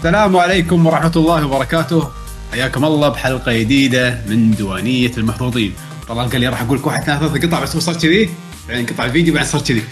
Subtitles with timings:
[0.00, 2.10] السلام عليكم ورحمة الله وبركاته.
[2.52, 5.72] حياكم الله بحلقة جديدة من ديوانية المحظوظين
[6.08, 8.30] طلال قال لي راح أقول لك واحد اثنين ثلاثة قطع بس صار كذي.
[8.68, 9.82] بعدين قطع الفيديو بعدين صار كذي.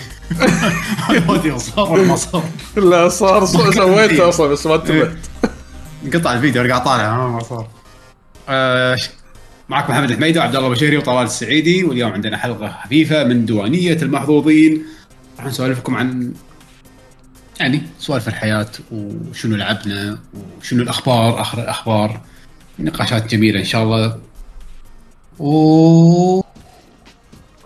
[1.14, 2.44] يا ودي صار ولا ما صار.
[2.76, 5.16] لا صار سويته أصلا بس ما انتبهت
[6.14, 7.68] قطع الفيديو أنا قاعد طالع ما صار.
[8.48, 8.98] آه،
[9.68, 14.82] معكم محمد الحميدي وعبد الله بشيري وطلال السعيدي واليوم عندنا حلقة خفيفة من ديوانية المحظوظين
[15.38, 16.32] راح نسولف لكم عن
[17.60, 20.18] يعني سوالف الحياة وشنو لعبنا
[20.60, 22.20] وشنو الأخبار آخر الأخبار.
[22.78, 24.18] نقاشات جميلة إن شاء الله.
[25.38, 26.42] و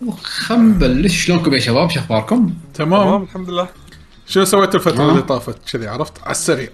[0.07, 3.03] وخم نبلش شلونكم يا شباب؟ شو أخباركم؟ تمام.
[3.03, 3.69] تمام الحمد لله.
[4.27, 5.11] شنو سويت الفترة.
[5.11, 6.69] اللي طافت؟ كذي عرفت؟ على السريع.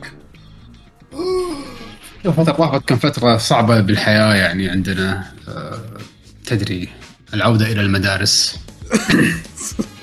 [2.26, 5.32] الفترة طافت كان فترة صعبة بالحياة يعني عندنا.
[5.48, 5.80] آه،
[6.46, 6.88] تدري
[7.34, 8.58] العودة إلى المدارس.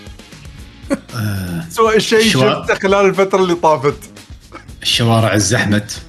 [1.69, 3.97] سوى الشيء شو- شفته خلال الفترة اللي طافت.
[4.81, 6.01] الشوارع ازدحمت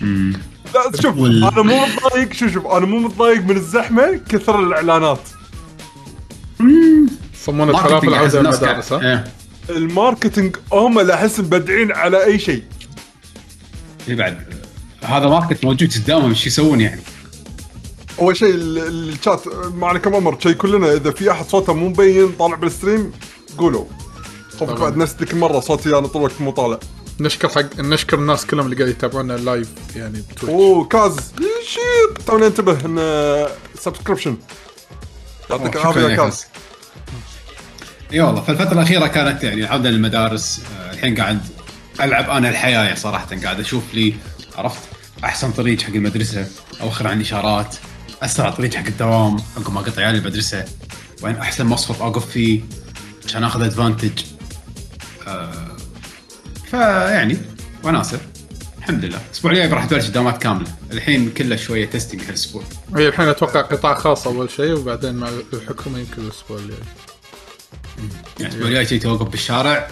[0.00, 0.32] مم.
[0.74, 5.20] لا شوف وال- أنا مو متضايق شوف شوف أنا مو متضايق من الزحمة كثر الإعلانات.
[8.14, 9.24] أحس عودة الناس المدارس ها؟ إيه.
[9.76, 12.62] الماركتينج هم اللي أحس مبدعين على أي شيء.
[14.08, 14.38] إيه بعد
[15.04, 17.00] هذا market موجود قدامهم إيش يسوون يعني؟
[18.22, 19.42] أول شيء ال- ال- الشات
[19.74, 23.12] معنا كم أمر شيء كلنا إذا في أحد صوته مو مبين طالع بال stream
[23.58, 23.84] قولوا.
[24.60, 24.74] طبعاً.
[24.74, 26.78] بعد نفس ذيك المره صوتي أنا طول الوقت مو طالع.
[27.20, 30.54] نشكر حق نشكر الناس كلهم اللي قاعد يتابعونا live يعني ب Twitch.
[30.54, 31.16] أوه كاز.
[31.66, 33.46] شيب توني انتبه إن
[33.78, 34.36] subscription
[35.50, 36.44] يعطيك شكراً العافية يا كاز.
[38.12, 40.60] إي والله فالفترة الأخيرة كانت يعني عودة للمدارس.
[40.80, 41.40] آه، الحين قاعد
[42.00, 43.28] ألعب أنا الحياة صراحة.
[43.44, 44.14] قاعد أشوف لي
[44.56, 44.80] عرفت؟
[45.24, 46.46] أحسن طريق حق المدرسة
[46.80, 47.76] أوخر عن إشارات
[48.22, 50.64] أسرع طريق حق الدوام عقب ما أقطع عيالي المدرسة
[51.22, 52.60] وين أحسن مصفط أوقف فيه
[53.26, 54.22] عشان آخذ أدفانتج
[55.26, 55.76] آه
[56.70, 57.36] فيعني
[57.84, 58.20] وناسة
[58.78, 59.20] الحمد لله.
[59.26, 60.66] الأسبوع الجاي راح تبلش دوامات كاملة.
[60.92, 62.62] الحين كله شوية تستنج هالأسبوع.
[62.96, 66.78] هي الحين أتوقع قطاع خاص أول شيء وبعدين مع الحكومة يمكن الأسبوع الجاي.
[68.40, 69.88] يعني الأسبوع الجاي توقف بالشارع.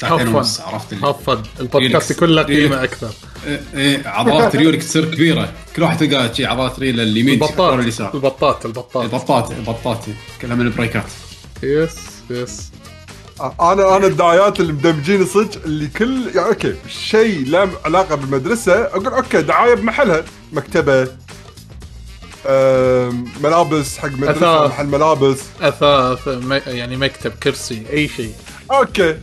[0.00, 0.28] ساعتين.
[0.28, 1.42] ونص عرفت اللي- هفن.
[1.60, 2.12] البودكاست.
[2.12, 2.82] كله قيمة ريلكس.
[3.04, 3.10] أكثر.
[3.46, 5.52] إيه إيه، عضلات ريولك تصير كبيرة.
[5.76, 8.14] كل واحد تلقى شي عضلات ريل اليمين البطاط ورا اليسار.
[8.14, 9.98] البطاط البطاط البطاط البطاط
[10.42, 11.04] كلها من البريكات.
[11.62, 11.96] يس
[12.30, 12.70] يس.
[13.60, 18.72] أنا أنا الدعايات اللي مدمجين صدق اللي كل يعني أوكي شيء له علاقة بالمدرسة.
[18.84, 20.24] أقول أوكي دعاية بمحلها.
[20.52, 21.08] مكتبة
[23.42, 24.30] ملابس حق مدرسة
[24.66, 24.70] أثاث.
[24.70, 25.40] محل ملابس.
[25.60, 26.18] أثاث
[26.66, 28.32] يعني مكتب كرسي أي شيء.
[28.70, 29.16] أوكي.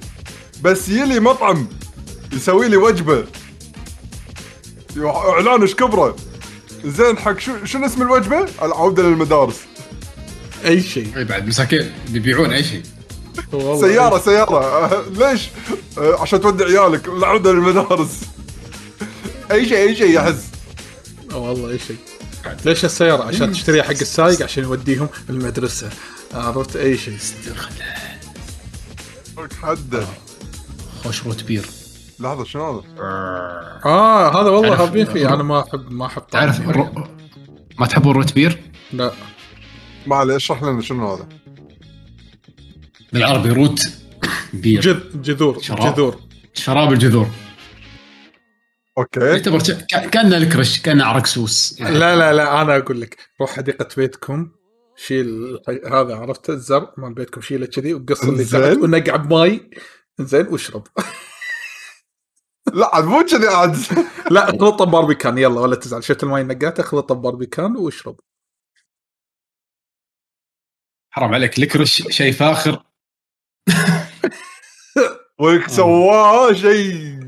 [0.65, 1.67] بس يلي مطعم
[2.33, 3.25] يسوي لي وجبة.
[4.97, 6.15] إعلان إيش كبره.
[6.85, 9.55] زين حق شو شنو اسم الوجبة؟ العودة للمدارس.
[10.65, 11.17] أي شيء.
[11.17, 11.91] إي بعد مساكين.
[12.09, 12.83] بيبيعون أي شيء.
[13.81, 15.05] سيارة سيارة.
[15.19, 15.49] ليش؟
[15.97, 17.07] آه، عشان تودع عيالك.
[17.07, 18.21] العودة للمدارس.
[19.51, 20.43] أي شيء أي شيء يحز
[21.33, 21.97] والله أي شيء.
[22.65, 25.89] ليش السيارة؟ عشان تشتريها حق السايق عشان يوديهم المدرسة.
[26.33, 27.17] عرفت؟ أي شيء.
[29.35, 30.15] خوش
[31.25, 31.65] root beer
[32.19, 32.83] لحظة شنو هذا؟
[33.85, 35.33] آه هذا والله هابين فيه.
[35.33, 37.07] أنا ما احب ما أحب طعم تعرف الرو...
[37.79, 38.61] ما تحبون root beer؟
[38.93, 39.11] لا.
[40.07, 41.27] ما عليه اشرح لنا شنو هذا.
[43.13, 43.81] بالعربي root
[44.53, 45.93] بير جذ جذور شراب.
[45.95, 46.19] جذور.
[46.53, 47.27] شراب الجذور.
[48.97, 49.19] okay.
[49.19, 51.81] يعتبر ك- ك- كانه الكرش كانه عرق سوس.
[51.81, 53.17] لا لا لا أنا أقول لك.
[53.41, 54.49] روح حديقة بيتكم
[54.97, 55.59] شيل
[55.91, 58.43] هذا عرفت؟ الزرع مال بيتكم شيله كذي وقص اللي.
[58.45, 59.69] تحت ونقع بماي
[60.19, 60.87] زين واشرب.
[62.73, 63.77] لا عاد مو كذي عاد.
[64.31, 66.03] لا خلطه باربيكان يلا ولا تزعل.
[66.03, 68.19] شفت الماي نقاته خلطه باربيكان واشرب.
[71.11, 72.83] حرام عليك الكرش شيء فاخر.
[75.39, 77.19] ويك سواه شيء.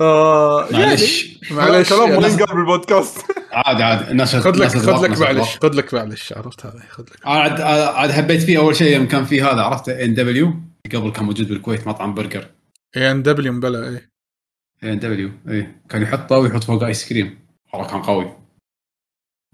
[0.00, 1.40] آه معلش.
[1.50, 5.58] معلش كلام ما يعني ينقال بالبودكاست عاد عاد الناس خذ لك خذ لك معلش.
[5.58, 7.26] خذ لك معلش عرفت هذا خذ لك.
[7.26, 11.24] عاد عاد حبيت فيه أول شيء يوم كان في هذا عرفت ان دبليو قبل كان
[11.24, 12.54] موجود بالكويت مطعم برجر.
[12.96, 17.88] اي ان دبليو مبلا اي ان دبليو اي كان يحطه ويحط فوقه ice cream والله
[17.88, 18.36] كان قوي.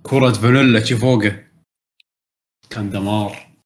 [0.02, 1.46] كرة فانيلا شي فوقه.
[2.70, 3.56] كان دمار.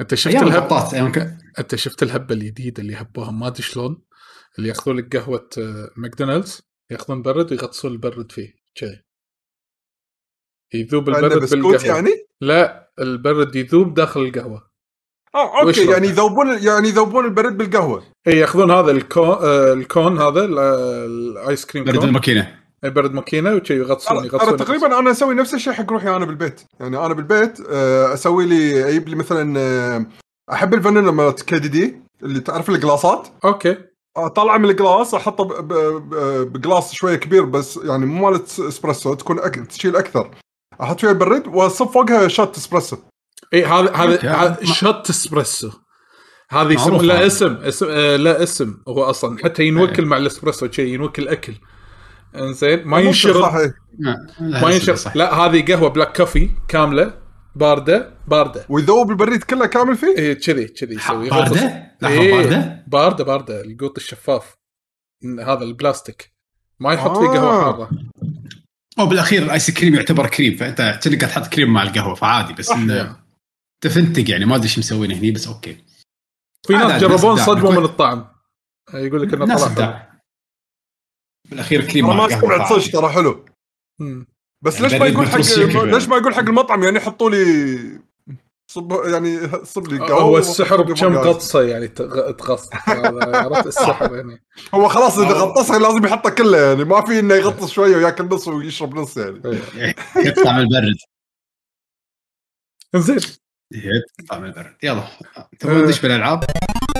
[0.00, 3.62] أنت شفت أيام الهب الحطات أيام كان أنت شفت الهبة الجديده اللي هبوها ما أدري
[3.62, 4.02] شلون.
[4.58, 8.54] اللي ياخذون لك قهوة آه، ماكدونالدز يأخذون برد ويغطسون البرد فيه.
[8.74, 9.02] كذي
[10.74, 11.96] يذوب عندنا البرد بسكوت بالقهوة.
[11.96, 12.10] يعني؟
[12.40, 14.70] لا البرد يذوب داخل القهوة.
[15.34, 15.90] آه okay.
[15.90, 18.02] يعني يذوبون يعني يذوبون البرد بالقهوة.
[18.26, 22.58] اي يأخذون هذا ال cone آه ال cone هذا ال- آه، الآيس كريم برد الماكينة.
[22.84, 24.56] أي برد ماكينة وشي يغطسون يغطسون.
[24.56, 26.60] تقريبا أنا أسوي نفس الشيء حق روحي أنا بالبيت.
[26.80, 30.06] يعني أنا بالبيت آه، أسوي لي أجيب لي مثلا
[30.52, 33.76] أحب الفانيلا مالت KDD اللي تعرف القلاصات okay.
[34.16, 35.74] أطلع من الجلاس أحطه ب- ب-
[36.14, 39.54] ب- بجلاس شوية كبير بس يعني مو مالت إسبريسو تكون أك...
[39.54, 40.30] تشيل أكثر.
[40.82, 42.96] أحط فيها برد وأصب فوقها shot إسبريسو.
[43.54, 45.70] اي هذا هذا شوت إسبريسو.
[46.50, 47.26] هذه معروف لا هذا.
[47.26, 48.76] اسم, اسم آه لا اسم.
[48.88, 51.54] هو أصلا حتى ينوكل مع الإسبريسو شيء ينوكل أكل.
[52.36, 53.04] إنزين ما إيه.
[53.98, 54.68] لا ما صح.
[54.68, 57.14] ينشرب لا هذه قهوة black coffee كاملة
[57.56, 58.66] باردة باردة.
[58.68, 61.30] ويذوب البرد كله كامل فيه؟ إيه كذي كذي يسوي.
[61.30, 63.60] باردة؟ لحظة إيه، باردة؟ باردة باردة.
[63.60, 64.54] القوط الشفاف.
[65.40, 66.32] هذا البلاستيك.
[66.80, 67.32] ما يحط فيه آه.
[67.32, 67.90] قهوه حارة.
[68.98, 72.70] أو بالأخير الآيس كريم يعتبر كريم فأنت كأنك قاعد تحط كريم مع القهوة فعادي بس
[72.70, 73.27] إنه
[73.80, 75.84] تفنتق يعني ما أدري إيش مسوينه هني بس okay.
[76.66, 77.78] في ناس عادي، جربون صدموا إبداع.
[77.78, 78.28] من الطعم.
[78.94, 80.08] يقول لك إنه طلع
[81.50, 82.68] بالأخير كريم ما استبعد.
[82.80, 83.44] صدق ترى حلو.
[84.00, 84.26] مم.
[84.64, 85.36] بس يعني ليش ما يقول حق.
[85.84, 87.78] ليش ما يقول حق المطعم؟ يعني يحطوا لي
[88.70, 91.18] صب يعني صب لي قهوة هو السحر بكم.
[91.18, 92.68] قطصه يعني تغ- تغص.
[92.74, 94.44] هذا عرفت السحر يعني.
[94.74, 98.48] هو خلاص إذا غطسها لازم يحطه كله يعني ما في إنه يغطس شوية وياكل نص
[98.48, 99.40] ويشرب نص يعني.
[100.16, 100.96] يطلع من البرد.
[103.06, 103.20] زين.
[104.32, 104.74] البرد.
[104.82, 105.04] يلا.
[105.58, 106.44] تبغى ندش بالالعاب؟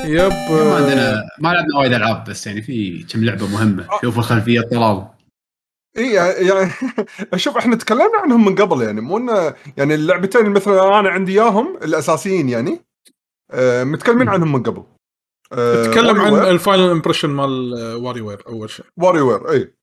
[0.04, 0.32] yep.
[0.50, 3.88] ما عندنا ما لعبنا وايد ألعاب بس يعني في كم لعبة مهمة.
[4.02, 5.08] شوف الخلفية طلال
[5.98, 6.70] إي يعني
[7.36, 11.32] شوف إحنا تكلمنا عنهم من قبل يعني مو انه يعني اللعبتين اللي مثلا أنا عندي
[11.32, 12.80] إياهم الأساسيين يعني
[13.50, 14.84] آه متكلمين عنهم من قبل.
[15.52, 18.86] آه تكلم عن ال final impression مال WarioWare أول شيء.
[18.96, 19.74] WarioWare اي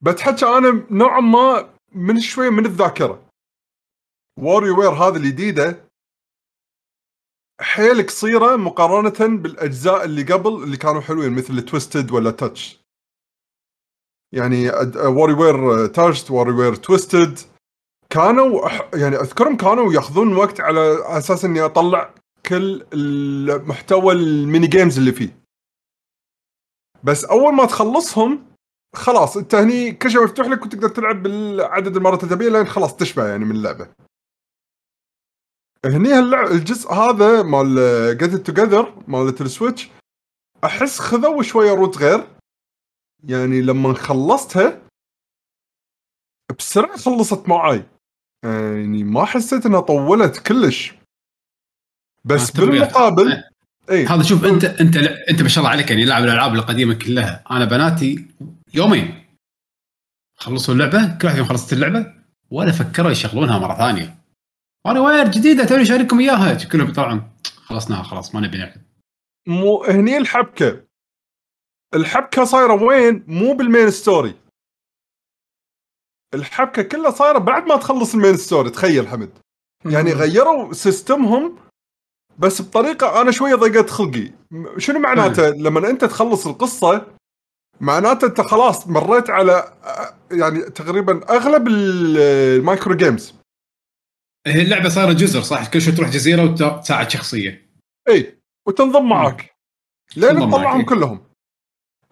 [0.00, 3.24] بتحچى أنا نوعا ما من شوية من الذاكرة.
[4.38, 5.88] WarioWare هذه الجديدة
[7.60, 12.80] حيل قصيرة مقارنة بالأجزاء اللي قبل اللي كانوا حلوين مثل Twisted ولا Touched
[14.32, 17.38] يعني WarioWare Touched WarioWare Twisted
[18.10, 22.14] كانوا يعني أذكرهم كانوا ياخذون وقت على أساس إني أطلع
[22.46, 25.38] كل المحتوى ال mini games اللي فيه.
[27.04, 28.46] بس أول ما تخلصهم
[28.96, 32.96] خلاص أنت هني كل شيء مفتوح لك وتقدر تلعب بالعدد المرات اللي تبيه لين خلاص
[32.96, 33.88] تشبع يعني من اللعبة.
[35.84, 39.88] هني هاللعب الجزء هذا مال Get Together مالت ال Switch
[40.64, 42.28] أحس خذوا شوية route غير.
[43.24, 44.82] يعني لما خلصتها
[46.58, 47.84] بسرعة خلصت معاي.
[48.44, 50.94] يعني ما حسيت إنها طولت كلش.
[52.24, 52.50] بس.
[52.50, 53.42] بالمقابل
[53.90, 54.06] إي.
[54.06, 57.44] هذا شوف أنت أنت أنت ما شاء الله عليك يعني لاعب الألعاب القديمة كلها.
[57.50, 58.26] أنا بناتي
[58.74, 59.24] يومين
[60.36, 62.14] خلصوا اللعبة كل واحد فيهم خلصت اللعبة
[62.50, 64.23] ولا فكروا يشغلونها مرة ثانية.
[64.86, 66.64] WarioWare جديدة توني شاري لكم إياها.
[66.64, 68.72] كلهم يطلعون خلصناها خلاص ما نبي نلعب
[69.48, 70.84] مو هني الحبكة.
[71.94, 74.34] الحبكة صايرة وين؟ مو بال main story
[76.34, 79.30] الحبكة كلها صايرة بعد ما تخلص ال main story تخيل حمد.
[79.84, 81.58] يعني غيروا system هم
[82.38, 84.30] بس بطريقة أنا شوية ضيقت خلقي.
[84.78, 87.06] شنو معناته؟ لما أنت تخلص القصة
[87.80, 89.72] معناته أنت خلاص مريت على
[90.30, 92.18] يعني تقريبا أغلب ال-
[92.58, 93.34] micro games
[94.46, 97.70] هي اللعبة صايرة جزر صح؟ كل شوي تروح جزيرة وتساعد شخصيه
[98.08, 99.54] اي وتنضم معاك.
[100.16, 100.86] لين تطلعهم معك، إيه.
[100.86, 101.26] كلهم.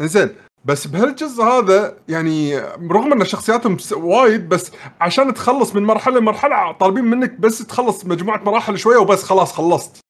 [0.03, 6.73] زين بس بهالجزء هذا يعني رغم أن شخصياتهم وايد بس عشان تخلص من مرحلة لمرحلة
[6.73, 10.01] طالبين منك بس تخلص مجموعة مراحل شوية وبس خلاص خلصت.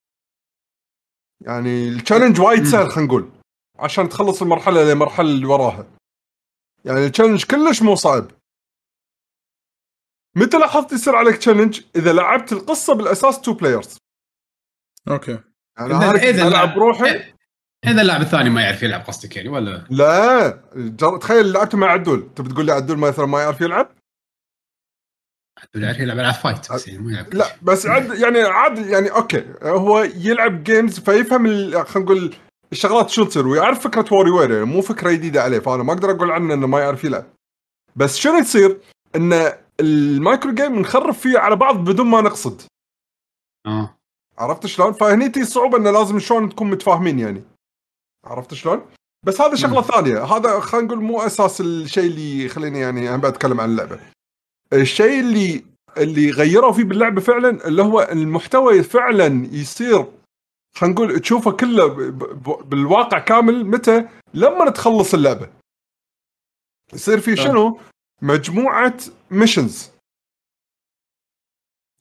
[1.40, 2.64] يعني ال challenge وايد.
[2.64, 3.30] سهل خلينا نقول.
[3.78, 5.86] عشان تخلص المرحلة للمرحله اللي وراها.
[6.84, 8.30] يعني ال challenge كلش مو صعب.
[10.36, 13.96] متى لاحظت يصير عليك challenge إذا لعبت القصة بالأساس two players
[15.08, 15.38] okay.
[15.78, 17.32] يعني إذا- أنا إذا ألعب اللاعب- روحي
[17.86, 20.62] اذا اللاعب الثاني ما يعرف يلعب قصدك يعني ولا؟ لا.
[20.76, 21.16] جر...
[21.16, 22.34] تخيل لعبت مع عدول.
[22.36, 23.92] تبي تقول لي عدول مثلا ما يعرف يلعب؟
[25.74, 29.44] يعرف يلعب العاب fight بس يعني ما يلعب لا بس عد يعني عاد يعني okay.
[29.62, 32.34] هو يلعب games فيفهم ال- خلينا نقول
[32.72, 33.46] الشغلات شو تصير.
[33.48, 36.80] ويعرف فكرة WarioWare يعني مو فكرة جديدة عليه فأنا ما أقدر أقول عنه إنه ما
[36.80, 37.24] يعرف يلعب.
[37.96, 38.80] بس شنو يصير؟
[39.16, 42.62] ان ال micro game نخرب فيه على بعض بدون ما نقصد.
[43.66, 43.96] آه.
[44.38, 47.42] عرفت شلون؟ فهني تي الصعوبه انه لازم شلون تكون متفاهمين يعني.
[48.24, 48.86] عرفت شلون؟
[49.26, 49.86] بس هذا شغلة مم.
[49.86, 50.24] ثانية.
[50.24, 54.00] هذا خلينا نقول مو أساس الشيء اللي يخليني يعني أنا بتكلم عن اللعبة.
[54.72, 55.64] الشيء اللي
[55.96, 60.06] اللي غيروا فيه باللعبة فعلا اللي هو المحتوى فعلا يصير
[60.76, 61.86] خلينا نقول تشوفه كله
[62.64, 65.50] بالواقع كامل متى؟ لما تخلص اللعبة.
[66.92, 67.80] يصير في شنو؟
[68.22, 68.94] مجموعة
[69.30, 69.90] missions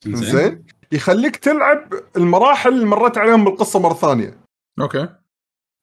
[0.06, 0.64] زين.
[0.92, 4.38] يخليك تلعب المراحل اللي مريت عليهم بالقصة مرة ثانية.
[4.80, 5.08] okay.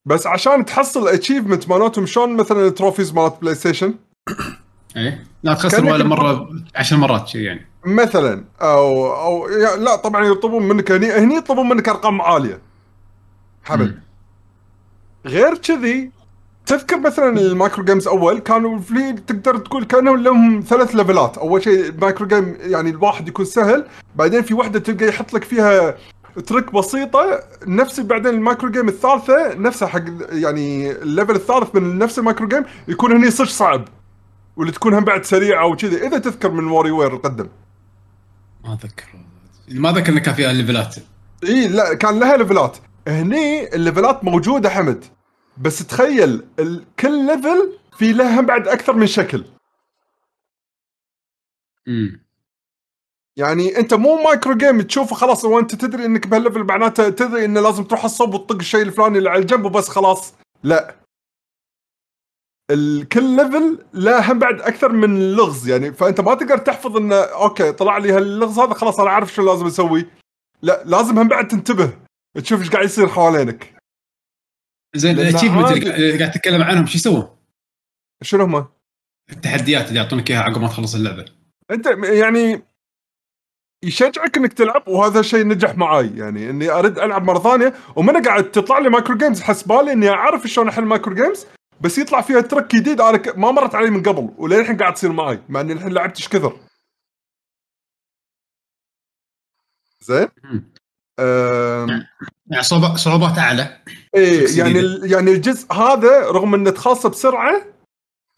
[0.08, 3.96] بس عشان تحصل ال achievement مالتهم شلون مثلا ال trophies مالت PlayStation
[4.98, 5.27] إيه.
[5.43, 7.67] لا تخسر ولا مرة عشر مرات شيء يعني.
[7.86, 8.46] مثلا.
[8.62, 12.62] أو أو لا طبعا يطلبون منك هني هني يطلبون منك أرقام عالية.
[13.63, 14.03] حمد.
[15.25, 16.12] غير كذي
[16.70, 21.64] تذكر مثلا ال micro games أول كانوا في تقدر تقول كانوا لهم ثلاث ليفلات أول
[21.64, 25.98] شيء ال micro game يعني الواحد يكون سهل بعدين في واحدة تلقى يحط لك فيها
[26.48, 31.98] trick بسيطة نفس بعدين ال micro game الثالثة نفسها حق يعني ال level الثالث من
[31.98, 33.88] نفس ال micro game يكون هني صج صعب.
[34.58, 37.48] واللي تكون هم بعد سريعه وكذا إذا تذكر من WarioWare القدم.
[38.64, 39.06] ما اذكر
[39.70, 40.96] ما ذكر إنه كان فيها ليفلات
[41.44, 45.06] إي لا كان لها ليفلات هني الليفلات موجودة حمد.
[45.60, 49.46] بس تخيل ال- كل level في له بعد أكثر من شكل.
[51.88, 52.24] امم
[53.38, 57.62] يعني أنت مو micro game تشوفه خلاص وانت تدري إنك بهال level معناته تدري إنه
[57.62, 60.34] لازم تروح الصوب وتطق الشيء الفلاني اللي على الجنب وبس خلاص.
[60.63, 60.96] لا.
[62.72, 67.16] ال- كل level له هم بعد أكثر من لغز يعني فأنت ما تقدر تحفظ إنه
[67.16, 70.06] okay طلع لي هاللغز هذا خلاص أنا عارف شو لازم أسوي.
[70.62, 71.94] لا لازم هم بعد تنتبه
[72.36, 73.79] تشوف إيش قاعد يصير حوالينك.
[74.96, 77.38] زين ال achievement اللي قاعد تتكلم عنهم شو يسوون؟
[78.24, 78.67] شنو هم؟
[79.31, 81.25] التحديات اللي يعطونك إياها عقب ما تخلص اللعبة
[81.72, 82.62] أنت يعني
[83.84, 88.51] يشجعك إنك تلعب وهذا الشيء نجح معاي يعني إني أريد ألعب مرة ثانية ومن قاعد
[88.51, 91.46] تطلع لي micro games حس بالي إني أعرف شلون أحل micro games
[91.81, 95.39] بس يطلع فيها trick جديد أنا ما مرت علي من قبل وللحين قاعد تصير معي
[95.50, 96.60] مع إني الحين لعبت إيش كثر
[100.01, 100.27] زين.
[102.52, 103.78] يعني صعوبة- صعوبات أعلى
[104.16, 104.80] إيه يعني.
[104.80, 107.66] ال- يعني الجزء هذا رغم إنه تخلص بسرعة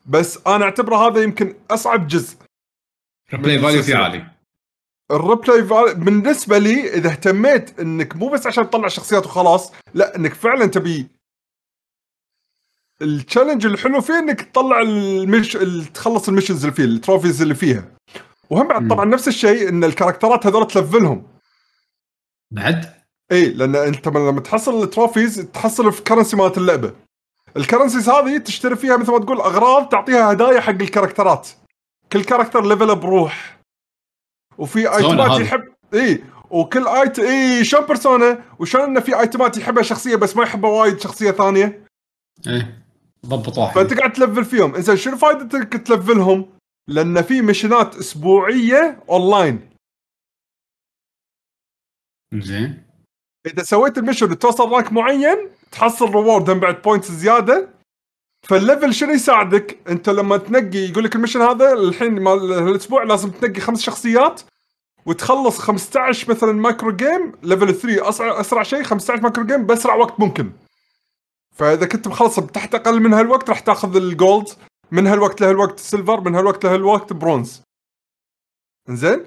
[0.06, 2.38] بس أنا أعتبره هذا يمكن أصعب جزء
[3.34, 3.96] replay من value فيه.
[3.96, 4.28] عالي
[5.12, 10.16] ال replay val- بالنسبة لي إذا اهتميت إنك مو بس عشان تطلع شخصيات وخلاص لا
[10.16, 11.08] إنك فعلا تبي
[13.02, 16.92] ال challenge الحلو فيه إنك تطلع ال miss- ال- تخلص ال missions اللي فيه ال
[16.92, 17.84] trophies اللي فيها
[18.50, 18.88] وهم بعد.
[18.90, 21.28] طبعا نفس الشيء إن الكاركترات هذول تلفلهم
[22.52, 22.94] بعد؟
[23.32, 26.94] اي لأن أنت لما تحصل ال trophies تحصل في currency مالت اللعبة.
[27.58, 31.50] ال currencies هذه تشتري فيها مثل ما تقول أغراض تعطيها هدايا حق الكاركترات.
[32.12, 33.60] كل character level بروح
[34.58, 35.42] وفي ايتمات.
[35.42, 40.44] يحب اي وكل item اي شلون Persona وشلون انه في ايتمات يحبها شخصية بس ما
[40.44, 41.86] يحبها وايد شخصية ثانية؟
[42.48, 42.84] إيه
[43.26, 44.76] ضبطوها فأنت قاعد تلفل فيهم.
[44.76, 46.50] إنزين شنو فائدتك تلفلهم؟
[46.88, 49.71] لأن في مشينات أسبوعية اونلاين
[52.34, 52.84] زين
[53.46, 57.70] إذا سويت ال mission وتوصل rank معين تحصل reward بعد points زيادة
[58.48, 63.04] فال level شنو يساعدك؟ أنت لما تنقي يقول لك ال mission هذا الحين مال الأسبوع
[63.04, 64.42] لازم تنقي خمس شخصيات
[65.06, 70.20] وتخلص 15 مثلا micro game level 3 أسرع أسرع شيء 15 micro game بأسرع وقت
[70.20, 70.52] ممكن.
[71.56, 74.48] فإذا كنت مخلص تحت أقل من هالوقت راح تأخذ ال gold
[74.92, 77.62] من هالوقت لهالوقت silver من هالوقت لهالوقت برونز.
[78.90, 79.26] زين؟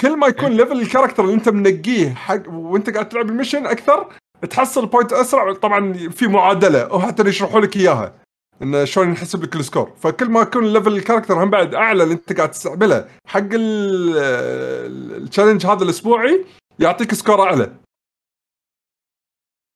[0.00, 3.66] كل ما يكون level ال character اللي انت منقيه حق وانت قاعد تلعب ال mission
[3.66, 4.12] أكثر
[4.50, 5.52] تحصل point أسرع.
[5.52, 8.14] طبعا في معادلة وحتى يشرحوا لك إياها
[8.62, 9.92] انه شلون ينحسب لك ال score.
[10.00, 15.22] فكل ما يكون level ال character هم بعد أعلى اللي انت قاعد تستعمله حق ال-
[15.22, 16.44] ال challenge هذا الأسبوعي
[16.78, 17.72] يعطيك score أعلى.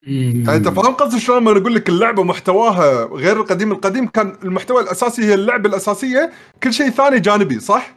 [0.06, 3.72] يعني أنت فاهم قصدي شلون؟ لما أقول لك اللعبة محتواها غير القديم.
[3.72, 7.94] القديم كان المحتوى الأساسي هي اللعبة الأساسية كل شيء ثاني جانبي صح؟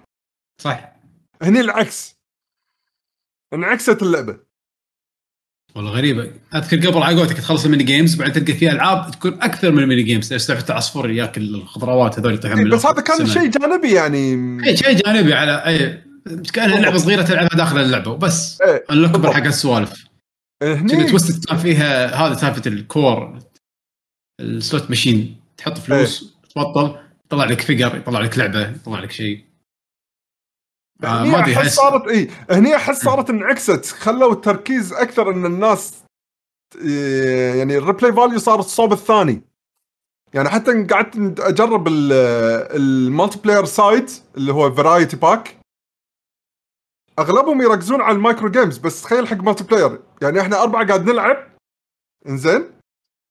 [0.62, 0.93] صح.
[1.44, 2.16] هني العكس.
[3.54, 4.40] انعكست اللعبة.
[5.76, 6.32] والله غريبة.
[6.56, 9.84] أذكر قبل على قولتك تخلص ال mini games بعدين تلقى فيها ألعاب تكون أكثر من
[9.84, 13.28] ال mini games سالفه العصفور ياكل الخضروات هذول يطيحون إيه، بس هذا كان.
[13.28, 14.34] شيء جانبي يعني.
[14.68, 16.04] اي شيء جانبي على اي
[16.54, 18.62] كانها لعبه صغيرة تلعبها داخل اللعبة وبس.
[18.62, 19.34] إيه، الاكبر.
[19.34, 20.08] حق السوالف
[20.62, 23.40] كذا هني Twisted كان فيها هذا سالفه الكور
[24.40, 25.42] ال slot machine.
[25.58, 29.53] تحط فلوس تبطل يطلع لك figure يطلع لك لعبة يطلع لك شيء.
[31.04, 36.04] آه ما أدري أحس صارت اي هني أحس صارت انعكست خلوا التركيز أكثر إن الناس
[36.76, 39.42] إيه، يعني ال replay value صار الصوب الثاني.
[40.34, 45.58] يعني حتى قعدت أجرب ال multiplayer side اللي هو variety pack
[47.20, 51.38] أغلبهم يركزون على ال micro games بس تخيل حق multiplayer يعني إحنا أربعة قاعد نلعب
[52.28, 52.66] إنزين.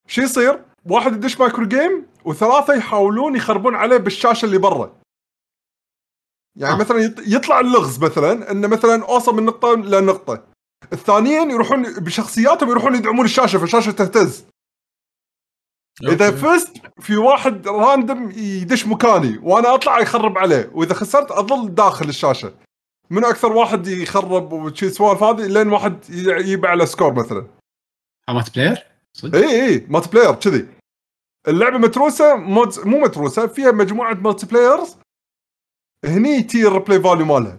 [0.08, 5.01] شو يصير؟ واحد يدش micro game وثلاثة يحاولون يخربون عليه بالشاشة اللي برا.
[6.56, 6.78] يعني آه.
[6.78, 10.44] مثلا يط- يطلع اللغز مثلا إنه مثلا اوصل من نقطة لنقطة.
[10.92, 14.44] الثانيين يروحون بشخصياتهم يروحون يدعمون الشاشة فالشاشة تهتز.
[16.02, 16.30] إذا.
[16.30, 22.54] فزت في واحد random يدش مكاني وأنا أطلع يخرب عليه وإذا خسرت أظل داخل الشاشة.
[23.10, 27.46] من أكثر واحد يخرب وشي سوالف هذه لين واحد يجيب على score مثلا.
[28.30, 28.86] multiplayer
[29.16, 30.66] صدق؟ اي اي multiplayer كذي.
[31.48, 34.96] اللعبة متروسة مو متروسة فيها مجموعة multiplayers
[36.04, 37.58] هني تي ال replay value مالها.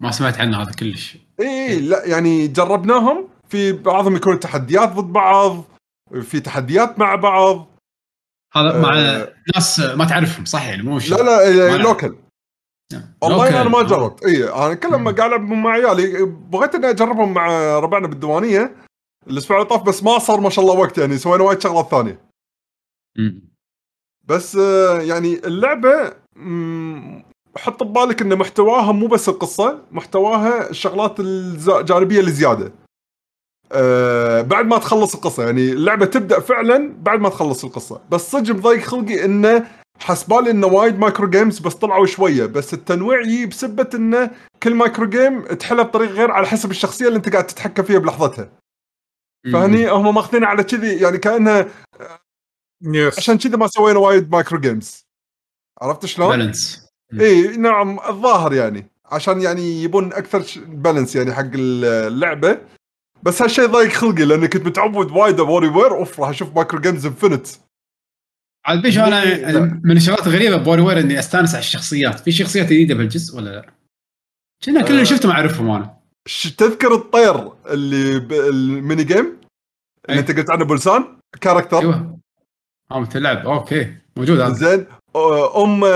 [0.00, 1.18] ما سمعت عنه هذا كلش.
[1.40, 3.28] إي لا يعني جربناهم.
[3.48, 5.64] في بعضهم يكون تحديات ضد بعض
[6.22, 7.66] في تحديات مع بعض.
[8.54, 9.34] هذا مع آه.
[9.54, 12.16] ناس ما تعرفهم صح يعني مو لا لا ما- لوكل.
[13.22, 14.24] والله أنا ما جربت.
[14.24, 18.76] إي أنا كل لما قاعد العب مع عيالي بغيت إني أجربهم مع ربعنا بالديوانية.
[19.26, 22.20] الأسبوع اللي طاف بس ما صار ما شاء الله وقت يعني سوينا وايد شغلات ثانية.
[24.28, 26.12] بس آه، يعني اللعبة
[27.56, 32.72] حط ببالك إن محتواها مو بس القصة محتواها الشغلات الجانبية اللي زياده
[33.72, 38.00] أه بعد ما تخلص القصة يعني اللعبة تبدأ فعلا بعد ما تخلص القصة.
[38.10, 39.66] بس صدق مضايق خلقي إنه
[39.98, 42.46] حسبالي إنه وايد micro games بس طلعوا شوية.
[42.46, 44.30] بس التنويع يجي بسبة إنه
[44.62, 48.48] كل micro game تحلها بطريقه غير على حسب الشخصية اللي أنت قاعد تتحكم فيها بلحظتها.
[49.52, 51.68] فهني هم ماخذينها على كذي يعني كانها
[52.82, 55.03] yes عشان كذا ما سوينا وايد micro games.
[55.82, 56.88] عرفت شلون؟ balance
[57.20, 62.58] اي نعم الظاهر يعني عشان يعني يبون أكثر balance يعني حق اللعبة.
[63.22, 67.06] بس هالشيء ضايق خلقي لأني كنت متعود وايد بوري وير أوف راح أشوف مايكرو جيمز
[67.06, 67.46] انفنت
[68.66, 69.80] عاد بيشو أنا.
[69.84, 72.20] من الشغلات الغريبة بوري وير إني أستانس على الشخصيات.
[72.20, 73.72] في شخصيات جديدة بالجزء ولا لا؟
[74.64, 75.04] كنا كل اللي آه.
[75.04, 75.96] شفتهم أعرفهم أنا.
[76.58, 79.40] تذكر الطير اللي بالميني جيم
[80.08, 80.18] اللي أي.
[80.18, 81.04] أنت قلت عنه بلسان
[81.40, 82.18] كاركتر أيوه.
[82.90, 83.94] آه مثل لعب أوكي.
[84.16, 84.52] موجود هذا.
[84.54, 84.86] زين.
[85.16, 85.88] أم 9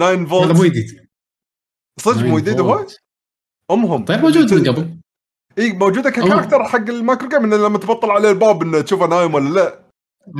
[0.00, 1.08] هذا مو فولت جديد
[2.00, 2.86] صدق مو جديد هو
[3.70, 4.04] أمهم.
[4.04, 5.00] طيب موجود من قبل.
[5.58, 9.34] إي موجودة ك character حق ال microgame إنه لما تبطل عليه الباب إنه تشوفه نايم
[9.34, 9.80] ولا لا.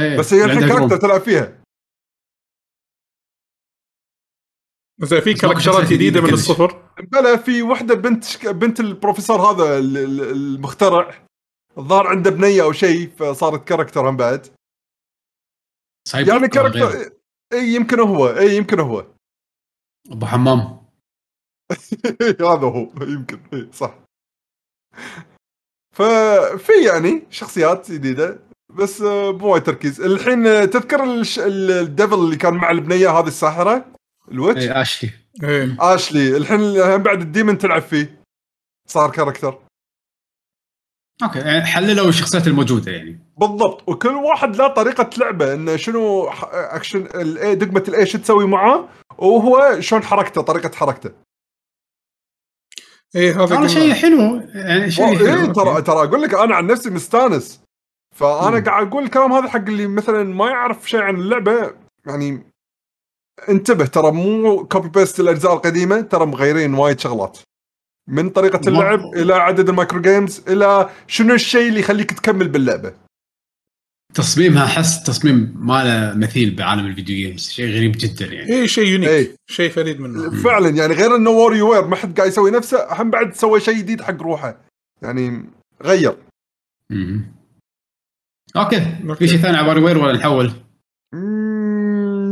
[0.00, 0.96] إيه، بس هي الحين عنده character.
[0.96, 1.60] تلعب فيها.
[5.02, 6.32] زين في بس ماكو character ات جديدة من.
[6.32, 6.82] الصفر.
[7.12, 8.46] بلا في وحدة بنت شك...
[8.46, 11.26] بنت البروفيسور هذا ال- ال- المخترع.
[11.78, 14.46] الظاهر عنده بنية أو شيء فصارت character هم بعد.
[16.14, 17.19] يعني غيره؟ character
[17.52, 19.06] اي يمكن هو اي يمكن هو.
[20.10, 20.80] أبو حمام.
[22.40, 23.94] هذا هو يمكن إي، صح.
[25.94, 28.38] ففي يعني شخصيات جديدة
[28.78, 30.00] بس آه، مو وايد تركيز.
[30.00, 31.38] الحين آه، تذكر الش...
[31.38, 33.92] ال- ال devil اللي كان مع البنية هذه الساحرة؟
[34.30, 35.10] ال witch؟ اي آشلي.
[35.42, 35.76] إيه.
[35.80, 36.36] آشلي.
[36.36, 38.22] الحين هم بعد ال demon تلعب فيه.
[38.88, 39.58] صار character.
[41.22, 46.48] okay يعني حللوا الشخصيات الموجودة يعني بالضبط وكل واحد له طريقة لعبه انه شنو ح-
[46.52, 51.10] action ال A دقمة ال A شو تسوي معاه وهو شلون حركته طريقة حركته
[53.16, 53.66] إيه هذا.
[53.66, 55.82] شيء حلو يعني شيء حلو ترى okay.
[55.82, 57.60] ترى أقول لك أنا عن نفسي مستانس
[58.16, 58.64] فأنا مم.
[58.64, 61.74] قاعد أقول الكلام هذا حق اللي مثلا ما يعرف شيء عن اللعبة
[62.06, 62.42] يعني
[63.48, 67.38] انتبه ترى مو copy paste الأجزاء القديمة ترى مغيرين وايد شغلات
[68.10, 72.94] من طريقة اللعب إلى عدد ال microgames إلى شنو الشيء اللي يخليك تكمل باللعبة؟
[74.14, 78.52] تصميمها أحس تصميم ما له مثيل بعالم ال video games شيء غريب جدا يعني.
[78.52, 79.36] إيه شيء unique إيه.
[79.50, 80.42] شيء فريد منه.
[80.42, 84.02] فعلا يعني غير إنه WarioWare ما حد قاعد يسوي نفسه هم بعد سوى شيء جديد
[84.02, 84.60] حق روحه.
[85.02, 85.44] يعني
[85.82, 86.16] غير.
[86.90, 87.32] مم.
[88.56, 88.96] okay.
[89.08, 89.18] okay.
[89.18, 90.52] في شيء ثاني على WarioWare ولا نحول؟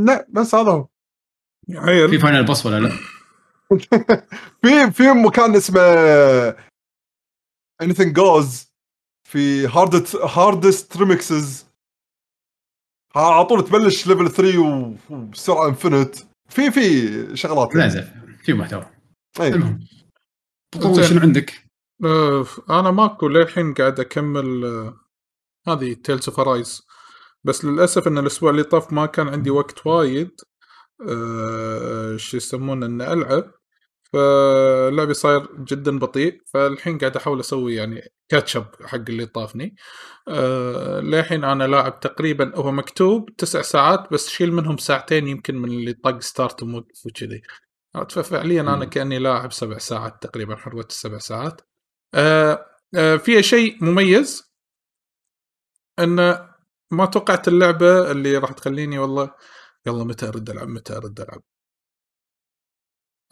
[0.07, 0.87] لا بس هذا هو.
[2.09, 2.93] في final boss ولا لا؟
[4.63, 5.81] في في مكان اسمه
[7.83, 8.67] anything goes
[9.29, 11.67] في hardest hardest remixes
[13.17, 16.17] على طول تبلش level 3 و- وبسرعة infinite
[16.49, 18.87] في في شغلات لا زين في محتوى.
[19.41, 19.49] أي.
[19.49, 19.87] المهم.
[20.83, 21.05] طول زين.
[21.05, 21.65] شنو عندك؟
[22.05, 25.01] آه أنا ماكو للحين قاعد أكمل آه
[25.69, 26.83] هذه Tales of Arise
[27.45, 30.31] بس للأسف إن الأسبوع اللي طاف ما كان عندي وقت وايد
[31.09, 33.53] آه شو يسمونه ان ألعب.
[34.13, 39.77] فاللعبة صاير جدا بطيء فالحين قاعد أحاول أسوي يعني كاتشب حق اللي طافني.
[40.29, 45.69] آه للحين أنا لاعب تقريبا هو مكتوب تسع ساعات بس شيل منهم ساعتين يمكن من
[45.71, 47.43] اللي طق ستارت وموقف وكذي؟
[48.11, 48.85] ففعليا أنا.
[48.85, 51.61] كأني لاعب سبع ساعات تقريبا حروت السبع ساعات.
[52.15, 52.67] آه
[52.97, 54.53] آه فيها شيء مميز؟
[55.99, 56.17] إن
[56.91, 59.31] ما توقعت اللعبة اللي راح تخليني والله
[59.87, 61.43] يلا متى أرد ألعب متى أرد ألعب؟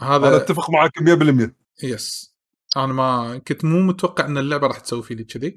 [0.03, 1.51] أنا هذا أتفق معك 100%
[1.83, 2.37] yes
[2.77, 5.57] أنا ما كنت مو متوقع إن اللعبة راح تسوي فيني كذي.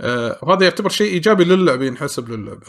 [0.00, 2.66] آه وهذا يعتبر شيء إيجابي للعبة ينحسب للعبة.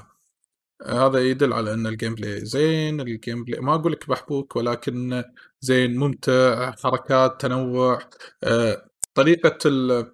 [0.82, 5.24] آه هذا يدل على إن ال gameplay زين ال gameplay ما أقول لك محبوك ولكن
[5.62, 8.00] زين ممتع حركات تنوع.
[8.44, 10.12] آه طريقة ال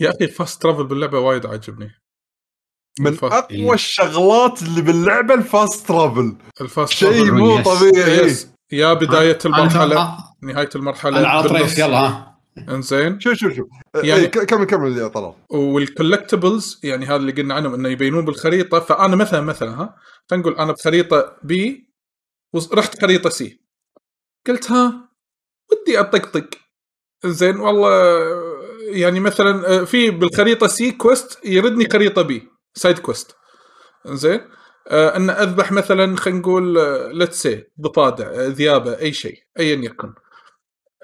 [0.00, 1.90] يا أخي fast travel باللعبة وايد عاجبني.
[3.00, 7.62] من أقوى الشغلات اللي باللعبة ال fast travel ال fast شيء مو.
[7.62, 8.26] طبيعي.
[8.26, 10.16] yes يا بداية المرحلة.
[10.42, 12.40] نهاية المرحلة أنا على يلا ها.
[12.68, 13.20] إنزين.
[13.20, 15.34] شوف شوف شوف يعني- يعني كمل كمل يا طلال.
[15.50, 18.80] وال collectibles يعني هذا اللي قلنا عنهم إنه يبينون بالخريطة.
[18.80, 19.96] فأنا مثلا مثلا ها.
[20.30, 21.90] خلينا نقول أنا بخريطة B
[22.52, 23.60] ورحت خريطة C
[24.46, 25.08] قلت ها
[25.72, 26.48] ودي أطقطق.
[27.24, 27.90] زين والله
[28.90, 33.36] يعني مثلا آه، في بالخريطة C quest يردني خريطة B side quest
[34.06, 34.40] زين
[34.90, 36.78] أن أذبح مثلا خلينا نقول
[37.18, 40.14] let's say ضفادع آه، ذيابة أي شيء ايا يكن.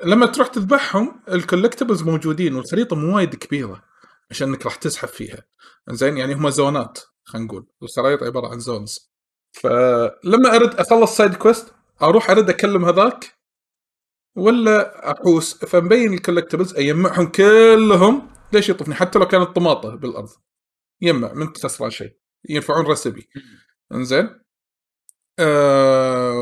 [0.05, 3.83] لما تروح تذبحهم ال collectibles موجودين والخريطة مو وايد كبيرة
[4.31, 5.45] عشان إنك راح تزحف فيها.
[5.91, 7.67] زين يعني هم zone ات خلينا نقول.
[7.81, 9.13] والخرائط عبارة عن zones.
[9.53, 13.39] فلما أرد أخلص side quest أروح أرد أكلم هذاك
[14.37, 15.65] ولا أحوس.
[15.65, 20.31] فمبين ال collectibles اجمعهم كلهم ليش يطفني حتى لو كانت طماطة بالأرض.
[21.01, 22.17] يجمع من خسران شيء.
[22.49, 23.29] ينفعون recipe.
[23.93, 24.41] انزين.
[25.39, 26.35] آه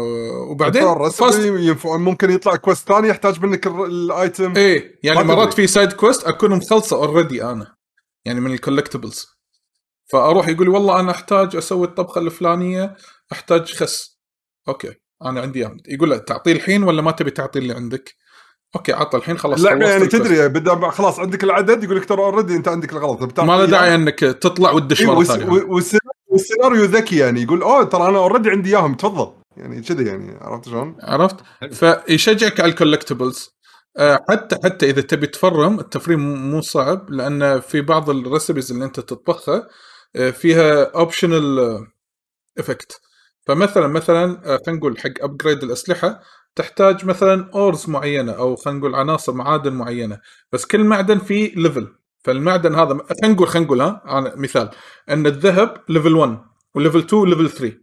[0.50, 1.40] وبعدين fast
[1.84, 6.50] ممكن يطلع quest ثاني يحتاج منك ال item إيه يعني مرات في side quest أكون
[6.50, 7.74] مخلصه already أنا
[8.24, 9.26] يعني من ال collectibles
[10.12, 12.96] فأروح يقول والله أنا أحتاج أسوي الطبخة الفلانية
[13.32, 14.18] أحتاج خس.
[14.68, 18.14] okay أنا عندي اياه يقول له تعطيه الحين ولا ما تبي تعطيه اللي عندك؟
[18.76, 22.56] okay عطى الحين خلاص لا يعني تدري بدا خلاص عندك العدد يقول لك ترى already
[22.56, 23.40] أنت عندك الغلط.
[23.40, 26.13] ما له داعي إنك تطلع وتدش إيه، مرة ثانية.
[26.34, 29.32] والسيناريو ذكي يعني يقول أوه ترى أنا already عندي إياهم تفضل.
[29.56, 31.36] يعني كذا يعني عرفت شلون؟ عرفت؟
[31.72, 33.54] فيشجعك على ال collectibles
[33.98, 38.84] آه، حتى حتى إذا تبي تفرم التفريم مو صعب لأن في بعض ال recipes اللي
[38.84, 39.68] أنت تطبخها
[40.16, 41.58] آه، فيها optional
[42.58, 43.00] effect
[43.46, 46.20] فمثلا مثلا آه، خلينا نقول حق upgrade الأسلحة
[46.56, 50.20] تحتاج مثلا ores معينة أو خلينا نقول عناصر معادن معينة.
[50.52, 51.88] بس كل معدن فيه level
[52.24, 54.70] فالمعدن هذا خلينا نقول خلينا نقول ها أنا مثال.
[55.08, 56.38] أن الذهب ليفل 1
[56.74, 57.78] وليفل 2 وليفل 3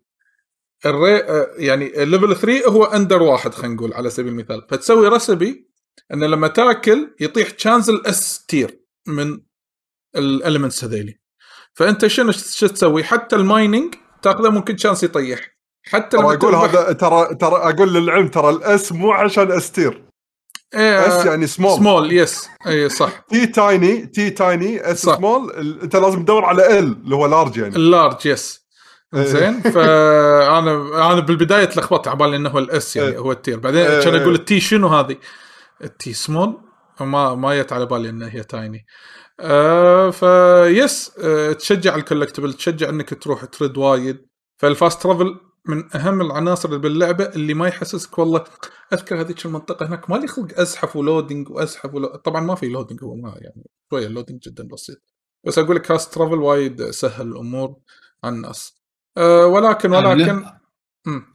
[0.86, 1.22] الري
[1.66, 4.68] يعني الليفل 3 هو اندر واحد خلينا نقول على سبيل المثال.
[4.70, 5.72] فتسوي recipe
[6.14, 9.40] أن لما تاكل يطيح chance ال S tier من
[10.16, 11.20] ال elements هذيلي.
[11.74, 15.52] فأنت شنو شو تسوي؟ حتى ال mining تاخذه ممكن chance يطيح.
[15.84, 20.11] حتى لما أقول هذا ترى ترى أقول للعلم ترى ال S مو عشان S tier
[20.76, 23.10] إيه S يعني small small yes اي صح.
[23.30, 25.52] T tiny T tiny S small
[25.84, 27.76] أنت لازم تدور على ال اللي هو large يعني.
[27.76, 28.62] ال large yes.
[29.16, 33.18] زين فانا أنا بالبداية تلخبطت على بالي إنه هو ال S يعني إيه.
[33.18, 34.04] هو ال tier بعدين إيه.
[34.04, 35.18] كان أقول ال T شنو هذه؟
[35.84, 36.58] التي سمول
[37.00, 38.86] ما ما جت على بالي إنها هي tiny
[39.40, 44.18] آه فيس آه تشجع ال collectible تشجع إنك تروح ترد وايد.
[44.58, 48.44] فال fast travel من أهم العناصر اللي باللعبة اللي ما يحسسك والله
[48.94, 52.08] أذكر هذيك المنطقة هناك ما لي خلق أزحف و loading وأزحف ولو...
[52.08, 54.98] طبعا ما في loading هو ما يعني شوية ال loading جدا بسيط.
[55.48, 57.76] بس أقول لك fast travel وايد سهل الأمور
[58.24, 58.82] على الناس.
[59.18, 60.46] أه ولكن ولكن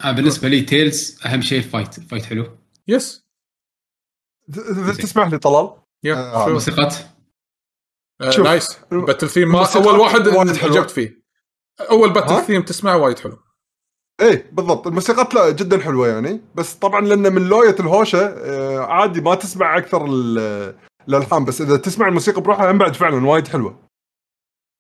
[0.05, 1.99] آه بالنسبة لي Tales أهم شيء ال fight.
[1.99, 2.59] ال fight حلو.
[2.89, 3.27] yes.
[4.99, 6.95] تسمح لي طلال؟ يا آه موسيقات.
[8.21, 8.79] آه nice.
[8.91, 11.23] battle theme أول واحد عجبت فيه.
[11.81, 13.46] أول battle theme تسمعه وايد حلو.
[14.21, 14.87] إيه بالضبط.
[14.87, 16.41] الموسيقات لا جدا حلوة يعني.
[16.55, 20.07] بس طبعا لأن من لوية الهوشة آه عادي ما تسمع أكثر
[21.09, 23.79] الالحان بس إذا تسمع الموسيقى بروحها هم بعد فعلا وايد حلوة.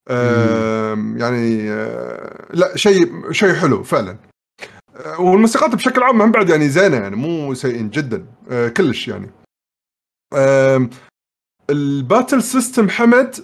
[0.08, 4.16] آه يعني آه لا شيء شيء حلو فعلا.
[4.96, 8.26] آه والموسيقات بشكل عام هم بعد يعني زينة يعني مو سيئين جدا.
[8.50, 9.30] آه كلش يعني.
[11.70, 13.36] ال battle system حمد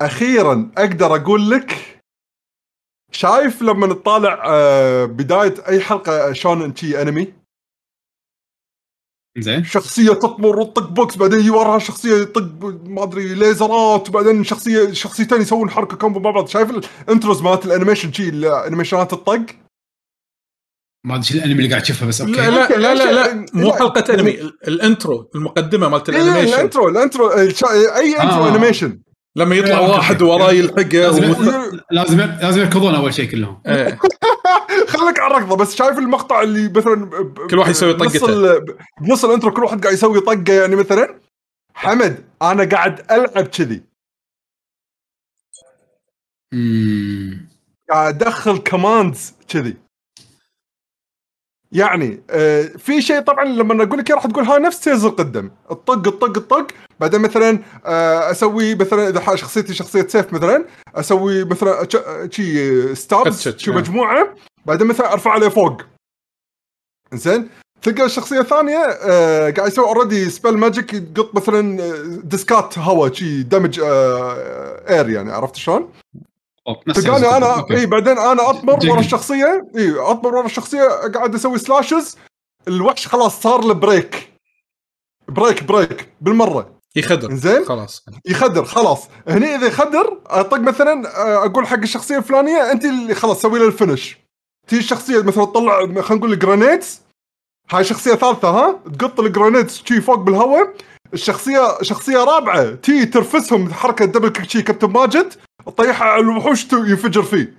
[0.00, 1.97] أخيرا أقدر أقول لك
[3.12, 7.32] شايف لما نطالع آه، بداية أي حلقة شلون شي أنمي؟
[9.38, 9.64] زين.
[9.64, 12.42] شخصية تطمر وتطق بوكس بعدين يجي وراها شخصية يطق
[12.84, 16.48] ما أدري ليزرات وبعدين شخصية شخصيتين يسوون حركة combo مع بعض.
[16.48, 19.46] شايف ال intros مالت ال animation شي الانيميشنات الطق
[21.06, 22.32] ما أدري الانمي اللي قاعد تشوفه بس okay.
[22.32, 23.46] لا لا لا لا, لا.
[23.54, 24.30] مو حلقة أنمي
[24.68, 26.54] ال intro المقدمة مالت ال animation.
[26.54, 28.48] ال intro ال intro اي intro آه.
[28.48, 29.00] animation
[29.38, 30.22] لما يطلع إيه، واحد.
[30.22, 31.10] وراه يلحقه
[31.90, 33.62] لازم لازم يركضون أول شيء كلهم.
[33.66, 33.98] إيه.
[34.88, 37.10] خليك على الركضة بس شايف المقطع اللي مثلا
[37.50, 38.58] كل واحد يسوي طقته.
[39.00, 41.20] بنص ال intro كل واحد قاعد يسوي طقة يعني مثلا.
[41.74, 43.82] حمد أنا قاعد ألعب كذي.
[47.90, 49.76] قاعد أدخل commands كذي.
[51.72, 55.50] يعني آه في شيء طبعا لما أقول لك راح تقول ها نفس سيز القدم.
[55.70, 56.66] الطق الطق الطق.
[57.00, 61.88] بعدين مثلا آه أسوي مثلا إذا شخصيتي شخصية سيف مثلا أسوي مثلا
[62.30, 64.34] شي stars شي مجموعة
[64.66, 65.82] بعدين مثلا أرفع عليه فوق.
[67.12, 67.48] زين
[67.82, 71.78] تلقى الشخصية الثانية آه قاعد يسوي already spell magic يقط مثلا
[72.24, 75.92] ديسكات هواء شي دمج آه air يعني عرفت شلون؟
[76.94, 80.82] تلقاني أنا إي بعدين أنا اطمر ورا الشخصية إي اطمر ورا الشخصية
[81.14, 82.16] قاعد أسوي slashes
[82.68, 84.32] الوحش خلاص صار له break
[85.28, 86.77] break break بالمرة.
[86.98, 87.34] يخدر.
[87.34, 88.04] زين خلاص.
[88.26, 89.08] يخدر خلاص.
[89.28, 93.66] هني إذا يخدر أطق مثلا آه، أقول حق الشخصية الفلانية أنت اللي خلاص سوي له
[93.66, 94.16] ال finish.
[94.68, 97.00] تيجي الشخصية مثلا تطلع خلينا نقول granites
[97.70, 100.74] هاي شخصية ثالثة ها؟ تقط ال granites شي فوق بالهواء.
[101.14, 105.32] الشخصية شخصية رابعة تي ترفسهم حركة double kick شي كابتن ماجد
[105.66, 107.54] تطيحها على الوحوش ينفجر فيه.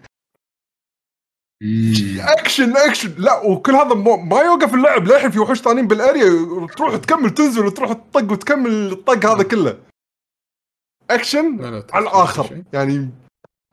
[2.19, 5.07] action action لا وكل هذا ما يوقف اللعب.
[5.07, 9.77] للحين في وحوش ثانيين بال area تروح تكمل تنزل وتروح تطق وتكمل الطق هذا كله.
[11.09, 12.63] اكشن لا لا على الآخر.
[12.73, 13.09] يعني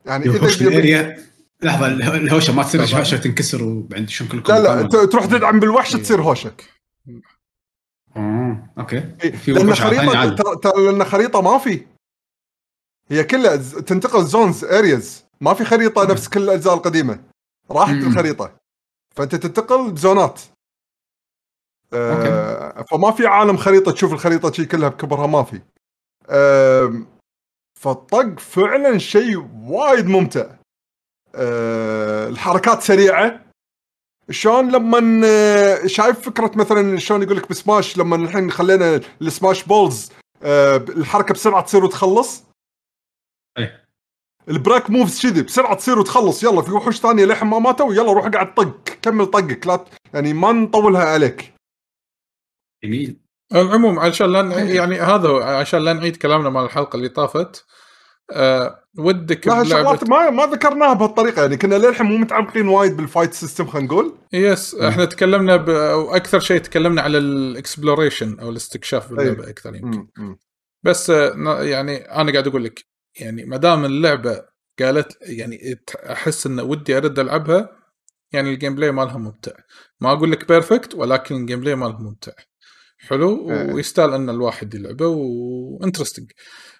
[0.05, 1.17] يعني إذا ال area
[1.63, 2.81] لحظة اله- الهوشة ما تصير.
[2.99, 6.51] هوشة تنكسر وبعدين شلون كلكم لا لا تروح تدعم بالوحش تصير هوشة.
[8.17, 9.01] آه أوكي.
[9.43, 11.85] في لأن خريطه لأن خريطة ما في.
[13.11, 17.19] هي كلها تنتقل zones areas ما في خريطة نفس كل الأجزاء القديمة.
[17.71, 18.07] راحت مم.
[18.07, 18.55] الخريطة.
[19.15, 20.41] فأنت تنتقل بزونات.
[21.93, 25.61] آه فما في عالم خريطة تشوف الخريطة شي كلها بكبرها ما في.
[26.29, 26.93] آه
[27.79, 30.55] فالطق فعلا شيء وايد ممتع.
[31.35, 33.47] آه الحركات سريعة.
[34.29, 34.99] شلون لما
[35.87, 40.11] شايف فكرة مثلا شلون يقول لك بسماش لما الحين خلينا ال Smash Balls
[40.43, 42.43] آه، الحركة بسرعة تصير وتخلص؟
[43.57, 43.86] إيه.
[44.49, 46.43] ال break moves كذي بسرعة تصير وتخلص.
[46.43, 50.33] يلا في وحوش ثانية للحين ما ماتوا يلا روح قاعد طق كمل طقك لا يعني
[50.33, 51.53] ما نطولها عليك.
[52.83, 53.17] جميل.
[53.55, 57.65] العموم عشان لا يعني هذا هو، عشان لا نعيد كلامنا مال الحلقة اللي طافت
[58.31, 61.41] أه ودك لا شغلات ما ما ذكرناها بهالطريقة.
[61.41, 64.15] يعني كنا للحين مو متعمقين وايد بال fight system خلينا نقول.
[64.33, 65.69] yes إحنا تكلمنا ب...
[65.69, 69.97] أو أكثر شيء تكلمنا على ال exploration أو الاستكشاف باللعبة أكثر يمكن.
[69.97, 70.37] مم، مم.
[70.83, 72.85] بس آه، ن- يعني أنا قاعد أقول لك
[73.19, 74.41] يعني ما دام اللعبة
[74.79, 75.79] قالت يعني
[76.11, 77.69] أحس إن ودي أرد ألعبها
[78.31, 79.51] يعني ال gameplay مالها ممتع.
[79.99, 82.31] ما أقول لك perfect ولكن ال gameplay مالها ممتع.
[82.99, 83.73] حلو؟ إيه.
[83.73, 86.31] ويستاهل إن الواحد يلعبه و interesting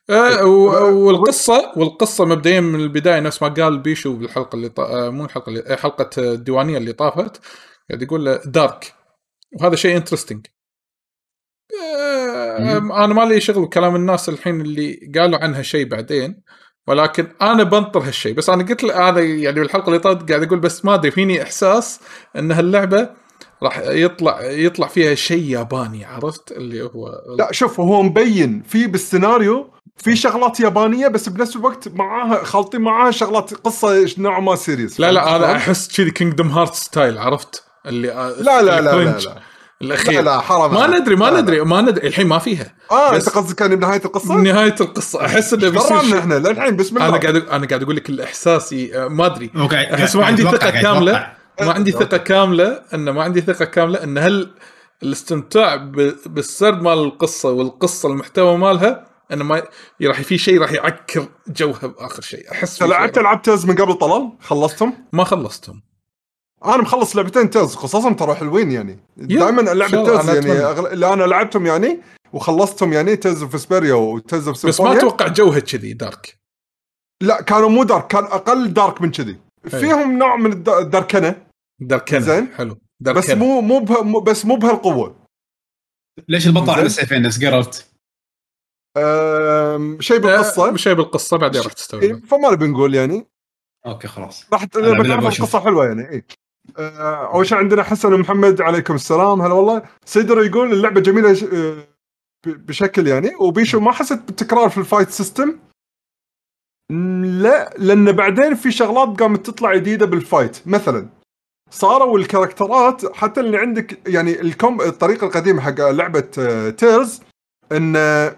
[0.10, 4.84] آه و- والقصة والقصة مبدئيا من البداية نفس ما قال بيشو بالحلقة اللي طا...
[5.08, 7.42] آه، مو الحلقة اللي آه، حلقة الديوانية اللي طافت
[7.90, 8.94] قاعد يقول dark
[9.62, 10.46] وهذا شيء interesting
[13.04, 16.42] أنا ما لي شغل بكلام الناس الحين اللي قالوا عنها شيء بعدين
[16.88, 20.60] ولكن أنا بنطر هالشيء بس أنا قلت له أنا يعني بالحلقة اللي طافت قاعد أقول
[20.60, 22.00] بس ما أدري فيني إحساس
[22.36, 23.10] إن هاللعبة
[23.64, 29.70] راح يطلع يطلع فيها شيء ياباني عرفت؟ اللي هو لا شوف هو مبين في بالسيناريو
[29.98, 35.12] في شغلات يابانية بس بنفس الوقت معاها خالطين معاها شغلات قصة نوعا ما serious لا
[35.12, 38.98] لا أنا أحس كذي Kingdom Hearts style عرفت؟ اللي آه، لا لا لا لا, ال
[38.98, 39.42] cringe لا.
[39.82, 41.00] الأخير لا لا حرام ما.
[41.00, 41.42] ندري ما لا،.
[41.42, 45.54] ندري ما ندري الحين ما فيها آه أنت قصدك يعني بنهايه القصة؟ نهاية القصة أحس
[45.54, 49.26] إنه بيصير إحنا للحين بسم الله أنا قاعد أنا قاعد أقول لك الاحساسي آه، ما
[49.26, 49.52] أدري
[49.94, 51.34] أحس ما عندي ثقة كاملة.
[51.62, 51.92] ما عندي.
[51.92, 54.52] ثقة كاملة إنه ما عندي ثقة كاملة إن هل
[55.04, 59.64] الاستمتاع ب- بالسرد مال القصة والقصة المحتوى مالها إنه ما
[60.04, 64.32] راح في شيء راح يعكر جوها بآخر شيء أحس انت لعبت العاب من قبل طلال؟
[64.42, 65.82] خلصتهم؟ ما خلصتهم
[66.66, 69.00] أنا مخلص لعبتين Tales قصصهم ترى حلوين يعني.
[69.18, 70.52] دائما Tales أنا يعني.
[70.52, 70.88] أغل...
[70.88, 72.00] اللي أنا لعبتهم يعني
[72.34, 76.38] وخلصتهم يعني Tales of Vesperia و Tales of بس ما أتوقع جوها كذي dark.
[77.22, 79.38] لا كانوا مو dark كان أقل dark من كذي.
[79.68, 81.46] فيهم نوع من الد- الدركنه
[81.82, 82.48] داركنة زين.
[82.48, 82.74] حلو.
[82.74, 83.36] بس داركنة.
[83.36, 84.02] مو مو به...
[84.02, 85.16] مو- بس مو بهالقوة.
[86.28, 86.76] ليش البطل زين.
[86.76, 87.92] على سيفين نفس جيرالت؟
[88.98, 90.02] أم...
[90.02, 90.76] شيء بالقصة.
[90.76, 93.28] شيء بالقصة بعدين راح إيه، تستوعب فما نبي نقول يعني.
[93.86, 94.46] okay خلاص.
[94.54, 95.46] راح أشوف.
[95.46, 96.24] القصة حلوة يعني اي
[96.78, 99.42] أول شيء عندنا حسن ومحمد عليكم السلام.
[99.42, 99.82] هلا والله.
[100.06, 101.88] سيدر يقول اللعبة جميلة آه،
[102.48, 103.36] بشكل يعني.
[103.40, 105.60] وبيشو ما حسيت بالتكرار في ال fight system
[107.24, 110.58] لا لأن بعدين في شغلات قامت تطلع جديدة بال fight.
[110.68, 111.08] مثلا
[111.72, 117.22] صاروا الكاركترات حتى اللي عندك يعني الكم الطريقة القديمة حق لعبة آه، Tales
[117.72, 118.36] إن آه،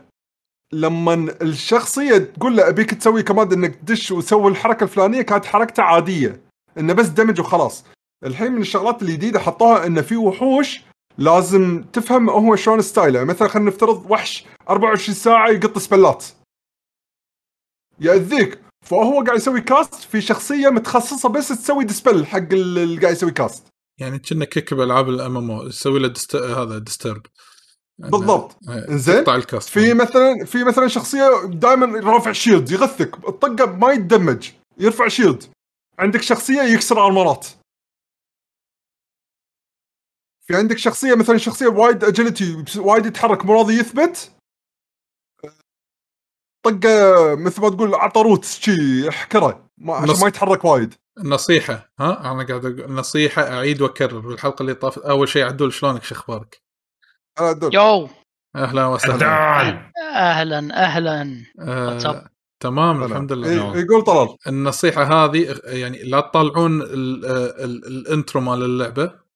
[0.73, 6.41] لما الشخصية تقول له أبيك تسوي command إنك تدش وتسوي الحركة الفلانية كانت حركته عادية.
[6.77, 7.85] إنه بس damage وخلاص.
[8.25, 10.81] الحين من الشغلات الجديدة حطوها انه في وحوش
[11.17, 13.23] لازم تفهم هو شلون style ه.
[13.23, 16.25] مثلا خلينا نفترض وحش 24 ساعة يقط سبلات.
[17.99, 18.59] يأذيك.
[18.85, 23.63] فهو قاعد يسوي cast في شخصية متخصصة بس تسوي dispel حق اللي قاعد يسوي cast
[23.99, 26.35] يعني كنا kick بالألعاب ال MMO يسوي له dist...
[26.35, 27.21] هذا disturb
[27.99, 28.57] بالضبط.
[29.29, 33.27] ال cast في مثلا في مثلا شخصية دائما رافع shield يغثك.
[33.27, 35.43] الطقة ما يتدمج يرفع shield
[35.99, 37.47] عندك شخصية يكسر ارمرات
[40.49, 44.31] في عندك شخصية مثلا شخصية وايد agility وايد يتحرك مو راضي يثبت؟
[46.65, 50.93] طقه مثل ما تقول عطه root شي يحكره ما عشان نص- ما يتحرك وايد.
[51.17, 54.97] النصيحه ها؟ أنا قاعد أقول نصيحة أعيد وأكرر بالحلقة اللي طافت.
[55.01, 56.61] أول شيء عدول شلونك؟ شو أخبارك؟
[57.39, 57.73] أنا أدور.
[57.73, 58.09] يو.
[58.55, 59.17] أهلا وسهلا.
[59.17, 61.43] تعال أهلا أهلا.
[61.59, 62.29] آه.
[62.59, 63.05] تمام أنا.
[63.05, 63.73] الحمد لله.
[63.75, 64.35] إيه، يقول طلال.
[64.47, 69.28] النصيحة هذه يعني لا تطالعون ال- ال- ال intro مال اللعبة.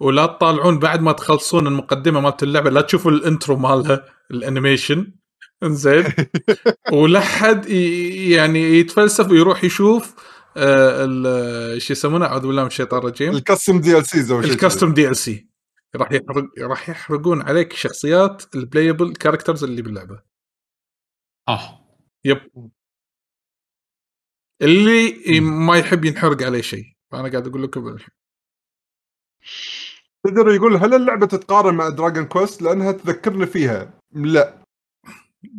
[0.00, 2.70] ولا تطالعون بعد ما تخلصون المقدمة مالت اللعبة.
[2.70, 5.12] لا تشوفوا ال intro مالها ال animation.
[5.62, 6.04] انزين.
[6.92, 7.66] ولا حد
[8.30, 10.14] يعني يتفلسف ويروح يشوف
[10.56, 15.14] آه، ال- شو يسمونه؟ اعوذ بالله من الشيطان الرجيم ال costume DLCs شيء ال costume
[15.14, 15.48] DL C
[15.96, 20.22] راح يحرق راح يحرقون عليك شخصيات ال playable characters اللي باللعبة.
[21.48, 21.84] آه.
[22.24, 22.70] yep.
[24.62, 26.84] اللي ما يحب ينحرق عليه شيء.
[27.12, 28.14] فانا قاعد أقول لكم الحين.
[30.26, 33.90] تقدر يقول هل اللعبة تتقارن مع Dragon Quest لأنها تذكرني فيها.
[34.14, 34.54] لا.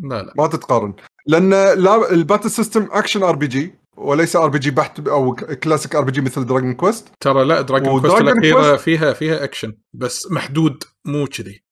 [0.03, 0.33] لا لا.
[0.37, 0.93] ما تتقارن.
[1.27, 6.73] لأن لا ال battle system action RPG وليس RPG بحت أو classic RPG مثل Dragon
[6.73, 11.63] Quest ترى لا Dragon Quest الاخيره فيها فيها اكشن بس محدود مو كذي.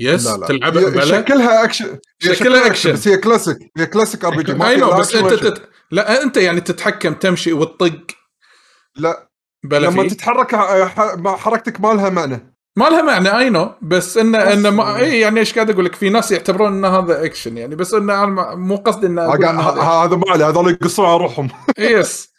[0.00, 0.46] yes لا لا.
[0.46, 2.92] تلعب شكلها اكشن شكلها أكشن.
[2.92, 5.34] بس هي كلاسيك هي classic RPG ما بس أنت.
[5.34, 5.68] تت...
[5.90, 8.06] لا أنت يعني تتحكم تمشي وتطق.
[8.96, 9.28] لا.
[9.64, 10.56] بلا لما فيه تتحرك
[11.26, 12.54] حركتك ما لها معنى.
[12.78, 14.96] ما لها معنى I know بس انه بس- إنه ما...
[14.96, 17.76] اي يعني إيش قاعد أقول لك؟ في ناس يعتبرون إن هذا اكشن يعني.
[17.76, 19.22] بس انه أنا مو قصدي انه
[20.04, 21.48] هذا ما عليه هذول يقصون على روحهم.
[21.78, 22.34] yes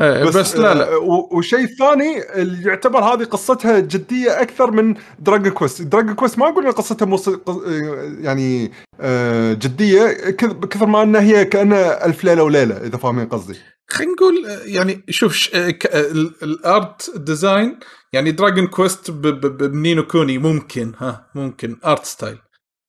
[0.00, 0.92] إيه، بس, بس لا لا.
[0.92, 6.38] آه، و- وشيء ثاني اللي يعتبر هذه قصتها جدية أكثر من Dragon Quest، Dragon Quest
[6.38, 7.16] ما أقول إن قصتها.
[7.16, 12.96] قص- آه، يعني آه، جدية كث- بكثر ما إنها هي كأنها ألف ليلة وليلة إذا
[12.96, 13.58] فاهمين قصدي.
[13.92, 15.50] خلينا نقول يعني شوف.
[15.54, 17.78] آه، ك- آه، ال- ال art design
[18.12, 19.22] يعني Dragon Quest ب...
[19.22, 19.40] ب...
[19.46, 22.38] ب- ب Ni no Kuni ممكن ها ممكن art style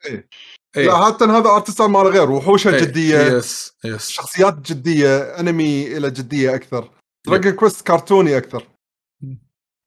[0.05, 0.27] إيه.
[0.77, 0.85] إيه.
[0.87, 2.81] لا حتى هذا art style ماله غير وحوشها إيه.
[2.81, 6.91] جدية yes yes شخصيات جدية أنمي إلى جدية أكثر.
[7.27, 8.67] Dragon Quest كرتوني أكثر.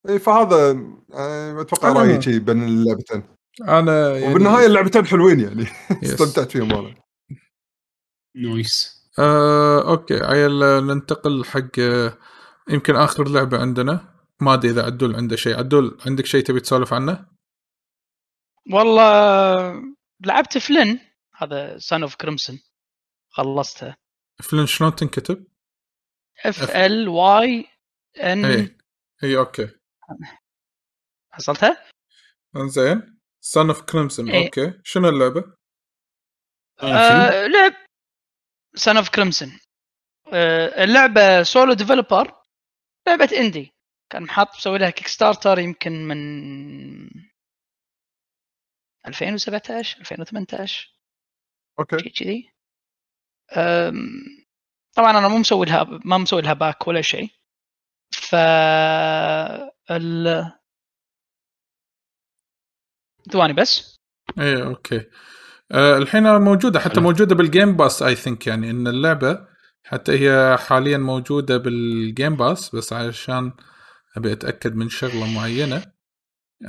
[0.08, 0.78] اي فهذا
[1.14, 3.22] آه، أتوقع أنا رأيي شيء بين اللعبتين
[3.62, 5.66] أنا يعني وبالنهاية اللعبتين حلوين يعني.
[6.02, 6.94] استمتعت فيهم أنا
[8.36, 10.14] nice آه، okay.
[10.14, 12.18] عيل آه، ننتقل حق آه،
[12.68, 14.14] يمكن آخر لعبة عندنا.
[14.40, 15.58] ما أدري إذا عدول عنده شيء.
[15.58, 17.28] عدول عندك شيء تبي تسولف عنه؟
[18.72, 19.82] والله
[20.26, 21.00] لعبت Flynn.
[21.36, 22.60] هذا Son of Crimson
[23.30, 23.96] خلصتها.
[24.42, 25.46] Flynn شلون تنكتب؟
[26.44, 27.66] F L Y
[28.16, 28.76] N اي
[29.24, 29.68] اي okay.
[31.30, 31.84] حصلتها؟
[32.56, 33.20] إنزين.
[33.40, 34.30] Son of Crimson.
[34.30, 34.80] Okay.
[34.84, 35.54] شنو اللعبة؟
[36.82, 37.72] آه لعب
[38.74, 39.58] Son of Crimson
[40.78, 42.42] اللعبة solo developer
[43.08, 43.74] لعبة indie
[44.10, 47.24] كان محط مسوي لها Kickstarter يمكن من
[49.06, 50.94] 2017 2018
[51.78, 51.98] okay.
[51.98, 52.54] شيء كذي.
[54.96, 57.30] طبعا أنا مو مسوي لها ما مسوي لها back ولا شيء.
[58.12, 58.34] ف
[59.90, 60.52] ال
[63.32, 63.98] ثواني بس.
[64.38, 65.10] اي okay.
[65.74, 67.02] الحين موجودة حتى حلو.
[67.02, 69.38] موجودة بال Game Pass I think يعني إن اللعبة
[69.84, 73.52] حتى هي حاليا موجودة بال Game Pass بس عشان
[74.16, 75.94] أبي أتأكد من شغلة معينة.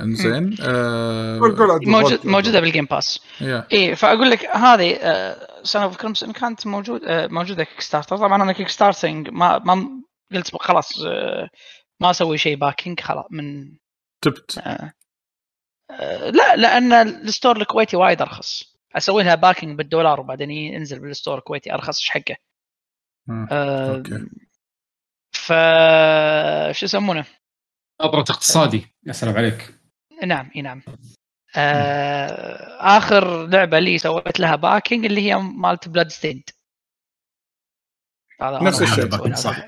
[0.00, 1.38] إنزين آه
[1.86, 2.26] موجود.
[2.26, 4.98] موجودة بال Game Pass يا اي فأقول لك هذه
[5.62, 9.88] Son of Crimson كانت موجود آه، موجودة Kickstarter طبعا أنا kickstarting ما ما
[10.34, 11.48] قلت خلاص آه،
[12.00, 13.72] ما أسوي شيء backing خلاص من
[14.22, 14.58] تبت.
[14.58, 14.92] آه،
[15.90, 18.75] آه، لا لأن ال store الكويتي وايد أرخص.
[18.96, 22.36] أسوي لها backing بالدولار وبعدين ينزل بال store الكويتي أرخص إيش حقه.
[23.52, 24.02] آه،.
[25.34, 25.48] ف
[26.76, 27.24] شو يسمونه؟
[28.02, 29.74] نظرة اقتصادي يا سلام عليك
[30.24, 30.82] نعم إي نعم
[31.56, 36.42] آه آخر لعبة لي سويت لها backing اللي هي مالت Bloodstained
[38.42, 39.10] نفس الشيء.
[39.10, 39.66] سوينا- صح.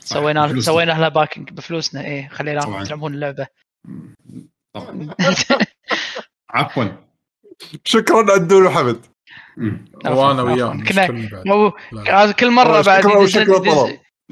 [0.00, 0.60] سوينا.
[0.60, 2.84] سوينا لها backing بفلوسنا إيه خليناهم طبعاً.
[2.84, 3.46] يلعبون اللعبة
[4.74, 5.14] طبعا
[6.50, 7.07] عفوا
[7.84, 9.06] شكرا عدول وحمد
[9.56, 9.84] مم.
[10.06, 10.42] وأنا.
[10.42, 11.46] وياهم كنا-.
[11.46, 11.72] مو
[12.32, 13.04] كل مرة بعد.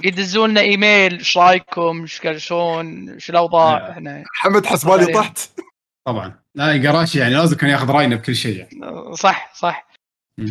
[0.04, 3.90] يدزون لنا إيميل إيش رأيكم إيش شلون إيش الأوضاع.
[3.90, 5.38] إحنا حمد حسبالي طحت
[6.06, 9.16] طبعا لا قراشي يعني لازم كان ياخذ رأينا بكل شيء يعني.
[9.16, 9.86] صح صح.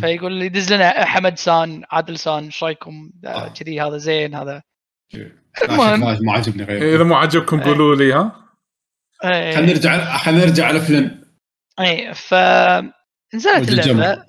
[0.00, 3.48] فيقول لي يدز لنا حمد سان عادل سان إيش رأيكم آه، آه.
[3.48, 4.62] كذي هذا زين هذا
[5.62, 6.00] المهم.
[6.00, 8.46] ما عجبني إذا غير مو عجبكم قولوا لي ها
[9.24, 9.54] إيه.
[9.54, 11.25] خلينا نرجع خلينا نرجع على فلن
[11.80, 12.34] أي ف
[13.34, 14.26] نزلت اللعبة.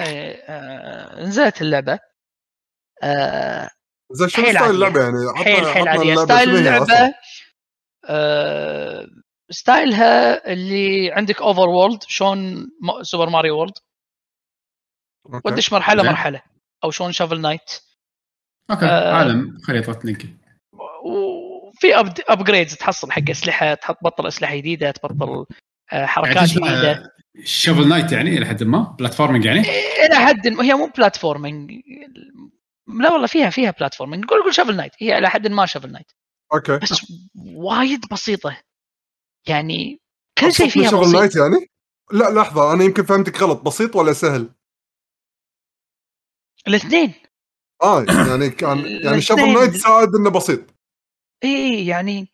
[0.00, 1.98] إيه، آه، نزلت اللعبة
[3.02, 3.70] آه،
[4.12, 4.70] زين حيل style.
[4.70, 5.14] اللعبة يعني
[5.44, 7.14] حيل حيل عادية اللعبة style؟ اللعبة
[8.08, 9.06] آه،
[9.50, 13.74] style ها اللي عندك overworld شلون م- Super Mario World.
[15.44, 16.10] ودش مرحلة زين.
[16.10, 16.42] مرحلة
[16.84, 17.70] أو شلون Shovel Knight
[18.70, 19.12] okay آه.
[19.14, 20.26] عالم خريطة Link
[21.04, 21.94] وفي
[22.28, 25.46] upgrades تحصل حق أسلحة تحط بطل أسلحة جديدة تبطل
[25.88, 27.14] حركات جديدة.
[27.44, 29.60] Shovel Knight يعني إلى حد ما؟ platforming يعني؟
[30.06, 31.72] إلى حد هي مو platforming
[33.00, 36.12] لا والله فيها فيها platforming قول قول Shovel Knight هي إلى حد ما Shovel Knight
[36.54, 36.78] okay.
[36.78, 38.60] بس وايد بسيطة.
[39.48, 40.00] يعني
[40.38, 41.16] كل شيء فيها شغل بسيط.
[41.16, 41.70] Knight يعني؟
[42.12, 43.60] لا لحظة أنا يمكن فهمتك غلط.
[43.62, 44.50] بسيط ولا سهل؟
[46.68, 47.14] الاثنين.
[47.82, 49.20] آه يعني كان يعني.
[49.20, 50.60] Shovel Knight ساعد إنه بسيط.
[51.44, 52.28] اي يعني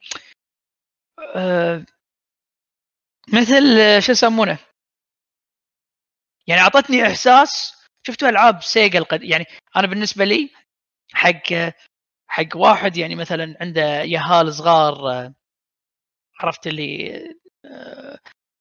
[1.34, 1.86] آه
[3.33, 4.59] مثل آه، شو يسمونه؟
[6.47, 7.74] يعني أعطتني إحساس
[8.07, 9.22] شفتوا ألعاب Sega القد...
[9.22, 9.45] يعني
[9.76, 10.51] أنا بالنسبة لي
[11.12, 11.74] حق آه،
[12.26, 15.35] حق واحد يعني مثلا عنده يهال صغار آه،
[16.41, 17.20] عرفت اللي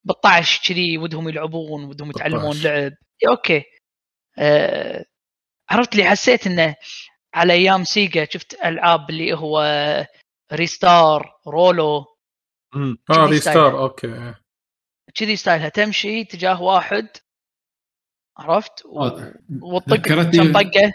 [0.04, 2.62] بالطعش كذي ودهم يلعبون ودهم يتعلمون.
[2.62, 2.94] لعب.
[3.28, 3.64] Okay.
[5.70, 6.76] عرفت اللي حسيت إنه
[7.34, 9.62] على أيام Sega شفت ألعاب اللي هو
[10.54, 12.06] Ristar Rolo.
[13.10, 13.80] آه Ristar.
[13.80, 14.34] okay
[15.16, 17.08] كذي style ها تمشي تجاه واحد
[18.38, 20.92] عرفت؟ و- آه، وتطق ذكرتني- كم طقة.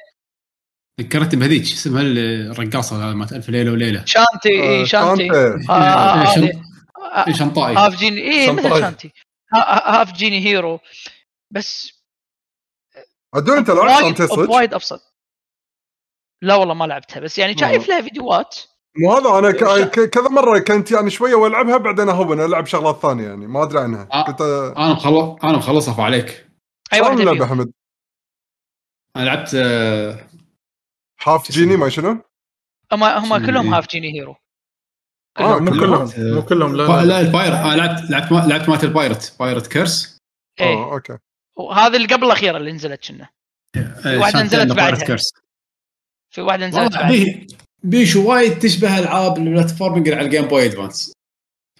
[1.00, 4.04] ذكرتني بهذيك شو اسمها الرقاصة مالت ألف ليلة وليلة.
[4.04, 5.28] Shantae آه، اي Shantae.
[5.28, 5.30] Shantae.
[5.70, 6.52] آه، آه، إيه،
[7.14, 8.80] آه، إيه، Shantae Half-Genie إي مثل Shantae.
[8.80, 9.12] Shantae.
[9.54, 10.80] ها- Half-Genie Hero.
[11.50, 11.92] بس
[13.34, 15.00] عدول أنت لعبت Shantae صدق؟ وايد أبسط.
[16.42, 17.88] لا والله ما لعبتها بس يعني شايف آه.
[17.88, 18.56] لها فيديوهات.
[18.98, 19.50] مو هذا أنا
[19.84, 23.80] ك- كذا مرة كنت يعني شوية وألعبها بعدين أهون ألعب شغلات ثانية يعني ما أدري
[23.80, 24.24] عنها آه.
[24.24, 24.40] كنت
[24.76, 26.48] أنا مخلص أنا مخلصها عليك
[26.92, 27.72] أي واحدة اللعبه فيهم حمد؟
[29.16, 30.26] أنا لعبت آه،
[31.22, 32.22] Half-Genie ما شنو؟
[32.92, 34.36] هم هم كلهم؟ Half-Genie Hero
[35.38, 36.10] آه، مو كلهم.
[36.18, 37.20] مو كلهم لا لا.
[37.20, 40.18] ال Pirate أنا لعبت لعبت ما- لعبت مالت ال Pirate Pirate's Curse
[40.60, 41.18] إيه آه okay
[41.56, 43.28] وهذا اللي قبل الأخيرة اللي نزلت كنا
[43.76, 45.16] آه، واحدة Shantae نزلت بعدها.
[46.30, 47.46] في واحدة نزلت والله بعد بي-
[47.84, 51.12] بيشو وايد تشبه ألعاب ال platforming اللي على ال Game Boy Advance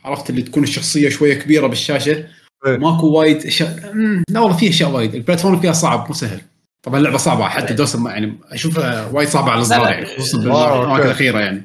[0.04, 2.28] عرفت اللي تكون الشخصية شوية كبيرة بالشاشة
[2.66, 2.76] إيه.
[2.76, 3.94] ماكو وايد اشياء
[4.28, 6.40] لا والله في أشياء وايد ال platform فيها صعب مو سهل
[6.82, 9.92] طبعا اللعبة صعبة حتى دوس يعني أشوفها وايد صعبة على الصغار.
[9.92, 11.04] يعني خصوصا آه، بالأماكن okay.
[11.04, 11.64] الأخيرة يعني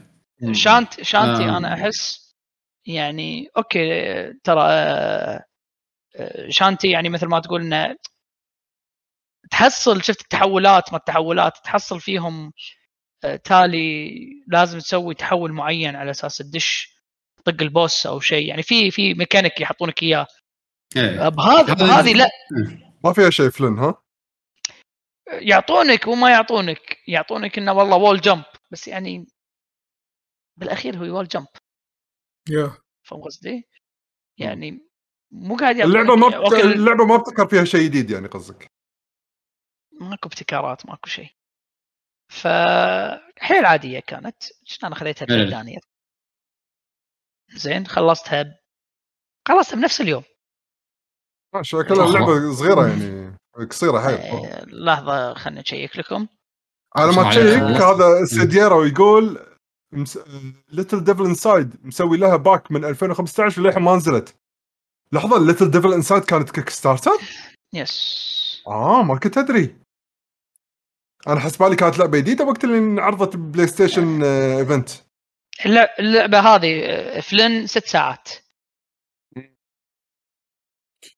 [0.51, 1.57] Shan- Shantae آه.
[1.57, 2.33] أنا أحس
[2.85, 5.43] يعني okay ترى آه،
[6.49, 7.95] Shantae يعني مثل ما تقول إنه
[9.51, 12.51] تحصل شفت التحولات ما التحولات تحصل فيهم
[13.43, 14.11] تالي
[14.47, 16.99] لازم تسوي تحول معين على أساس تدش
[17.45, 18.47] طق ال boss أو شيء.
[18.47, 20.27] يعني في في ميكانيك يحطونك إياه.
[20.97, 21.29] إيه.
[21.29, 22.29] بهذا هذا- بهذه لا.
[23.03, 24.01] ما فيها شيء فلن ها؟
[25.27, 26.97] يعطونك وما يعطونك.
[27.07, 29.27] يعطونك إنه والله wall jump بس يعني
[30.57, 31.47] بالأخير هو وول جمب
[32.49, 32.77] يا.
[33.03, 33.67] فاهم قصدي؟
[34.37, 34.87] يعني
[35.31, 36.53] مو قاعد يعطونك اللعبة ما بت...
[36.53, 38.67] اللعبة ما ابتكر فيها شيء جديد يعني قصدك.
[40.01, 41.29] ماكو ابتكارات ماكو شيء.
[42.29, 42.47] ف
[43.39, 44.43] حيل عادية كانت.
[44.83, 45.35] أنا خذيتها إيه.
[45.35, 45.79] بثلاث دنانير
[47.55, 48.55] زين خلصتها ب...
[49.47, 50.23] خلصتها بنفس اليوم.
[51.55, 53.37] ما شكلها اللعبه صغيرة يعني
[53.69, 56.27] قصيرة حيل آه، لحظة خليني أشيك لكم.
[56.95, 59.45] على ما تشيك هذا سيديرو يقول
[60.69, 64.35] Little Devil Inside مسوي لها back من 2015 وللحين ما نزلت.
[65.11, 67.11] لحظة Little Devil Inside كانت Kickstarter؟
[67.73, 69.75] yes آه ما كنت أدري.
[71.27, 74.89] أنا حسب بالي كانت لعبة جديدة وقت اللي انعرضت PlayStation آه، event
[75.65, 78.29] اللع- اللعبة هذه آه، فلن ست ساعات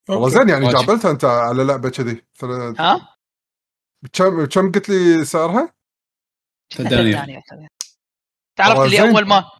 [0.09, 0.29] والله.
[0.29, 0.67] زين يعني.
[0.69, 2.23] جابلتها أنت على لعبة كذي
[2.79, 3.17] ها؟
[4.13, 5.73] كم كم قلت لي سعرها؟
[6.73, 6.89] ثلاث
[8.57, 9.01] تعرف اللي.
[9.01, 9.51] أول ما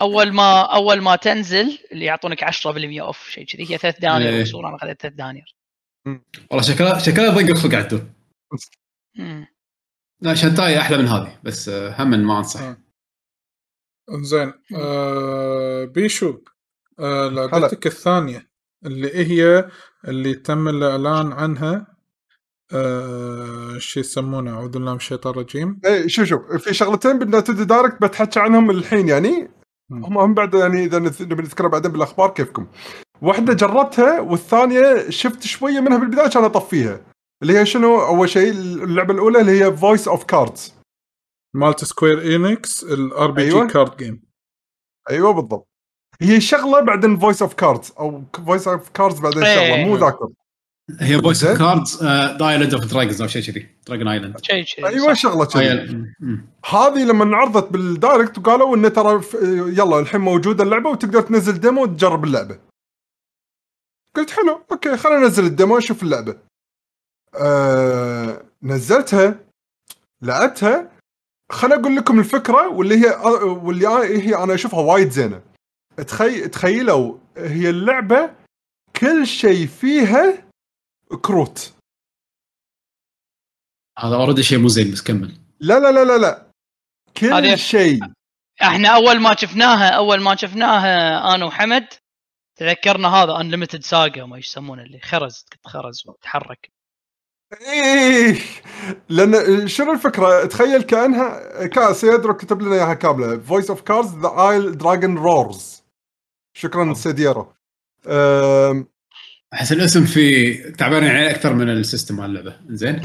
[0.00, 4.40] أول ما أول ما تنزل اللي يعطونك 10% أوف شيء كذي هي ثلاث دنانير إيه.
[4.40, 5.56] مكسوره أنا أخذت ثلاث دنانير
[6.50, 8.06] والله شكلها شكلها ضيق الخلق.
[10.20, 12.76] لا شنتاي أحلى من هذه بس آه، هم ما أنصح آه.
[14.10, 16.38] زين آه بيشو
[16.98, 17.28] آه.
[17.28, 18.48] لعبتك الثانية
[18.86, 19.68] اللي هي
[20.08, 21.86] اللي تم الإعلان عنها
[22.72, 27.62] آه شو يسمونه أعوذ بالله من الشيطان الرجيم اي شوف شوف في شغلتين بال Nintendo
[27.64, 29.50] Direct بتحكي عنهم الحين يعني.
[29.90, 32.66] هم هم بعد يعني إذا نث- نبي نذكرها بعدين بالأخبار كيفكم
[33.22, 37.00] واحدة جربتها والثانية شفت شوية منها بالبداية كان أطفيها
[37.42, 40.74] اللي هي شنو أول شيء اللعبة الأولى اللي هي Voice of Cards
[41.54, 44.22] مالت Square Enix ال RPG card game
[45.10, 45.68] أيوه بالضبط
[46.20, 49.54] هي شغلة بعدين Voice of Cards أو Voice of Cards بعدين إيه.
[49.54, 50.28] شغلة مو ذاكر
[51.00, 51.44] هي Voice.
[51.44, 54.40] of Cards Island of Dragons أو شيء كذي Dragon Island
[54.84, 55.14] أيوه.
[55.14, 56.04] شغلة كذي.
[56.70, 59.34] هذه لما انعرضت بال Direct وقالوا انه ترى ف-
[59.78, 62.58] يلا الحين موجودة اللعبة وتقدر تنزل demo وتجرب اللعبة.
[64.16, 66.47] قلت حلو okay خلينا ننزل ال demo نشوف اللعبة.
[67.34, 69.40] آه نزلتها
[70.22, 70.90] لعبتها.
[71.52, 73.10] خليني أقول لكم الفكرة واللي هي
[73.42, 75.42] واللي أنا- هي أنا أشوفها وايد زينة.
[76.06, 78.34] تخي تخيلوا هي اللعبة
[79.00, 80.48] كل شيء فيها
[81.22, 81.72] كروت.
[83.98, 85.38] هذا already شيء مو زين بس كمل.
[85.60, 86.50] لا لا لا لا لا.
[87.16, 88.00] كل شيء.
[88.62, 91.86] إحنا أول ما شفناها أول ما شفناها أنا وحمد
[92.56, 96.70] تذكرنا هذا Unlimited Saga ما يسمونه اللي خرز تخرز وتحرك
[97.52, 98.38] إيه.
[99.08, 103.38] لأن شنو الفكرة؟ تخيل كأنها كا سيدرو كتب لنا إياها كاملة.
[103.38, 105.82] Voice of Cards The Isle Dragon Roars
[106.56, 107.52] شكرا سيديرو
[109.54, 112.60] أحس الاسم فيه تعبانين عليه أكثر من ال system مال اللعبة.
[112.68, 113.02] زين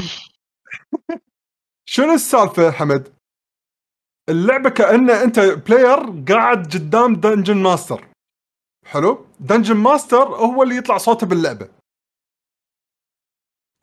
[1.94, 3.14] شنو السالفة حمد؟
[4.30, 8.08] اللعبة كأن أنت player قاعد قدام dungeon master
[8.86, 11.83] حلو؟ dungeon master هو اللي يطلع صوته باللعبة.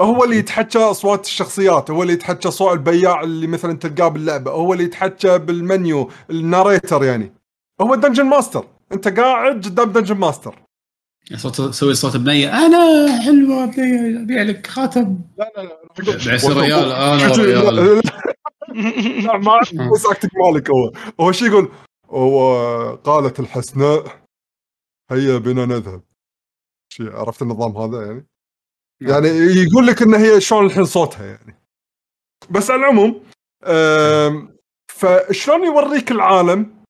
[0.01, 4.73] هو اللي يتحكى أصوات الشخصيات هو اللي يتحكى صوت البياع اللي مثلا تلقاه باللعبة هو
[4.73, 7.33] اللي يتحكى بالمنيو ال narrator يعني.
[7.81, 10.63] هو dungeon master أنت قاعد قدام dungeon master
[11.37, 12.67] صوت سوي صوت بنية.
[12.67, 15.19] أنا حلوة بنية أبيع لك خاتم.
[15.39, 15.77] لا لا لا
[16.27, 16.93] بعس ريال.
[16.93, 18.01] أنا شو- ريال.
[19.25, 19.61] لا ما
[20.11, 20.93] acting مالك هو.
[21.21, 21.69] هو شو يقول؟
[22.11, 24.05] هو قالت الحسناء
[25.11, 26.03] هيا بنا نذهب.
[26.93, 28.27] شي عرفت النظام هذا يعني؟
[29.01, 31.57] يعني يقول لك إن هي شلون الحين صوتها يعني.
[32.51, 33.25] بس على العموم
[34.93, 36.85] فشلون يوريك العالم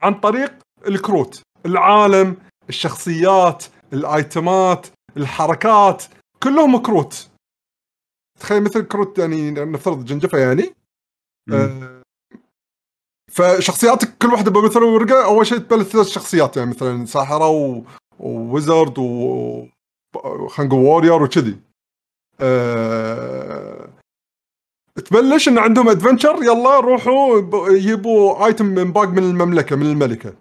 [0.00, 0.52] عن طريق
[0.86, 2.36] الكروت؟ العالم
[2.68, 4.86] الشخصيات الآيتمات
[5.16, 6.04] الحركات
[6.42, 7.30] كلهم كروت.
[8.40, 10.74] تخيل مثل كروت يعني نفترض جنجفة يعني.
[11.52, 12.02] آه،
[13.32, 17.82] فشخصياتك كل واحدة بمثل ورقة أول شيء تبلش ثلاث شخصيات يعني مثلا ساحرة و...
[18.18, 19.66] و wizard و
[20.48, 21.56] خلينا نقول warrior وكذي.
[22.40, 23.88] أه...
[24.94, 27.38] تبلش إن عندهم adventure يلا روحوا
[27.70, 30.34] يجيبوا item من باق من المملكة من الملكة.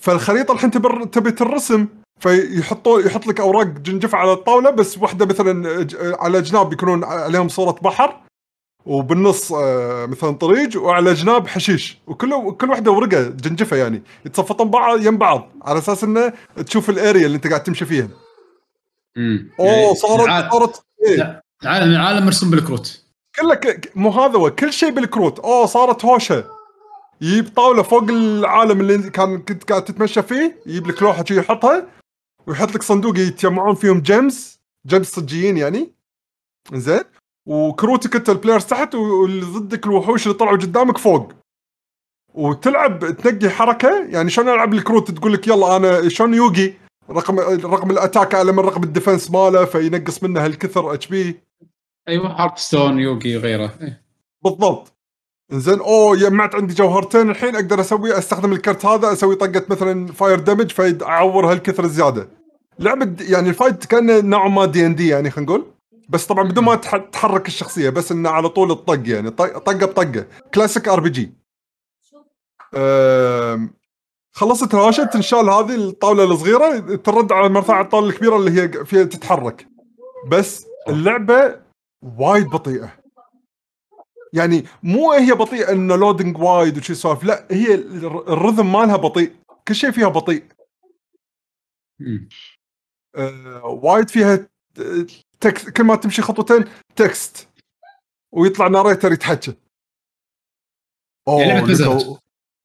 [0.00, 1.04] فالخريطة الحين تبر...
[1.04, 1.88] تبي ترسم
[2.20, 5.86] فيحطوا يحط لك أوراق جنجفه على الطاولة بس واحدة مثلا
[6.20, 8.20] على جناب يكونون عليهم صورة بحر
[8.86, 11.98] وبالنص آه، مثلا طريق وعلى جناب حشيش.
[12.06, 14.02] وكل كل واحدة ورقة جنجفة يعني.
[14.26, 16.32] يتصفطون بعض يم بعض على أساس إنه
[16.66, 18.08] تشوف الأريا اللي أنت قاعد تمشي فيها.
[19.16, 21.42] امم أوه صارت العالم- صارت إيه.
[21.62, 23.04] العالم العالم مرسوم بالكروت.
[23.40, 25.38] كله ك- مو هذا هو كل شيء بالكروت.
[25.40, 26.44] أوه صارت هوشة.
[27.20, 31.86] يجيب طاولة فوق العالم اللي كان كنت قاعد تتمشى فيه يجيب لك لوحة شي يحطها
[32.46, 35.92] ويحط لك صندوق يتجمعون فيهم جيمز games صجيين يعني.
[36.72, 37.00] زين
[37.48, 41.32] وكروتك انت ال players تحت واللي ضدك الوحوش اللي طلعوا قدامك فوق.
[42.34, 46.74] وتلعب تنقي حركة يعني شلون ألعب الكروت؟ تقول لك يلا أنا شلون يوغي
[47.10, 51.40] رقم رقم ال attack أعلى من رقم ال defense ماله فينقص منه هالكثر HP
[52.08, 53.70] أيوه Hearthstone يوغي وغيره.
[53.80, 54.02] إيه.
[54.44, 54.92] بالضبط.
[55.52, 60.38] زين أوه جمعت عندي جوهرتين الحين أقدر أسوي أستخدم الكرت هذا أسوي طقة مثلا fire
[60.40, 62.28] damage فاعور هالكثر زيادة.
[62.78, 65.66] لعبة يعني ال fight كان نوعا ما دي ان دي يعني خلينا نقول.
[66.08, 69.86] بس طبعا بدون ما تح- تحرك الشخصية بس إنه على طول الطق يعني طق- طقة
[69.86, 70.26] بطقة.
[70.54, 71.32] classic RPG
[74.34, 79.68] خلصت الهوشة تنشال هذه الطاولة الصغيرة ترد على مرفع الطاولة الكبيرة اللي هي فيها تتحرك.
[80.28, 81.60] بس اللعبة
[82.02, 82.98] وايد بطيئة.
[84.32, 88.96] يعني مو هي بطيئة إنه loading وايد وشي سوالف لا هي الر- ال rhythm مالها
[88.96, 89.32] بطيء.
[89.68, 90.44] كل شيء فيها بطيء.
[93.16, 94.48] آه وايد فيها
[95.40, 96.64] text كل ما تمشي خطوتين
[96.96, 97.48] text
[98.32, 99.54] ويطلع narrator يتحكى
[101.88, 102.20] أوه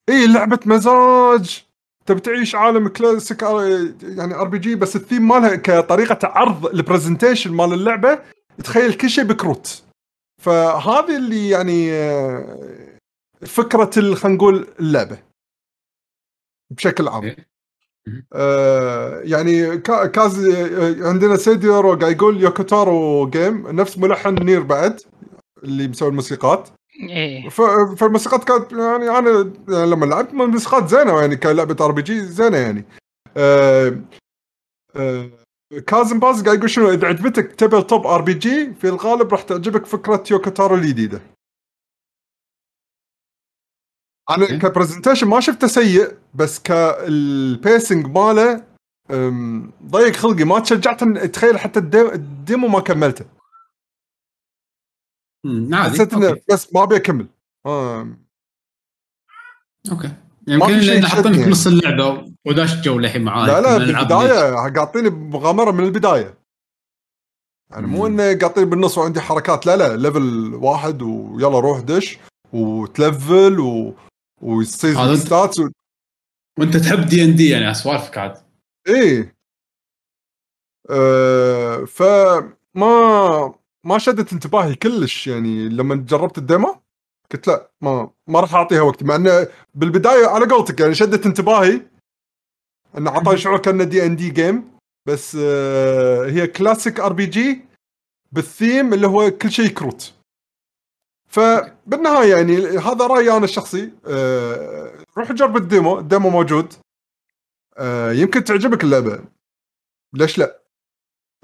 [0.09, 1.63] اي لعبة مزاج.
[2.05, 7.73] تبي تعيش عالم classic R- يعني RPG بس الثيم مالها كطريقة عرض ال presentation مال
[7.73, 8.19] اللعبة
[8.63, 9.83] تخيل كل شيء بكروت.
[10.41, 12.97] فهذه اللي يعني آه،
[13.45, 15.19] فكرة خلينا نقول اللعبة.
[16.71, 17.23] بشكل عام.
[17.23, 17.49] إيه.
[18.33, 25.01] آه يعني كا- كاز آه، عندنا سيديورو قاعد يقول يوكوتارو game نفس ملحن NieR بعد
[25.63, 26.69] اللي مسوي الموسيقات.
[26.99, 27.49] إيه.
[27.95, 32.85] فالموسيقات كانت يعني أنا يعني لما لعبت الموسيقات زينة يعني كلعبة RPG زينة يعني.
[33.37, 34.01] آه
[34.95, 35.29] آه
[35.87, 40.75] كازم باز قاعد يقول شنو إذا عجبتك tabletop RPG في الغالب راح تعجبك فكرة يوكوتارو
[40.75, 41.21] الجديدة.
[44.29, 44.45] أنا.
[44.45, 48.63] ك presentation ما شفته سيء بس كال pacing ماله
[49.85, 53.25] ضيق خلقي ما تشجعت تخيل حتى ال dem- ال demo ما كملته.
[55.73, 57.27] حسيت إنه بس ما أبي أكمل.
[57.65, 58.07] آه،
[59.91, 60.11] أوكي.
[60.47, 64.69] يمكن في شيء لأن حاطينك يشدني بنص اللعبة وداش جو للحين معاي لا لا بالبداية
[64.69, 66.39] قاطيني بمغامره من البداية.
[67.71, 68.07] يعني مو.
[68.07, 72.17] إنه قاطيني بالنص وعندي حركات لا لا level واحد ويلا روح دش
[72.53, 73.95] وتلفل و...
[74.41, 75.69] ويصير stats و...
[76.59, 78.37] وأنت تحب دي ان دي يعني سوالفك عاد.
[78.87, 79.35] إيه.
[80.89, 83.53] أه فما
[83.89, 86.75] ما شدت انتباهي كلش يعني لما جربت ال demo
[87.31, 91.81] قلت لا ما ما راح أعطيها وقت مع انه بالبداية على قولتك يعني شدت انتباهي
[92.97, 94.71] انه اعطاني شعور كأنه D&D game
[95.07, 97.61] بس آه هي classic RPG
[98.31, 100.13] بالثيم اللي هو كل شيء كروت
[101.27, 106.73] فبالنهاية يعني هذا رأيي أنا الشخصي آه، روح جرب ال demo ال demo موجود
[107.77, 109.19] آه، يمكن تعجبك اللعبة.
[110.13, 110.59] ليش لا؟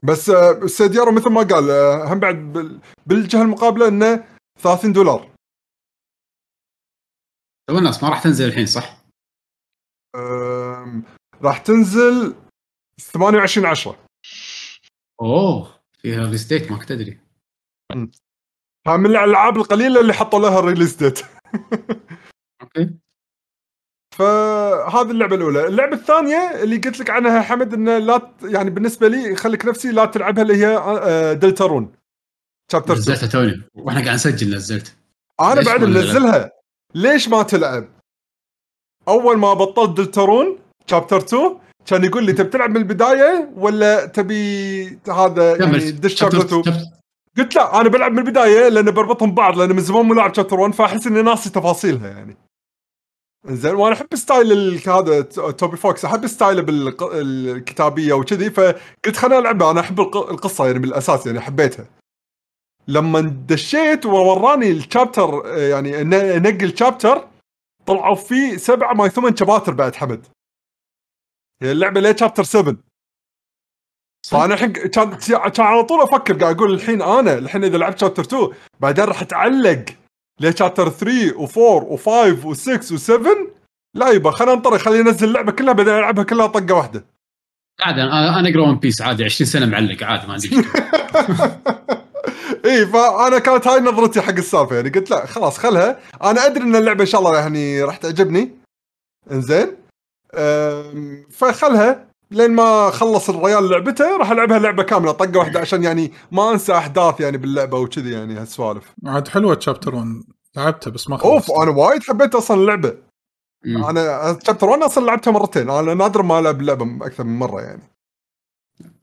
[0.04, 4.28] بس آه، سيديارو مثل ما قال آه، هم بعد بال- بالجهة المقابلة إنه
[4.60, 5.32] 30 دولار.
[7.70, 8.98] تو الناس ما راح تنزل الحين صح؟
[11.42, 12.36] راح تنزل
[13.02, 14.06] 28 10
[15.22, 17.20] أوه فيها release date ما كنت أدري.
[18.88, 21.20] ها من الألعاب القليلة اللي حطوا لها ال release date.
[22.62, 23.00] أوكي.
[24.18, 29.08] فهذه اللعبة الأولى، اللعبة الثانية اللي قلت لك عنها حمد إنه لا ت- يعني بالنسبة
[29.08, 31.92] لي خليك نفسي لا تلعبها اللي هي آه، Deltarune
[32.72, 33.62] chapter 2 نزلتها توني.
[33.76, 34.96] وإحنا قاعد نسجل نزلت.
[35.42, 36.52] أنا بعد؟ منزلها.
[36.96, 37.88] ليش ما تلعب؟
[39.08, 40.58] أول ما بطلت Deltarune
[40.88, 46.42] chapter 2 كان يقول لي تبي تلعب من البداية ولا تبي هذا يعني دش chapter
[46.62, 46.62] 2
[47.38, 50.60] قلت لا أنا بلعب من البداية لأن بربطهم ببعض لأن من زمان مو لاعب chapter
[50.60, 52.38] 1 فأحس إني ناسي تفاصيلها يعني.
[53.48, 55.22] زين وأنا أحب style هذا
[55.52, 59.72] Toby Fox أحب style ه بالكتابة وكذي فقلت خليني ألعبها.
[59.72, 61.86] أنا أحب الق- القصة يعني بالأساس يعني حبيتها.
[62.88, 67.28] لما دشيت ووراني ال chapter يعني ن- نقي ال chapter
[67.86, 70.26] طلعوا فيه سبعه ما ثمان شباتر بعد حمد.
[71.62, 72.76] هي اللعبة ليه شابتر 7
[74.32, 75.16] فأنا الحين كان
[75.50, 79.22] كان على طول أفكر قاعد أقول الحين أنا الحين إذا لعبت شابتر 2 بعدين راح
[79.22, 79.86] أتعلق
[80.40, 83.28] لشابتر 3 و4 و5 و6 و7
[83.96, 87.06] لا يبا خلينا ننطر خلينا ننزل اللعبة كلها بعدين ألعبها كلها طقة واحدة.
[87.82, 90.50] عادي أنا أنا أقرأ ون بيس عادي 20 سنة معلق عادي ما عندي
[92.66, 96.00] إي فأنا كانت هاي نظرتي حق السالفة يعني قلت لا خلاص خلها.
[96.24, 98.52] أنا أدري إن اللعبة إن شاء الله يعني راح تعجبني.
[99.32, 99.76] إنزين.
[101.32, 102.08] فخلها.
[102.32, 106.74] لين ما خلص الريال لعبته راح ألعبها لعبة كاملة طقة واحدة عشان يعني ما أنسى
[106.74, 108.94] أحداث يعني باللعبة وكذي يعني هالسوالف.
[109.06, 110.24] عاد حلوة تشابتر 1
[110.58, 111.62] لعبتها بس ما أوف خلصت.
[111.62, 112.98] أنا وايد حبيت أصلا اللعبة.
[113.66, 113.86] مم.
[113.86, 117.92] أنا شابتر 1 أصلا لعبتها مرتين أنا نادر ما ألعب اللعبة أكثر من مرة يعني.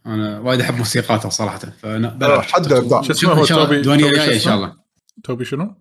[0.07, 3.03] أنا وايد أحب موسيقاتها صراحة فأنا آه، بلعب حد إبداع.
[3.03, 4.77] شو اسمه؟ توبي الديوانيه توبي شو الجايه إن شاء؟ الله.
[5.25, 5.75] توبي شنو؟ توبي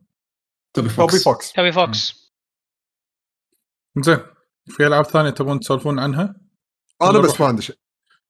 [0.74, 1.52] توبي فوكس فوكس.
[1.52, 2.32] توبي فوكس.
[3.98, 4.18] زين
[4.68, 6.41] في ألعاب ثانية تبون تسولفون عنها؟
[7.10, 7.41] أنا بس.
[7.41, 7.78] ما عندي شيء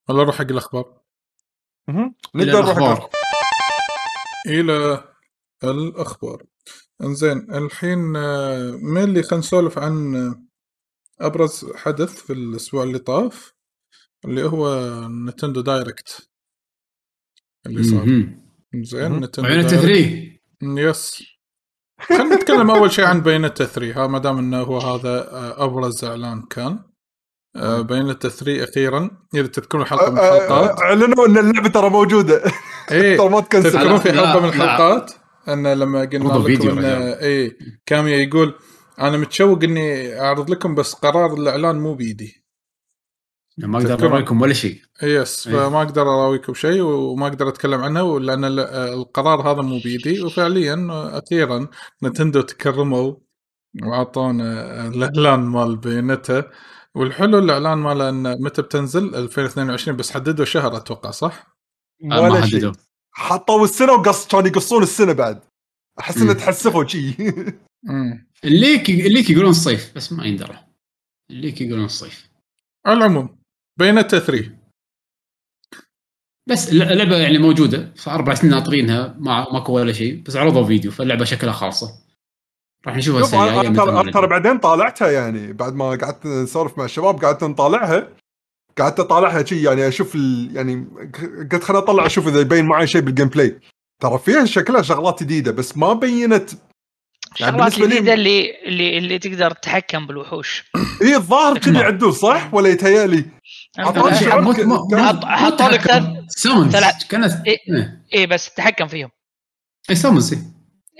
[0.09, 1.01] ولا نروح حق الأخبار؟
[2.36, 2.95] نقدر نروح الأخبار.
[3.01, 3.09] حق-
[4.47, 5.03] إلى
[5.63, 6.43] الأخبار.
[7.03, 10.43] إنزين الحين آه، مينلي خلينا نسولف عن آه،
[11.26, 13.53] أبرز حدث في الأسبوع اللي طاف؟
[14.26, 16.30] اللي هو نتندو دايركت.
[17.65, 18.05] اللي صار.
[18.76, 19.11] زين.
[19.19, 19.86] نتندو وعيونة دايركت.
[19.86, 20.39] 3
[20.89, 21.24] yes.
[22.01, 26.05] خلينا نتكلم أول شيء عن بايونيتا 3 ها ما دام إنه هو هذا آه، أبرز
[26.05, 26.91] إعلان كان.
[27.56, 31.89] آه، بينتا 3 أخيرا إذا تذكرون حلقة من آه، آه، الحلقات أعلنوا إن اللعبة ترى
[31.89, 32.41] موجودة
[32.91, 34.49] إيه ترى ما تكنسل تذكرون في حلقة من.
[34.49, 35.12] الحلقات
[35.47, 36.86] أن لما قلنا لكم إن.
[37.22, 38.54] إي كاميا يقول
[38.99, 42.41] أنا متشوق إني أعرض لكم بس قرار الإعلان مو بيدي
[43.58, 45.54] ما أقدر تذكرون؟ اوريكم ولا شيء يس إيه.
[45.56, 50.88] فما أقدر أراويكم شيء وما أقدر أتكلم عنه لأن ال- القرار هذا مو بيدي وفعليا
[50.91, 51.68] أخيرا
[52.04, 53.16] نتندو تكرموا
[53.84, 56.43] وأعطونا الإعلان مال بينته
[56.96, 61.58] والحلو الإعلان ماله انه متى بتنزل؟ 2022 بس حددوا شهر أتوقع صح؟
[62.04, 62.60] ولا ما شيء.
[62.60, 62.74] حددوا.
[63.14, 65.42] حطوا السنة وقص كانوا يقصون السنة بعد.
[66.00, 66.34] أحس إنه.
[66.34, 67.16] تحسفوا شي.
[67.89, 70.60] امم الليك الليك يقولون الصيف بس ما يندرى.
[71.32, 72.30] الليك يقولون الصيف
[72.86, 73.39] على العموم
[73.80, 74.52] بايونيتا 3
[76.50, 80.92] بس اللعبه يعني موجودة صار أربع سنين ناطرينها ما ماكو ولا شيء بس عرضوا فيديو
[80.92, 81.88] فاللعبة شكلها خالصه
[82.88, 87.25] راح نشوفها شوف السنة الجايه ترى بعدين طالعتها يعني بعد ما قعدت نسولف مع الشباب
[87.25, 88.07] قعدت نطالعها.
[88.77, 90.51] قعدت أطالعها شي يعني أشوف ال...
[90.55, 90.88] يعني
[91.51, 93.59] قلت خليني أطلع أشوف إذا يبين معي شيء بال gameplay
[94.01, 96.49] ترى فيها شكلها شغلات جديدة بس ما بينت.
[97.39, 100.63] يعني الشغلات لي- الجديده اللي اللي اللي تقدر تتحكم بالوحوش.
[101.01, 101.84] هي الظاهر كذي نعم.
[101.86, 103.25] عدول صح؟ ولا يتهيألي؟
[103.79, 105.82] حطوا لك
[106.71, 107.47] ثلاث- كانت.
[108.13, 109.09] إيه بس تتحكم فيهم.
[109.89, 110.36] اي سامونز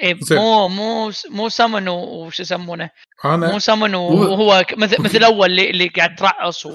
[0.02, 0.20] إيه.
[0.22, 0.38] زين.
[0.38, 2.90] مو مو مو سمن وش يسمونه
[3.26, 6.66] مو أنا سمن مو- وهو مثل مثل الأول اللي, اللي قاعد ترعص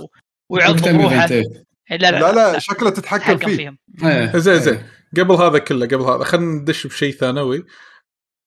[0.51, 1.45] ويعض إيفنت، إيه.
[1.91, 4.37] إيه، لا لا لا لا شكله تتحكم فيه فيهم إيه.
[4.39, 4.87] زين زين إيه.
[5.16, 7.64] قبل هذا كله قبل هذا خلينا ندش بشيء ثانوي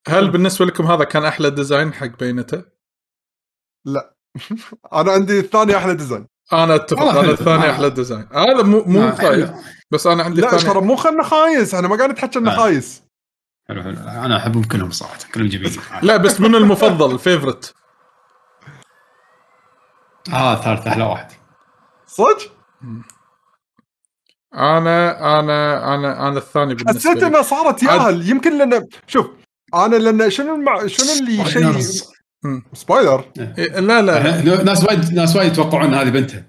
[0.07, 2.63] هل بالنسبة لكم هذا كان أحلى design حق بايونيتا؟
[4.93, 7.31] أنا عندي الثاني أحلى design أنا أتفق أنا.
[7.31, 7.71] الثاني آه.
[7.71, 9.49] أحلى design هذا مو مو آه، خايس.
[9.91, 12.57] بس أنا عندي لا ترى مو خلنا خايس إحنا ما قاعد نتحكى انه.
[12.57, 13.03] خايس
[13.69, 13.93] حلو حلو.
[14.07, 15.79] أنا أحبهم كلهم صراحة كلهم جميلين.
[16.01, 17.73] لا بس منو المفضل؟ ال favorite
[20.33, 21.31] آه ثالث أحلى واحد.
[22.07, 22.51] صدق؟
[24.55, 28.29] أنا أنا أنا أنا الثاني بالنسبة حسيت إنها صارت ياهل.
[28.29, 29.27] يمكن لأن شوف
[29.73, 30.87] أنا لأن شنو المع...
[30.87, 31.83] شنو اللي شيء
[33.57, 34.63] إيه، لا لا لا.
[34.69, 36.48] ناس وايد ناس وايد يتوقعون هذه بنتها.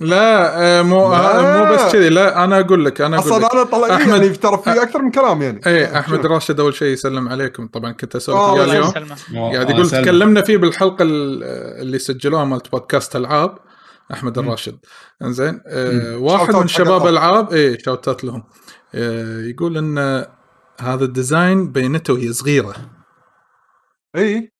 [0.00, 1.64] لا آه، مو لا.
[1.64, 2.08] مو بس كذي.
[2.08, 3.44] لا أنا أقول لك أنا أقول لك.
[3.44, 5.60] أصلا أنا طلع أحمد- يعني ترى في أكثر من كلام يعني.
[5.66, 7.66] إيه أحمد راشد أول شيء يسلم عليكم.
[7.66, 9.52] طبعا كنت أسولف آه، وياه الله اليوم.
[9.52, 10.02] قاعد آه، يقول سلم.
[10.02, 11.44] تكلمنا فيه بالحلقة ال-
[11.80, 13.58] اللي سجلوها مالت بودكاست العاب
[14.12, 14.78] أحمد الراشد.
[15.22, 17.06] إنزين آه واحد من شباب.
[17.06, 18.44] العاب إيه شوتات لهم.
[18.94, 20.26] آه يقول إن
[20.80, 22.74] هذا ال design بايونيتا وهي صغيرة.
[24.16, 24.52] إي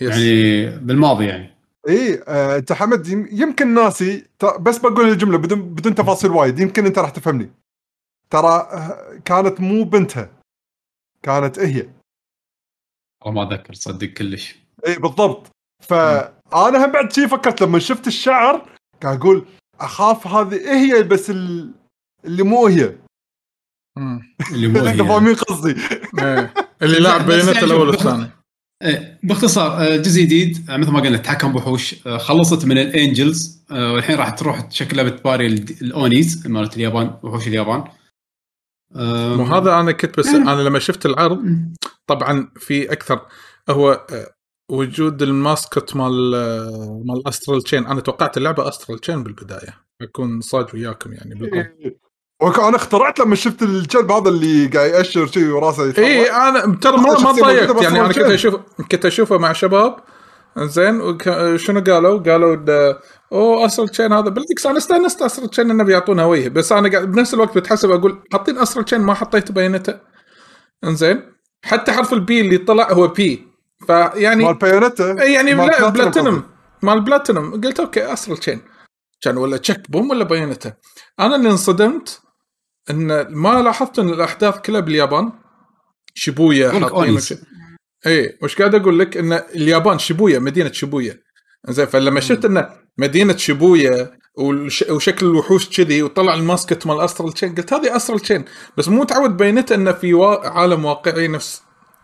[0.00, 1.53] yes يعني بالماضي يعني.
[1.88, 4.20] إي آه، أنت حمد يم- يمكن ناسي.
[4.38, 6.58] ت- بس بقول الجملة بدون بدون تفاصيل وايد.
[6.60, 7.50] يمكن أنت راح تفهمني.
[8.30, 10.30] ترى آه، كانت مو بايونيتا.
[11.22, 11.88] كانت هي.
[13.24, 14.56] والله ما أتذكر صدق كلش.
[14.86, 15.46] إي بالضبط.
[15.82, 18.68] فانا هم بعد شي فكرت لما شفت الشعر
[19.02, 19.46] قاعد أقول
[19.80, 21.74] أخاف هذه هي بس ال-
[22.24, 22.96] اللي مو هي.
[24.52, 25.08] اللي مو انت هي.
[25.08, 25.74] فاهمين قصدي.
[26.18, 26.54] إيه.
[26.82, 28.30] اللي لعب بس بينته يعني الأول والثاني.
[28.84, 34.16] إيه، باختصار آه، جزء جديد آه، مثل ما قلنا تحكم بوحوش خلصت من الإنجلز والحين
[34.16, 37.84] راح تروح شكلها بتباري ال- الأونيز مالت اليابان وحوش اليابان.
[38.96, 41.38] آه، مو هذا أنا كنت بس أنا لما شفت العرض
[42.06, 43.26] طبعا في أكثر
[43.70, 44.06] هو
[44.70, 46.30] وجود الماسكت مال
[47.06, 52.03] مال أسترال تشين أنا توقعت اللعبة استرال تشين بالبداية أكون صاج وياكم يعني بالضبط.
[52.42, 56.04] وأنا اخترعت لما شفت الكلب هذا اللي قاعد يأشر شي وراسه يتحرك.
[56.04, 57.02] اي أنا ترى ما
[57.42, 58.18] ما يعني أنا كنت.
[58.18, 58.54] أشوف
[58.90, 59.96] كنت أشوفه مع شباب.
[60.58, 62.96] زين وك- شنو قالوا؟ قالوا إن-
[63.32, 64.28] أوه تشين هذا.
[64.30, 68.22] بالعكس أنا استأنست استرال تشين انه بيعطونا هويه بس أنا قاعد بنفس الوقت بتحسب أقول
[68.32, 69.94] حاطين استرال تشين ما حطيت بايونيتا
[70.84, 71.22] إنزين.
[71.64, 73.48] حتى حرف البي اللي طلع هو بي
[73.86, 76.40] فيعني مال بايونيتا إي يعني مال لا قصدي.
[76.82, 78.60] مال بلاتينوم قلت أوكي استرال تشين
[79.22, 80.72] كان ولا تشيك بوم ولا بايونيتا
[81.20, 82.20] أنا اللي انصدمت.
[82.90, 85.32] إن ما لاحظت إن الأحداث كلها باليابان؟
[86.14, 87.16] شيبويا حاطين.
[87.16, 87.34] وش-
[88.06, 91.20] اي وش قاعد أقول لك؟ إن اليابان شيبويا مدينة شيبويا.
[91.68, 92.66] زين فلما شفت إن
[92.98, 94.84] مدينة شيبويا والش...
[94.90, 98.44] وشكل الوحوش كذي وطلع الماسكت مال أسترال تشين قلت هذه أسترال تشين
[98.76, 100.46] بس مو متعود بينته إنه في وا...
[100.48, 101.62] عالم واقعي نفس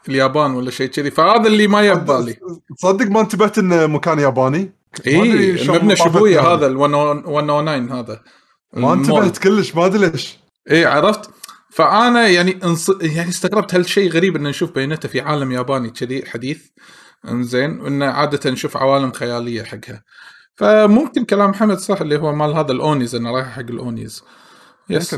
[0.09, 2.37] اليابان ولا شيء كذي فهذا اللي ما يبالي.
[2.79, 4.73] تصدق ما انتبهت إنه مكان ياباني؟
[5.07, 6.49] اي مبنى شيبويا هذا.
[6.55, 6.67] هذا.
[6.67, 8.23] ال 109 هذا.
[8.73, 10.40] ما انتبهت كلش ما أدري ليش.
[10.71, 11.31] اي عرفت؟
[11.71, 12.91] فأنا يعني انص...
[13.01, 16.69] يعني استغربت هالشيء غريب ان نشوف بينته في عالم ياباني كذي حديث؟
[17.29, 20.05] إنزين وإنه عادة نشوف عوالم خيالية حقها.
[20.55, 24.25] فممكن كلام حمد صح اللي هو مال هذا الأونيز إنه رايح حق الأونيز.
[24.91, 25.17] yes.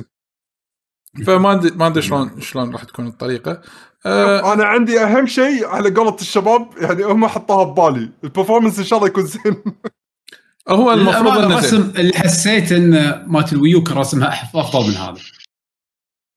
[1.27, 3.61] فما أدري ما أدري شلون شلون راح تكون الطريقة.
[4.07, 8.85] آه أنا عندي أهم شيء على قولة الشباب يعني هم حطوها ببالي ال performance إن
[8.85, 9.63] شاء الله يكون زين.
[10.69, 11.59] هو المفروض أنه.
[11.59, 15.21] الرسم اللي حسيت إن مالت ال Wii U كان رسمها افضل من هذا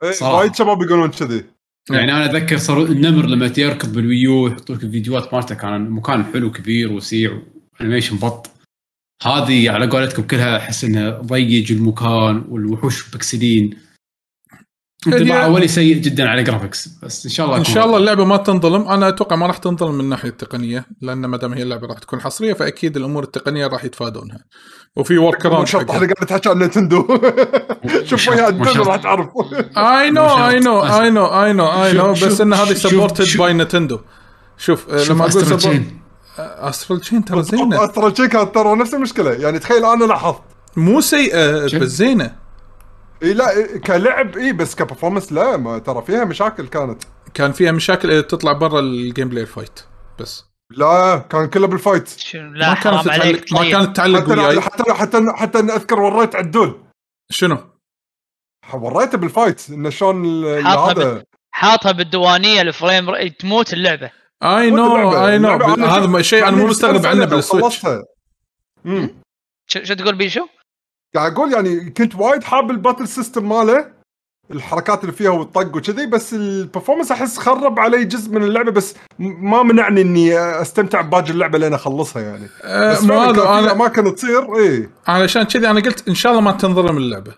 [0.04, 0.24] إيه،.
[0.24, 1.46] وايد شباب يقولون كذي
[1.92, 5.90] يعني أنا اتذكر صار النمر لما يركض بال Wii U يحطوا لك الفيديوهات مالته كان
[5.90, 7.42] مكان حلو كبير وسيع
[7.80, 8.50] و animation بط
[9.24, 13.78] هذه على قولتكم كلها أحس إنها ضيج المكان والوحوش pixelين
[15.08, 17.98] انطباع هي- أولي سيء جدا على graphics بس إن شاء الله إن شاء الله.
[17.98, 18.88] اللعبة ما تنظلم.
[18.88, 22.22] أنا أتوقع ما راح تنظلم من الناحية التقنية لأن ما دام هي اللعبة راح تكون
[22.22, 24.38] حصرية فأكيد الأمور التقنية راح يتفادونها.
[24.96, 27.08] وفي workaround شرط إحنا قاعد نتحكي عن نينتندو
[28.10, 28.88] شوف شرط- ويا مو نينتندو شرط.
[28.88, 29.28] راح تعرف.
[29.78, 30.28] اي نو.
[30.48, 34.00] اي نو اي نو اي نو اي نو بس إن هذه supported by نتندو
[34.58, 36.00] شوف لما أقول أسترال sport تشين.
[36.40, 37.86] استرال تشين ترى زينة.
[37.86, 39.32] ترى شي كانت ترى نفس المشكلة.
[39.32, 40.42] يعني تخيل أنا لاحظت.
[40.78, 41.64] مو سيئة.
[41.80, 42.45] بس زينة.
[43.24, 47.04] إي لا كلعب إي بس ك performance لا ما ترى فيها مشاكل كانت.
[47.34, 49.80] كان فيها مشاكل إذا تطلع برا ال gameplay fight
[50.20, 50.46] بس.
[50.72, 53.72] لا كان كلها بال fight لا ما كانت عليك تعلق ما طيب.
[53.72, 54.62] كانت تعلق حتى وياي.
[54.62, 56.84] حتى حتى حتى أنا أذكر وريت عدول.
[57.32, 57.58] شنو؟
[58.74, 61.24] وريته بال fight انه شلون هذا.
[61.52, 64.12] حاطها بالديوانية ال frame تموت اللعبة.
[64.44, 67.82] اي نو اللعبة، اي نو هذا شيء أنا مو مستغرب عنه بالسويتش.
[69.68, 70.48] شو تقول بيشو؟
[71.16, 73.96] قاعد أقول يعني كنت وايد حاب ال battle system ماله
[74.52, 78.96] الحركات اللي فيها والطق وكذي بس ال performance أحس خرب علي جزء من اللعبة بس
[79.20, 84.16] ما منعني إني أستمتع بباقي اللعبة لين أخلصها يعني آه، بس كان هذا أنا أماكن
[84.16, 87.32] تصير إيه علشان كذي أنا قلت إن شاء الله ما تنظلم اللعبة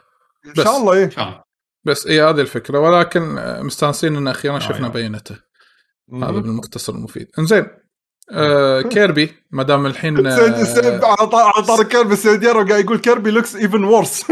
[0.46, 0.64] إن بس.
[0.64, 1.44] شاء الله إيه إن شاء الله.
[1.84, 4.90] بس اي هذه الفكرة ولكن آه، مستانسين إن أخيرا شفنا أيوة.
[4.90, 5.36] بينته.
[6.14, 7.68] هذا بالمختصر المفيد إنزين
[8.32, 10.32] آه كيربي ما دام الحين آه
[11.04, 14.26] على طا- على طار كيربي سيد يارو قاعد يقول كيربي looks even worse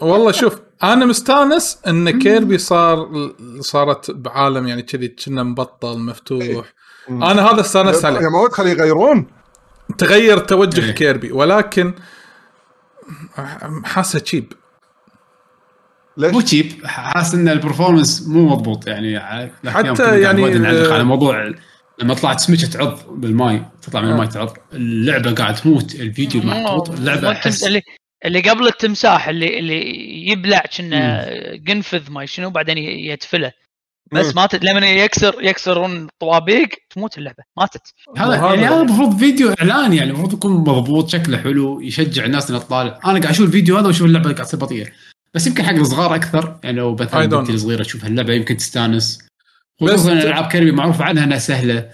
[0.00, 3.08] والله شوف أنا مستانس إن كيربي صار
[3.60, 6.66] صارت بعالم يعني كذي كنا مبطل مفتوح.
[7.10, 9.26] أنا هذا استانست يا عليه مواد خليه يغيرون.
[9.98, 10.90] تغير توجه إيه.
[10.90, 11.94] كيربي ولكن
[13.84, 14.58] حاسه cheap إيه.
[16.16, 19.20] ليش؟ مو cheap حاسس إن ال performance مو مضبوط يعني.
[19.66, 21.52] حتى يعني، نعلق آه، على موضوع
[21.98, 24.12] لما طلعت سمكه تعض بالماي تطلع من آه.
[24.12, 27.82] الماي تعض اللعبة قاعد تموت الفيديو مو- محطوط اللعبة أحس اللي
[28.24, 29.80] اللي قبل التمساح اللي اللي
[30.30, 31.30] يبلع كنا
[31.68, 33.52] قنفذ ما شنو بعدين يتفله
[34.12, 34.32] بس مم.
[34.36, 37.42] ماتت لما يكسر يكسرون طوابيق تموت اللعبة.
[37.56, 37.82] ماتت.
[38.16, 42.60] هذا يعني هذا المفروض فيديو إعلان يعني المفروض يكون مضبوط شكله حلو يشجع الناس إنها
[42.60, 42.90] تطالع.
[43.04, 44.86] أنا قاعد أشوف الفيديو هذا وأشوف اللعبة قاعد تصير بطيئة.
[45.34, 47.52] بس يمكن حق الصغار أكثر يعني لو مثلا بنتي.
[47.52, 49.25] الصغيرة تشوف هاللعبة يمكن تستانس.
[49.80, 51.88] خصوصا ألعاب كيربي معروف عنها إنها سهلة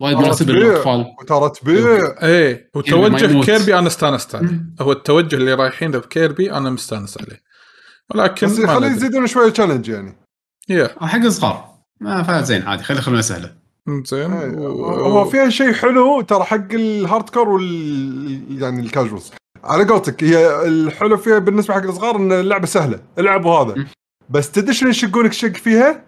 [0.00, 0.52] وايد مناسبة.
[0.52, 1.80] للأطفال وترى تبيع
[2.22, 3.44] ما وتوجه.
[3.44, 4.60] كيربي أنا استأنست عليه.
[4.80, 7.42] هو التوجه اللي رايحين له بكيربي أنا مستأنس عليه
[8.14, 8.86] ولكن بس خليه.
[8.88, 10.16] يزيدون شوية challenge يعني
[10.68, 11.70] يا أو حق الصغار
[12.00, 13.54] ما فات زين عادي خلي خلونا سهلة
[14.04, 19.32] زين إيه، و- هو فيها شيء حلو ترى حق ال hardcore وال يعني ال casuals
[19.64, 23.86] على قولتك هي الحلو فيها بالنسبة حق الصغار إن اللعبة سهلة العب وهذا م.
[24.30, 26.04] بس تدري شنو يشقونك شق فيها؟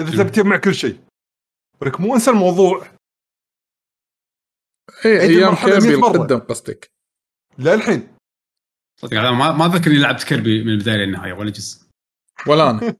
[0.00, 1.00] إذا؟ تبي تجمع كل شيء
[1.80, 2.86] ولك مو انسى الموضوع
[5.04, 6.16] إيه عيد أيام كيربي 100 مرة.
[6.16, 6.90] القدم قصدك
[7.58, 8.16] للحين
[9.00, 11.86] صدق أنا ما ما أذكر إني لعبت كيربي من البداية للنهاية ولا جزء
[12.46, 12.94] ولا أنا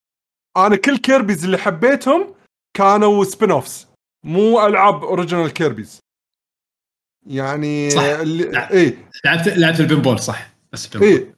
[0.66, 2.34] أنا كل Kirbys اللي حبيتهم
[2.76, 3.88] كانوا spin-offs
[4.24, 6.00] مو ألعاب original Kirbys
[7.26, 8.02] يعني صح.
[8.02, 8.70] اللي لا.
[8.72, 11.08] إيه لعبت لعبت ال pinball صح بس ال pinball.
[11.08, 11.36] إيه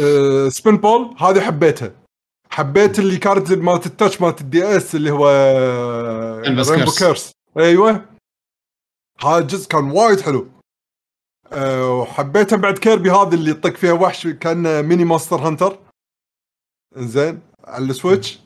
[0.00, 2.03] آه pinball هذه حبيتها
[2.54, 5.28] حبيت اللي كانت مالت ال touch مالت ال DS اللي هو
[6.46, 6.98] Rainbow Curse.
[6.98, 8.04] Curse أيوه.
[9.24, 10.48] هذا الجزء كان وايد حلو.
[11.52, 15.78] أه وحبيتها بعد كيربي هذا اللي يطق فيها وحش كان mini Monster Hunter
[16.96, 18.40] زين على ال Switch.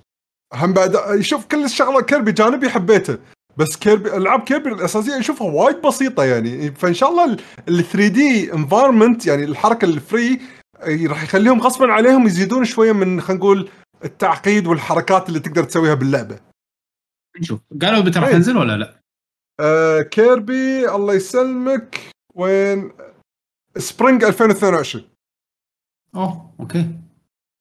[0.54, 3.18] هم بعد شوف كل الشغله كيربي جانبي حبيته.
[3.56, 6.70] بس كيربي ألعاب كيربي الأساسية أشوفها وايد بسيطة يعني.
[6.70, 7.36] فإن شاء الله
[7.68, 10.40] ال 3D environment يعني الحركة الفري
[10.82, 13.68] راح يخليهم غصبا عليهم يزيدون شوية من خلينا نقول
[14.04, 16.40] التعقيد والحركات اللي تقدر تسويها باللعبة.
[17.40, 18.34] نشوف قالوا متى راح إيه.
[18.34, 19.00] تنزل ولا لا؟
[19.60, 22.00] آه كيربي الله يسلمك
[22.34, 22.92] وين
[23.76, 25.04] spring 2022
[26.14, 26.90] أوه okay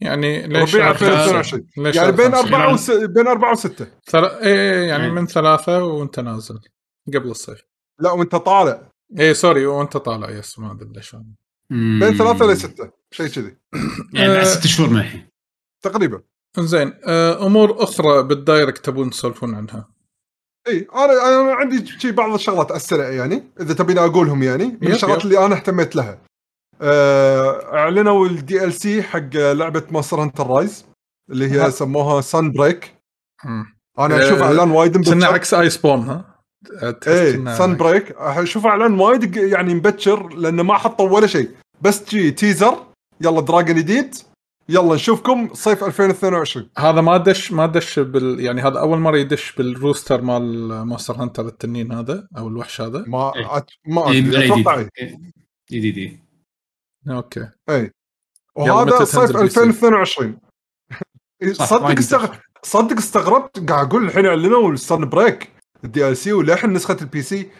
[0.01, 2.91] يعني ليش ربيع شهر خمسة؟ 2022 ليش يعني بين؟ أربعة وس...
[2.91, 4.25] بين أربعة وستة ثل...
[4.25, 5.11] إيه يعني إيه.
[5.11, 6.59] من ثلاثة وأنت نازل
[7.07, 7.61] قبل الصيف
[7.99, 11.35] لا وأنت طالع إيه sorry وأنت طالع yes ما أدري شلون
[11.71, 13.57] بين ثلاثة لستة شيء كذي
[14.13, 14.43] يعني بعد آه.
[14.43, 15.27] ست شهور من الحين
[15.87, 16.21] تقريبا.
[16.59, 19.87] زين آه، أمور أخرى بال Direct تبون تسولفون عنها؟
[20.67, 24.91] إي أنا أنا عندي شي بعض الشغلات على السريع يعني إذا تبيني أقولهم يعني من
[24.91, 25.25] الشغلات.
[25.25, 26.19] اللي أنا اهتميت لها.
[26.81, 30.85] آه، أعلنوا ال DLC حق لعبة Monster Hunter Rise
[31.31, 31.69] اللي هي ها.
[31.69, 32.93] سموها Sunbreak.
[33.99, 36.37] أنا آه، أشوف إعلان وايد كنا مبكر عكس Iceborne ها؟
[37.07, 41.49] إيه كنا- Sunbreak أشوف إعلان وايد يعني مبكر لأنه ما حطوا ولا شيء.
[41.81, 42.77] بس جي teaser
[43.21, 44.15] يلا dragon جديد
[44.69, 49.51] يلا نشوفكم صيف 2022 هذا ما دش ما دش بال يعني هذا أول مرة يدش
[49.51, 53.57] بال roster مال Monster Hunter التنين هذا أو الوحش هذا ما إيه.
[53.57, 53.71] أت...
[53.85, 54.85] ما إيه، ادري لا، أتوقع
[55.71, 56.21] جديد إيه.
[57.07, 57.17] إيه.
[57.17, 57.91] okay اي
[58.55, 60.37] وهذا صيف تنزل PC؟ 2022
[61.41, 62.35] إيه، صح، صدق استغ...
[62.63, 67.51] صدق استغربت قاعد أقول الحين اعلنوا ال Sunbreak ال DLC وللحين نسخة ال PC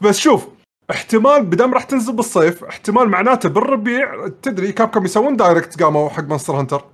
[0.00, 0.48] بس شوف
[0.90, 6.52] احتمال بدام راح تنزل بالصيف احتمال معناته بالربيع تدري Capcom يسوون Direct قاموا حق Monster
[6.60, 6.84] Hunter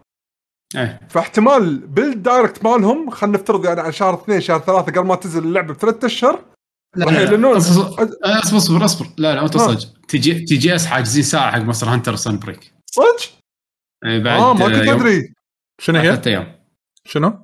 [0.76, 1.00] إيه.
[1.08, 5.44] فاحتمال بال Direct مالهم خلينا نفترض يعني على شهر اثنين شهر ثلاثة قبل ما تنزل
[5.44, 6.44] اللعبة بثلاث أشهر.
[6.96, 7.56] لا لا.
[7.56, 9.68] أصبر آه، أصبر أصبر لا لا أنت ها.
[9.74, 9.88] صدق.
[10.08, 13.30] TG TGS حاجزين ساعة حق Monster Hunter Sunbreak صدق؟
[14.04, 15.32] إيه، بعد آه ما كنت يوم- أدري.
[15.80, 16.56] شنو هي؟ ثلاث أيام.
[17.04, 17.38] شنو؟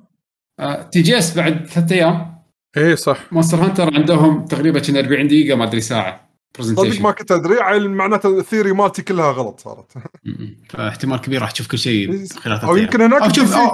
[0.59, 2.41] آه، TGS بعد ثلاث أيام.
[2.77, 3.33] إيه صح.
[3.33, 6.30] Monster Hunter عندهم تقريبا كنا 40 دقيقة ما أدري ساعة.
[6.57, 9.91] صدق presentation ما كنت أدري معناته ال theory مالتي كلها غلط صارت.
[10.69, 12.75] فاحتمال كبير راح تشوف كل شيء خلال ثلاث أو.
[12.75, 13.53] يمكن هناك أو تشوف.
[13.55, 13.67] أو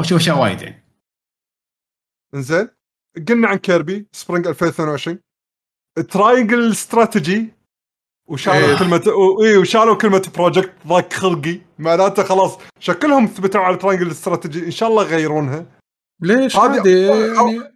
[0.00, 0.84] أو تشوف أشياء وايد يعني.
[2.34, 2.68] إنزين
[3.28, 5.18] قلنا عن كيربي spring 2022
[6.10, 7.52] Triangle Strategy
[8.28, 8.78] وشالوا إيه.
[8.78, 11.60] كلمة و- اي وشالوا كلمة project ضاق خلقي.
[11.78, 15.66] معناته خلاص شكلهم ثبتوا على Triangle Strategy إن شاء الله يغيرونها.
[16.20, 17.72] ليش هذه- يعني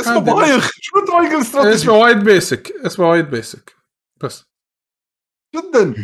[0.00, 0.18] اسمه.
[0.18, 3.76] بايخ شنو Triangle Strategy اسمه وايد basic اسمه وايد basic
[4.22, 4.44] بس.
[5.56, 5.94] جدا.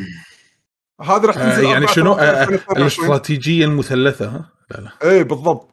[1.00, 2.82] هذه راح آه تنزل يعني 4 شنو؟ آه 2022.
[2.82, 5.10] الاستراتيجية المثلثة ها؟ لا لا.
[5.10, 5.70] إيه بالضبط.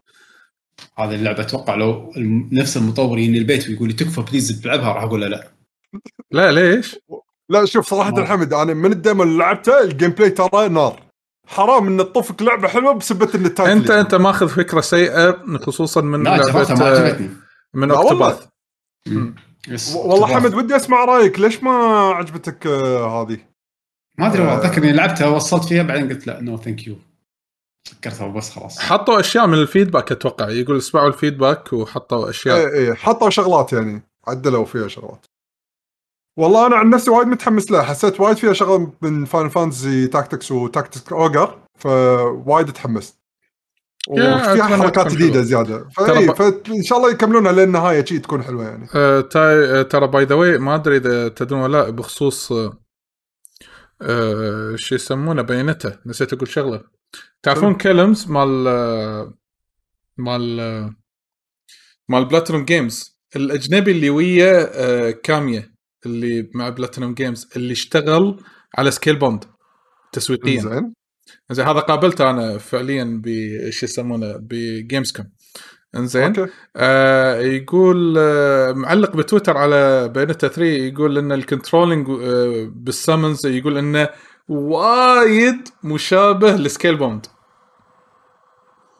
[0.99, 2.13] هذه اللعبة أتوقع لو
[2.51, 5.47] نفس المطور يجيني البيت ويقول لي تكفى please بلعبها راح أقول له لا.
[6.31, 6.95] لا ليش؟
[7.49, 11.03] لا شوف صراحة ما- الحمد أنا من ال demo اللي لعبته ال gameplay ترى نار.
[11.47, 16.41] حرام إن تطوفك لعبة حلوة بسبه إن انت أنت ماخذ فكرة سيئة خصوصا من لا
[16.43, 17.29] صراحة ما لعبه آه، عجبتني.
[17.77, 17.99] من لا
[19.95, 20.27] والله.
[20.27, 21.39] حمد ودي أسمع رأيك.
[21.39, 21.71] ليش ما
[22.13, 23.37] عجبتك آه، هذه؟
[24.17, 24.57] ما أدري والله.
[24.57, 26.95] أتذكر إني لعبتها وصلت فيها بعدين قلت لا no thank you
[27.87, 28.79] سكرتها بس خلاص.
[28.79, 30.49] حطوا أشياء من ال feedback أتوقع.
[30.49, 32.57] يقول اسمعوا ال feedback وحطوا أشياء.
[32.57, 32.93] إيه إيه.
[32.93, 34.01] حطوا شغلات يعني.
[34.27, 35.25] عدلوا فيها شغلات.
[36.39, 37.83] والله أنا عن نفسي وايد متحمس لها.
[37.83, 43.17] حسيت وايد فيها شغل من Final Fantasy Tactics و Tactics Ogre فوايد تحمست
[44.07, 45.41] وفيها أتمنى حركات جديدة.
[45.41, 45.89] زيادة.
[45.89, 48.87] فإن شاء الله يكملونها للنهايه شي تكون حلوة يعني.
[48.95, 52.51] آه تاي آه ترى by the way ما أدري إذا تدرون ولا لا بخصوص
[54.01, 55.99] آه شو يسمونه Bayonetta.
[56.05, 56.83] نسيت أقول شغلة.
[57.43, 58.63] تعرفون كلمز مال
[60.17, 60.57] مال
[62.09, 65.73] مال Platinum Games الأجنبي اللي ويا Kamiya
[66.05, 68.43] اللي مع Platinum Games اللي اشتغل
[68.77, 69.45] على Scalebound
[70.11, 70.59] تسويقيا.
[70.59, 70.93] زين
[71.51, 75.25] زين هذا قابلته أنا فعليا بش يسمونه ب Gamescom
[75.95, 76.51] إنزين okay.
[76.75, 83.45] آه يقول آه معلق بتويتر على Bayonetta 3 يقول إن ال controlling آه بال summons
[83.45, 84.09] يقول إنه
[84.49, 87.25] وايد مشابه ل Scale bound.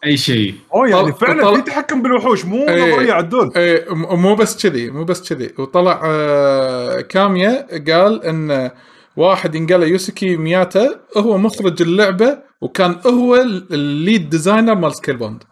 [0.06, 0.56] أي شيء.
[0.74, 2.94] أوه يعني طل- فعلا طل- في تحكم بالوحوش مو إيه.
[2.94, 3.52] نظرية عدول
[3.90, 5.54] م- مو بس كذي مو بس كذي.
[5.60, 8.72] وطلع آه Kamiya قال إن
[9.18, 15.44] واحد ينقال Yusuke Miyata هو مخرج اللعبة وكان هو ال- ال lead designer مال Scalebound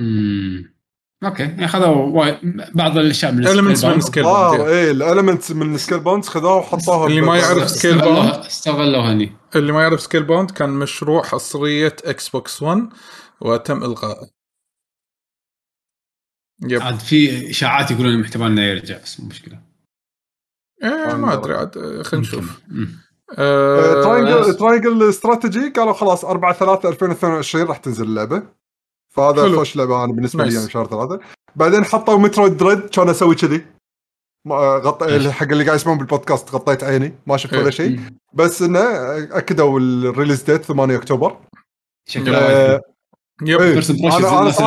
[0.00, 0.78] امم
[1.24, 1.42] okay.
[1.42, 2.24] يعني خذوا
[2.74, 7.38] بعض الأشياء من Elements من Scalebound إيه ال elements من Scalebound خذوها وحطوها اللي ما
[7.38, 8.02] يعرف Scalebound.
[8.06, 9.32] استغلوها استغلوها هني.
[9.56, 12.88] اللي ما يعرف Scalebound كان مشروع حصرية Xbox 1
[13.40, 14.28] وتم الغائه
[16.62, 19.67] yep عاد في إشاعات يقولون احتمال انه يرجع بس مو مشكلة.
[20.84, 22.60] إيه ما أدري عاد آه، خلينا نشوف.
[22.68, 22.88] مم.
[23.38, 28.42] آه، Triangle Triangle Strategy قالوا خلاص 4 3 2022 راح تنزل اللعبة.
[29.14, 29.56] فهذا حلو.
[29.58, 30.54] خوش لعبة أنا بالنسبة لي.
[30.54, 31.20] يعني شهر ثلاثة.
[31.56, 33.66] بعدين حطوا Metroid Dread كان أسوي كذي.
[34.44, 34.54] ما-
[34.84, 35.04] غط...
[35.30, 37.60] حق اللي قاعد يسمعون بالبودكاست غطيت عيني ما شفت إيه.
[37.62, 38.00] ولا شيء
[38.34, 38.80] بس إنه
[39.38, 41.36] أكدوا ال release date 8 أكتوبر.
[42.08, 42.80] شكلها آه،
[43.42, 43.60] وايد yep.
[43.60, 43.74] إيه.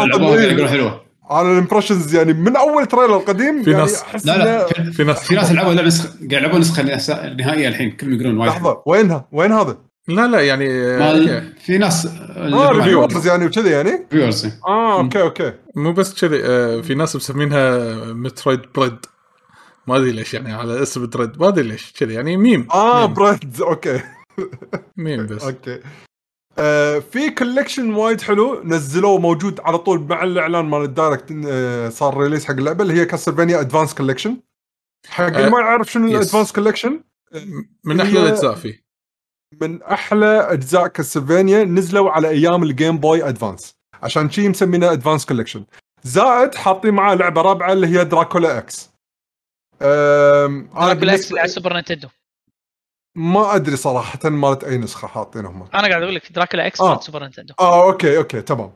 [0.06, 0.48] لعبوها إيه.
[0.48, 1.06] يقولون حلوة.
[1.32, 5.04] أنا ال impressions يعني من اول trailer قديم في يعني ناس- أحس لا لا في-
[5.04, 6.82] ناس في ناس لعبوا نسخه قاعد يلعبون نسخة
[7.28, 8.52] النهائيه الحين كلهم يقولون وايد.
[8.52, 9.78] لحظة وينها؟ وين هذا؟
[10.08, 15.22] لا لا يعني آه، مال في ناس آه reviewers يعني وكذا يعني؟ reviewers آه okay
[15.22, 15.54] okay.
[15.76, 18.96] مو بس كذي آه، في ناس مسمينها Metroid Bread
[19.88, 22.68] ما أدري ليش يعني على اسم Dread ما أدري ليش كذي يعني ميم.
[22.74, 24.00] آه meme, Bread okay.
[24.98, 25.44] meme بس.
[25.48, 25.80] okay.
[26.60, 31.90] آه في collection وايد حلو نزلوه موجود على طول مع الإعلان مال ال Direct آه
[31.90, 34.38] صار release حق اللعبة اللي هي Castlevania Advance Collection
[35.08, 36.08] حق اللي آه، ما يعرف شنو.
[36.08, 37.04] ال Advance Collection
[37.84, 38.84] من أحلى الأجزاء فيه.
[39.62, 45.26] من أحلى أجزاء Castlevania نزلوا على أيام ال Game Boy Advance عشان شي مسمينه Advance
[45.26, 45.66] Collection
[46.04, 48.90] زائد حاطين معاه لعبة رابعة اللي هي Dracula X
[49.82, 52.08] Dracula X على ال Super Nintendo
[53.16, 56.90] ما أدري صراحة مالت أي نسخة حاطينهم أنا قاعد أقول لك Dracula X آه.
[56.90, 57.54] مال ال Super Nintendo.
[57.60, 58.72] آه okay okay تمام.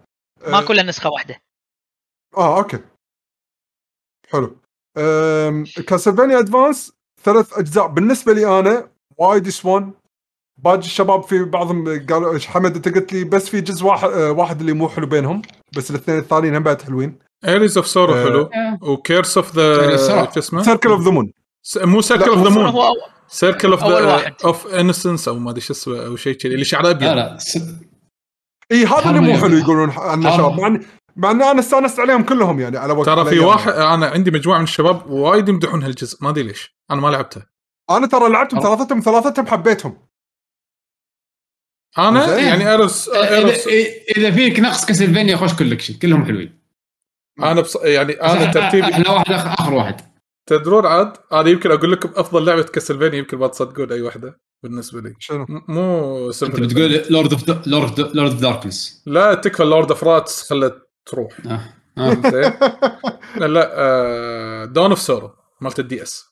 [0.47, 1.41] ما آه، كلها نسخة واحدة.
[2.37, 2.79] آه okay.
[4.31, 4.57] حلو.
[5.87, 6.93] Castlevania Advance
[7.23, 7.87] ثلاث أجزاء.
[7.87, 9.93] بالنسبة لي أنا وايد يسوون.
[10.57, 14.59] باقي الشباب في بعضهم قالوا حمد أنت قلت لي بس في جزء واحد آه، واحد
[14.59, 15.41] اللي مو حلو بينهم
[15.77, 17.19] بس الاثنين الثانيين هم بعد حلوين.
[17.47, 18.49] Aria of Sorrow حلو.
[18.81, 19.97] و Curse of the.
[20.33, 21.31] شو اسمه؟ Circle of the Moon
[21.77, 22.91] مو Circle of the Moon
[23.27, 24.33] Circle of واحد.
[24.45, 27.37] of Dissonance أو ما أدري شو اسمه أو شيء كذي اللي شعره ابيض لا لا
[28.71, 30.37] إي هذا اللي مو حلو يقولون عنه.
[30.37, 30.81] شباب
[31.15, 33.39] مع ان أنا استأنست عليهم كلهم يعني على وقت ترى في.
[33.39, 37.41] واحد أنا عندي مجموعة من الشباب وايد يمدحون هالجزء ما أدري ليش أنا ما لعبته
[37.89, 38.59] أنا ترى لعبتهم.
[38.61, 39.97] ثلاثتهم ثلاثتهم حبيتهم
[41.97, 42.37] أنا.
[42.37, 43.67] يعني ايرس اذا ايرس
[44.17, 46.59] اذا فيك نقص Castlevania خوش collection كلهم حلوين
[47.39, 47.75] أنا بص...
[47.75, 50.01] يعني أنا ترتيبي أحلى واحد آخر- آخر واحد
[50.49, 55.01] تدرون عاد؟ أنا يمكن أقول لكم أفضل لعبة Castlevania يمكن ما تصدقون أي واحدة بالنسبة
[55.01, 55.13] لي.
[55.19, 60.49] شنو؟ مو أنت بتقول لورد of Lord Lord of Darkness لا تكفى Lord of Rats
[60.49, 60.75] خلت
[61.05, 61.31] تروح.
[62.31, 62.53] زين
[63.37, 65.31] لا لا آه Dawn of Sorrow
[65.61, 66.25] مالت ال DS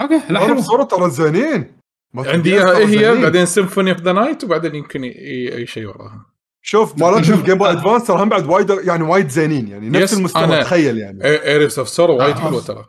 [0.00, 0.54] okay لا أنا حلو.
[0.54, 1.80] بصورة ترى زينين.
[2.16, 3.22] عندي إياها إيه هي زينين.
[3.22, 6.26] بعدين Symphony of the Night وبعدين يمكن أي شيء وراها.
[6.62, 7.72] شوف مالت شوف، ال Game Boy آه.
[7.72, 11.24] Advance ترى هم بعد وايد يعني وايد زينين يعني نفس المستوى تخيل يعني.
[11.24, 12.40] Aria of Sorrow وايد آه.
[12.40, 12.84] حلوة ترى.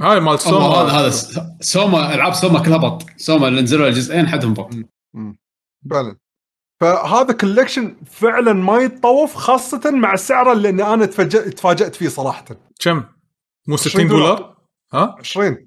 [0.00, 1.10] هاي مال Soma هذا هذا
[1.60, 4.74] Soma العاب Soma كلها بط Soma اللي نزلوا الجزئين حدهم بط
[5.90, 6.16] فعلا
[6.80, 12.44] فهذا collection فعلا ما يتطوف خاصة مع سعره اللي أنا تفاجأت تفاجأت فيه صراحة
[12.80, 13.04] كم؟
[13.66, 14.36] مو 60 20 دولار.
[14.36, 14.56] دولار؟
[14.94, 15.66] ها؟ 20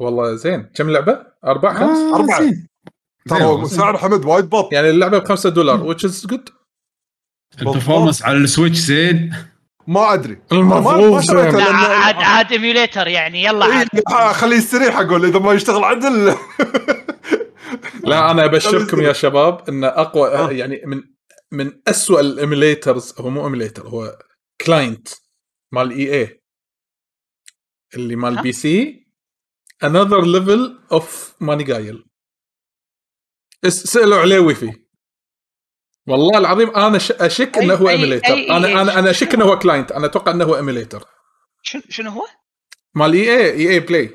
[0.00, 2.40] والله زين كم لعبة؟ أربع خمس؟ آه، أربعة.
[2.42, 2.68] زين.
[3.28, 3.66] ترى.
[3.68, 6.52] سعر حمد وايد بط يعني اللعبة ب 5 دولار which is good
[7.58, 9.34] ال performance على ال Switch زين
[9.86, 10.42] ما أدري.
[10.52, 13.88] المفروض لأن- عاد عاد emulator يعني يلا عاد.
[13.94, 16.34] إيه، خليه يستريح أقول إذا ما يشتغل عدل
[18.04, 20.50] لا أنا أبشركم يا شباب إن أقوى آه.
[20.52, 21.02] يعني من
[21.52, 24.18] من اسوء ال emulators هو مو emulator هو
[24.66, 25.08] client
[25.72, 26.42] مال EA
[27.94, 29.06] اللي مال؟ PC
[29.84, 32.04] another level of ماني قايل
[33.64, 34.83] اس- سألوا عليوي فيه
[36.06, 40.06] والله العظيم أنا أشك إنه هو emulator أنا أنا أنا أشك إنه هو client أنا
[40.06, 41.04] أتوقع إنه هو emulator
[41.62, 42.26] شنو شنو هو؟
[42.94, 44.10] مال EA EA Play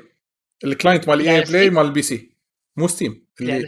[0.64, 2.30] ال client مال EA Play؟ مال ال PC
[2.76, 3.66] مو Steam اللي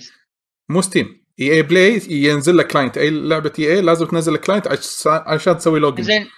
[0.68, 4.68] مو Steam EA Play ينزل لك client أي لعبة EA لازم تنزل client
[5.04, 6.28] عشان تسوي login زين.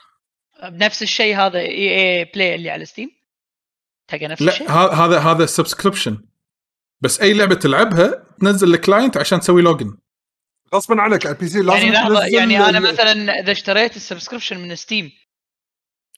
[0.71, 3.11] بنفس الشيء هذا EA Play اللي على Steam
[4.09, 6.19] تلقى نفس لا الشيء؟ ه- هذا هذا subscription
[7.01, 9.97] بس أي لعبة تلعبها تنزل ال client عشان تسوي login
[10.75, 14.75] غصبا عنك على البي سي لازم يعني لحظة يعني أنا مثلا إذا اشتريت السبسكريبشن من
[14.77, 15.13] ستيم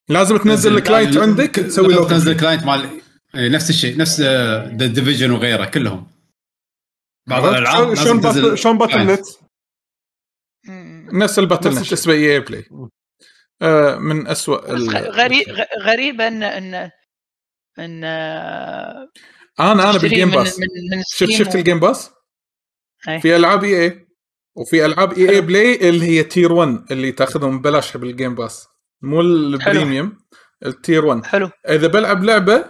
[0.09, 3.01] لازم تنزل الكلاينت عندك تسوي لازم تنزل لوجن كلاينت مال
[3.35, 6.07] إيه، نفس الشيء نفس ذا ديفيجن وغيره كلهم
[7.27, 9.21] بعض؟ الألعاب شلون- شلون باتل- شلون باتل كلاينت.
[9.21, 9.27] نت
[11.15, 11.95] نفس الباتل نفس نت الشيء.
[11.99, 12.65] اسمه اي اي بلاي
[13.63, 14.71] آه من اسوء
[15.11, 15.45] غريب
[15.83, 16.91] غريب ان ان
[17.79, 19.09] إن آه،
[19.61, 22.11] أنا أنا بالجيم باس من من شفت شفت الجيم باس
[23.09, 23.21] أي.
[23.21, 24.06] في ألعاب EA
[24.57, 25.31] وفي ألعاب EA.
[25.31, 28.69] Play اللي هي tier 1 اللي تاخذهم ببلاش بال Game Pass
[29.03, 30.19] مو ال premium
[30.67, 31.51] ال tier 1 حلو.
[31.69, 32.65] إذا بلعب لعبة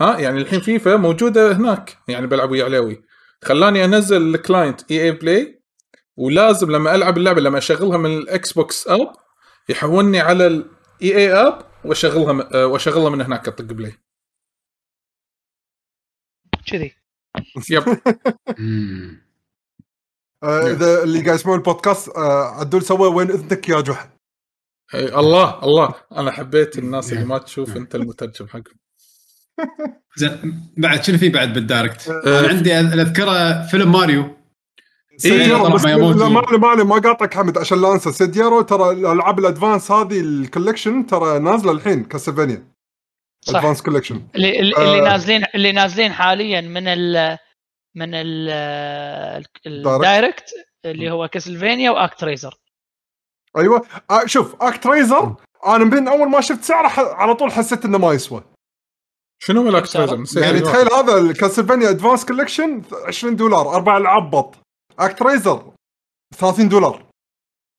[0.00, 3.02] ها يعني الحين فيفا موجودة هناك يعني بلعب ويا علاوي
[3.44, 5.62] خلاني أنزل ال client EA Play
[6.16, 9.12] ولازم لما ألعب اللعبة لما أشغلها من ال Xbox app
[9.68, 10.68] يحولني على ال
[11.02, 13.92] EA app وأشغلها م- آه، وأشغلها من هناك أطق play.
[16.66, 16.94] كذي.
[17.70, 17.84] yep.
[20.44, 24.08] إذا اللي قاعد يسمعون البودكاست آه، عدول سوى وين إذنك يا جحا
[24.94, 25.94] الله الله.
[26.16, 28.78] أنا حبيت الناس اللي ما تشوف أنت المترجم حقهم.
[30.16, 34.36] زين بعد شنو في بعد بال Direct؟ آه، أنا عندي الأذكره فيلم ماريو.
[35.16, 36.52] سيديرو طلع بس ما لا يموت.
[36.52, 38.12] ما ما ما قاطعك حمد عشان لا أنسى.
[38.12, 42.68] سيديرو ترى الألعاب ال Advance هذه ال Collection ترى نازلة الحين Castlevania.
[43.40, 43.56] صح.
[43.56, 45.04] Advance Collection اللي اللي, اللي آه.
[45.04, 47.38] نازلين اللي نازلين حاليا من ال
[47.98, 48.50] من ال
[49.66, 50.44] ال Direct
[50.84, 52.54] اللي هو Castlevania و ActRaiser
[53.58, 53.86] أيوه.
[54.10, 55.34] آه شوف ActRaiser
[55.66, 58.44] أنا من أول ما شفت سعره على طول حسيت إنه ما يسوى.
[59.42, 60.74] شنو ملك سعره؟ ActRaiser نسيت يعني الوقت.
[60.74, 64.54] تخيل هذا ال Castlevania Advance Collection 20 دولار أربع ألعاب بط.
[64.98, 65.72] ActRaiser
[66.34, 67.07] 30 دولار.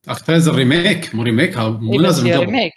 [0.09, 2.73] ActRaiser remake مو remake مو إيه من قبل remake.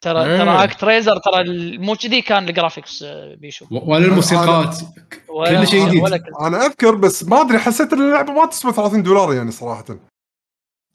[0.00, 0.38] ترى إيه.
[0.38, 4.78] ترى ActRaiser ترى ال- مو كذي كان ال graphics آه، بيشو ولا الموسيقات
[5.28, 6.02] ولا كل شيء جديد.
[6.40, 9.84] أنا أذكر بس ما أدري حسيت إن اللعبة ما تسوى 30 دولار يعني صراحة.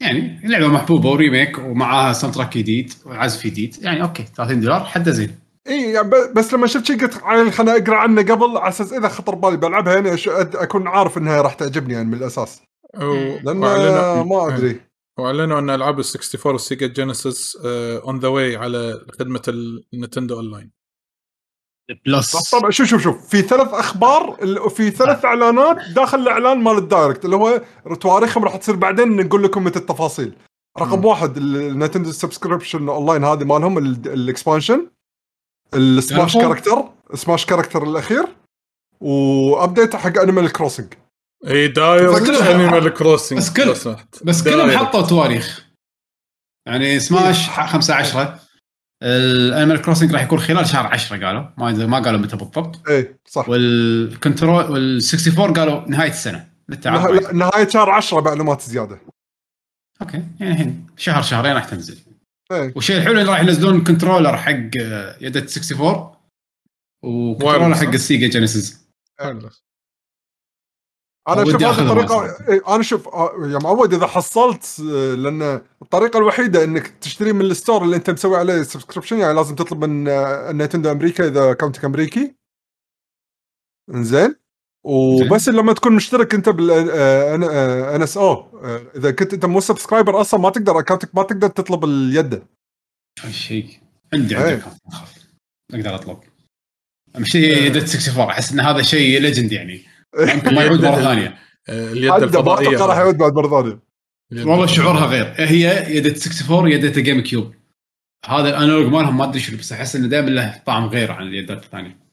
[0.02, 3.76] يعني لعبه محبوبة و remake ومعاها soundtrack جديد وعزف جديد.
[3.82, 5.36] يعني okay 30 دولار حده زين.
[5.68, 9.08] اي يعني بس لما شفت شيء قلت عيل خلنا أقرأ عنه قبل على أساس إذا
[9.08, 10.16] خطر بالي بلعبها يعني
[10.56, 12.62] أكون عارف إنها راح تعجبني يعني من الأساس.
[13.44, 13.58] لأن
[14.28, 14.87] ما أدري.
[15.20, 20.52] وأعلنوا أن ألعاب ال 64 وال Sega Genesis on the way على خدمة ال Nintendo
[20.52, 20.72] Online
[22.06, 22.50] Plus.
[22.52, 23.28] طبعا شوف شوف شوف.
[23.30, 24.38] في ثلاث أخبار
[24.70, 27.62] في ثلاث إعلانات داخل الإعلان مال ال Direct اللي هو
[28.02, 30.38] تواريخهم راح تصير بعدين نقول لكم متى التفاصيل.
[30.80, 31.06] رقم مم.
[31.06, 34.88] واحد ال Nintendo subscription online هذه مالهم ال- ال expansion
[35.74, 38.26] ال Smash؟ character Smash character الأخير
[39.02, 40.94] و update حق Animal Crossing
[41.48, 42.18] إي داير
[42.56, 45.66] Animal Crossing بس كل- بس كلهم حطوا تواريخ.
[46.68, 48.40] يعني سماش 5 10
[49.04, 51.44] ال Animal Crossing راح يكون خلال شهر 10 قالوا.
[51.58, 52.90] ما ما قالوا متى بالضبط.
[52.90, 53.50] اي صح.
[53.50, 56.50] وال control وال 64 قالوا نهاية السنة.
[57.34, 59.00] نهايه شهر 10 معلومات زيادة.
[60.02, 61.98] okay يعني الحين شهر شهرين راح تنزل.
[62.52, 64.52] اي والشيء الحلو اللي راح ينزلون controller حق
[65.22, 66.12] يد 64
[67.04, 68.88] و controller حق؟ ال Sega Genesis
[71.28, 72.50] أنا ودي شوف هذه الطريقة.
[72.50, 77.42] إيه، أنا شوف آه، يا معود إذا حصلت آه، لأن الطريقة الوحيدة إنك تشتري من
[77.42, 81.52] ال store اللي أنت مسوي عليه subscription يعني لازم تطلب من آه، Nintendo أمريكا إذا
[81.52, 82.36] اكونتك أمريكي.
[83.94, 84.36] إنزين.
[84.86, 88.60] وبس لما تكون مشترك أنت بال NSO
[88.96, 92.44] إذا كنت أنت مو subscriber أصلا ما تقدر اكونتك ما تقدر تطلب اليد.
[93.30, 93.80] شيء.
[94.14, 94.68] عندي عندي إيه.
[95.74, 96.20] أقدر أطلب.
[97.24, 99.97] شيء يد 64 أحس إن هذا شيء legend يعني.
[100.54, 101.38] ما يعود مرة ثانية.
[101.70, 103.80] اليد حد ما الفضائية أتوقع راح يعود بعد مرة ثانية.
[104.32, 104.66] اليد والله.
[104.66, 105.34] شعورها غير.
[105.38, 107.54] هي يد 64 يد ال GameCube
[108.26, 111.28] هذا ال analog مالهم ما أدري شنو بس أحس إنه دائما له طعم غير عن
[111.28, 112.08] اليدات الثانية.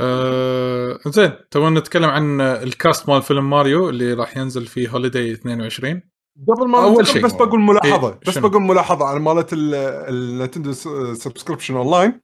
[0.00, 5.32] آه، زين تبغى نتكلم عن ال cast مال فيلم ماريو اللي راح ينزل في holiday
[5.32, 6.02] 22
[6.48, 7.24] قبل ما أول أول شيء.
[7.24, 10.72] بس بقول ملاحظة إيه، بس؟ بقول ملاحظة على مالت ال Nintendo
[11.14, 12.20] subscription online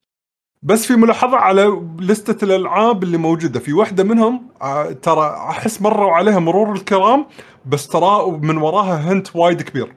[0.62, 3.60] بس في ملاحظة على list ة الألعاب اللي موجودة.
[3.60, 7.26] في واحدة منهم آه، ترى أحس مروا عليها مرور الكرام
[7.66, 9.96] بس ترى من وراها hint وايد كبير.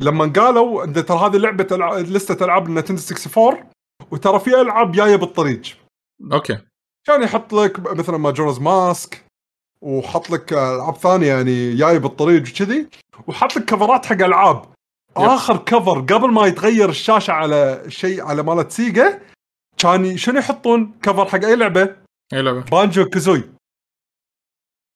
[0.00, 1.96] لما قالوا إن ترى هذه لعبة ألع...
[1.98, 3.64] list ة ألعاب ال Nintendo 64
[4.10, 5.62] وترى في ألعاب جاية بالطريق.
[6.32, 6.58] okay.
[7.06, 9.24] كان يحط لك مثلا Majora's Mask
[9.80, 12.88] وحط لك ألعاب ثانية يعني جاية بالطريق وكذي
[13.26, 14.71] وحط لك cover ات حق ألعاب.
[15.16, 19.20] آخر cover قبل ما يتغير الشاشة على شيء على مالت Sega
[19.78, 21.96] كان شنو يحطون cover حق أي لعبة؟
[22.32, 22.60] أي لعبة.
[22.60, 23.42] Banjo-Kazooie.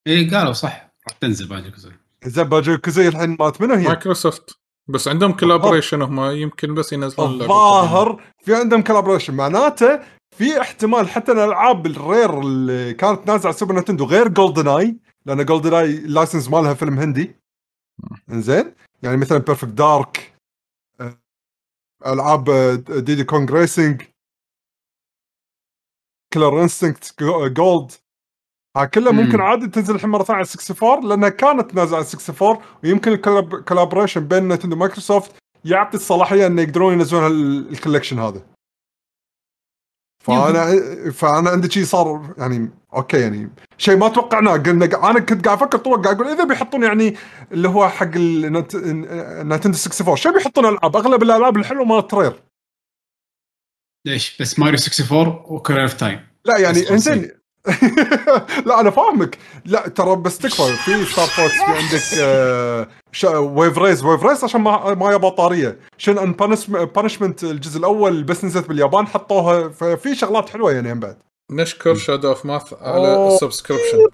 [0.06, 0.90] اي قالوا صح.
[1.08, 1.92] راح تنزل Banjo-Kazooie.
[2.24, 4.58] زين Banjo-Kazooie الحين مالت منو هي؟ مايكروسوفت.
[4.88, 10.00] بس عندهم collaboration هم يمكن بس ينزلون الظاهر في عندهم collaboration معناته
[10.36, 15.44] في احتمال حتى الألعاب ال Rare اللي كانت نازلة على السوبر نتندو غير GoldenEye لأن
[15.44, 17.36] GoldenEye ال license مالها فيلم هندي.
[18.30, 18.74] إنزين؟
[19.06, 20.32] يعني مثلا Perfect Dark
[22.06, 22.44] ألعاب
[22.88, 24.02] Diddy Kong Racing
[26.32, 27.92] Killer Instinct Gold
[28.76, 29.18] ها كلها مم.
[29.18, 33.21] ممكن عادي تنزل الحين مرة ثانية على 64 لأنها كانت نازلة على 64 ويمكن ال
[33.21, 35.32] collaboration بين نتندو ومايكروسوفت
[35.64, 38.42] يعطي الصلاحية انه يقدرون ينزلون ال collection هذا.
[40.24, 40.64] فأنا
[41.10, 44.56] فأنا عندي شيء صار يعني أوكي يعني شيء ما توقعناه.
[44.56, 47.16] قلنا أنا كنت قاعد أفكر طول قاعد أقول إذا بيحطون يعني
[47.52, 52.42] اللي هو حق النتندو 64 شو بيحطون العاب أغلب الألعاب الحلوة مالت Rare
[54.06, 56.20] ليش؟ بس ماريو 64 و Ocarina of Time.
[56.44, 57.30] لا يعني إنزين.
[58.66, 59.38] لا أنا فاهمك.
[59.64, 60.76] لا ترى بس تكفى.
[60.76, 62.02] في Star Fox في عندك
[63.24, 66.32] آه، ويف ريز ويف ريز عشان ما ما يا بطاريه شن ان
[66.84, 71.25] بانشمنت الجزء الأول بس نزلت باليابان حطوها ففي شغلات حلوة يعني هم بعد.
[71.50, 73.34] نشكر شادو اوف ماث على أوه.
[73.34, 74.08] السبسكريبشن.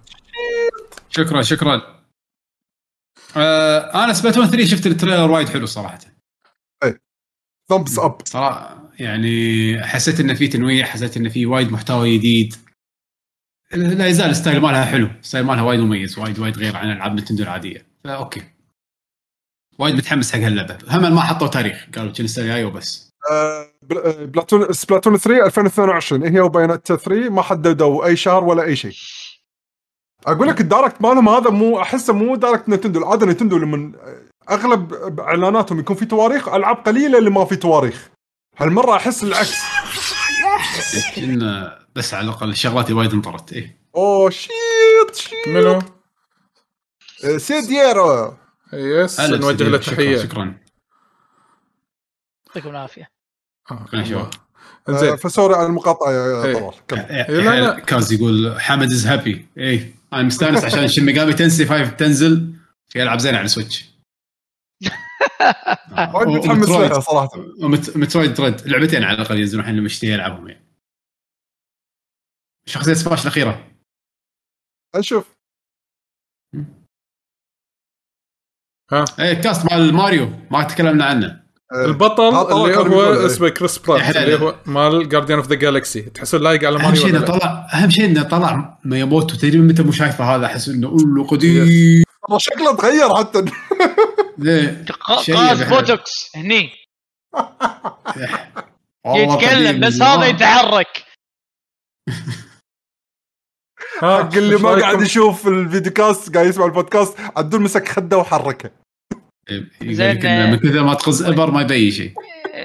[1.10, 2.02] شكرا شكرا.
[3.36, 5.98] آه أنا سبلاتون 3 شفت التريلر وايد حلو صراحة.
[7.68, 12.54] ثمبس اب صراحة يعني حسيت انه في تنويع حسيت انه في وايد محتوى جديد.
[13.72, 15.06] لا يزال الستايل مالها حلو.
[15.06, 17.86] الستايل مالها وايد مميز وايد وايد غير عن ألعاب نتندو العادية.
[18.04, 18.42] فاوكي
[19.78, 20.78] وايد متحمس حق هاللعبة.
[20.88, 23.10] هم ما حطوا تاريخ قالوا كل السنة الجايه وبس
[23.82, 28.92] Splatoon Splatoon 3 2022 هي وبيونيتا 3 ما حددوا أي شهر ولا أي شيء.
[30.26, 32.98] أقول لك ال Direct مالهم هذا مو أحسه مو Direct نتندو.
[33.00, 33.92] العادة نتندو لما
[34.50, 38.08] أغلب إعلاناتهم يكون في تواريخ ألعاب قليلة اللي ما في تواريخ.
[38.58, 39.54] هالمرة أحس العكس.
[41.16, 43.78] يمكن بس على الأقل شغلاتي وايد انطرت إيه.
[43.96, 45.82] أوه shit shit منو؟
[47.24, 48.34] آه، سيديرو
[48.72, 50.16] يس نوجه له شكراً- تحية.
[50.22, 50.54] شكرا.
[52.46, 53.11] يعطيكم العافية.
[53.72, 54.30] آه، شباب.
[54.88, 55.16] آه، زين.
[55.16, 56.70] فسوري على المقاطعة يا إيه.
[56.88, 57.44] طلال.
[57.44, 57.78] لا، لا.
[57.80, 59.94] كاز يقول حمد از هابي إيه.
[60.12, 62.52] أنا مستانس عشان شن ميجامي تنسي 5 تنزل.
[62.88, 63.84] في العاب زينه على السويتش.
[66.14, 67.30] وايد متحمس لها صراحة.
[67.96, 70.64] مترويد دريد لعبتين على الأقل ينزلون الحين مشتهي العبهم يعني.
[72.66, 73.70] شخصية سماش الأخيرة.
[74.96, 75.36] نشوف
[78.92, 81.41] ها إيه ال cast مال ماريو ما تكلمنا عنه.
[81.74, 83.26] البطل ها، طلع اللي هو إيه.
[83.26, 84.16] اسمه Chris Pratt حلال.
[84.16, 87.26] اللي هو مال Guardians of the Galaxy تحسون لايق على أهم ماريو شيء ولا انه؟
[87.38, 91.26] طلع أهم شيء إنه طلع مياموتو تدري من متى مو شايفه هذا أحس إنه اوه
[91.26, 93.44] قديم والله شكله تغير حتى
[94.38, 95.74] ليه؟ ق- شيء قاز بحال.
[95.80, 96.70] بوتوكس هني
[99.16, 100.26] يتكلم بس هذا.
[100.26, 101.04] يتحرك
[104.02, 108.70] ها، حق اللي ما؟ قاعد يشوف ال videocast قاعد يسمع البودكاست عدول مسك خده وحركه
[109.82, 112.12] زين، إنه من كثر ما تقز إبر ما يبين شيء.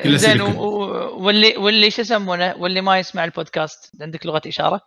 [0.04, 4.82] كله زين واللي واللي شو يسمونه واللي ما يسمع البودكاست عندك لغة إشارة؟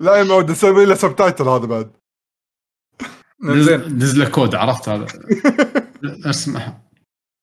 [0.00, 1.92] لا يا معود نسوي له subtitle هذا بعد.
[3.40, 3.98] زين.
[3.98, 5.06] دز له كود عرفت هذا.
[6.30, 6.84] اسمع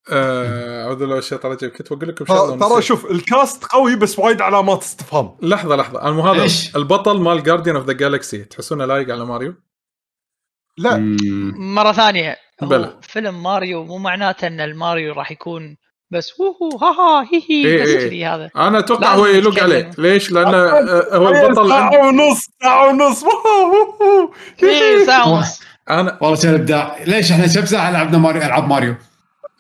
[0.10, 2.81] آه، اعوذ بالله من الشيطان الرجيم كنت بقول لكم ترى شغله ترى.
[2.81, 5.38] شوف ال cast قوي بس وايد علامات استفهام.
[5.41, 6.10] لحظة لحظة.
[6.10, 9.56] المهم هذا إيش؟ البطل مال Guardians of the Galaxy تحسونه لايق على ماريو؟
[10.77, 11.53] لا مم.
[11.76, 12.38] مرة ثانية.
[12.61, 12.98] بلى.
[13.02, 15.77] فيلم ماريو مو معناته إن الماريو راح يكون
[16.11, 18.07] بس woohoo ها ها هي هي إيه بس إيه.
[18.07, 18.49] كذي هذا.
[18.56, 19.60] أنا أتوقع هو يلوق.
[19.60, 19.91] عليه.
[19.98, 21.95] ليش؟ لأنه آه، هو البطل ساعة عند...
[21.95, 23.23] ونص ساعة ونص.
[24.64, 25.60] إيه ساعة ونص.
[25.89, 28.95] أنا والله كان ابداع ليش إحنا كم ساعه لعبنا ماريو ألعاب ماريو؟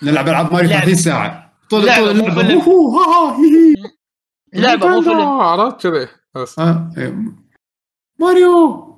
[0.03, 0.81] نلعب ألعاب ماريو لعبة.
[0.81, 1.53] 30 ساعة.
[1.69, 2.11] طول لعبة،
[2.59, 2.95] طول
[3.45, 3.75] هي.
[4.53, 5.19] لعبة مو فيلم.
[5.19, 6.07] عرفت كذي.
[6.35, 6.59] بس.
[6.59, 7.15] آه، إيه.
[8.19, 8.90] ماريو!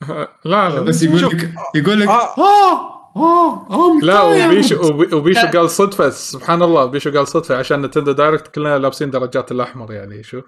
[0.00, 0.28] لا
[0.70, 1.22] لا بس يقول.
[1.22, 2.38] لك يقول لك آه.
[2.38, 4.46] آه آه آه لا متضايق.
[4.46, 5.50] وبيشو وبي- وبيشو لا.
[5.50, 10.22] قال صدفة سبحان الله بيشو قال صدفة عشان نتندو دايركت كلنا لابسين درجات الأحمر يعني
[10.22, 10.42] شو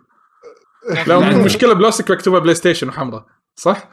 [0.90, 1.30] لا لا.
[1.30, 3.26] المشكلة بلاستيك مكتوبة PlayStation وحمراء
[3.56, 3.90] صح؟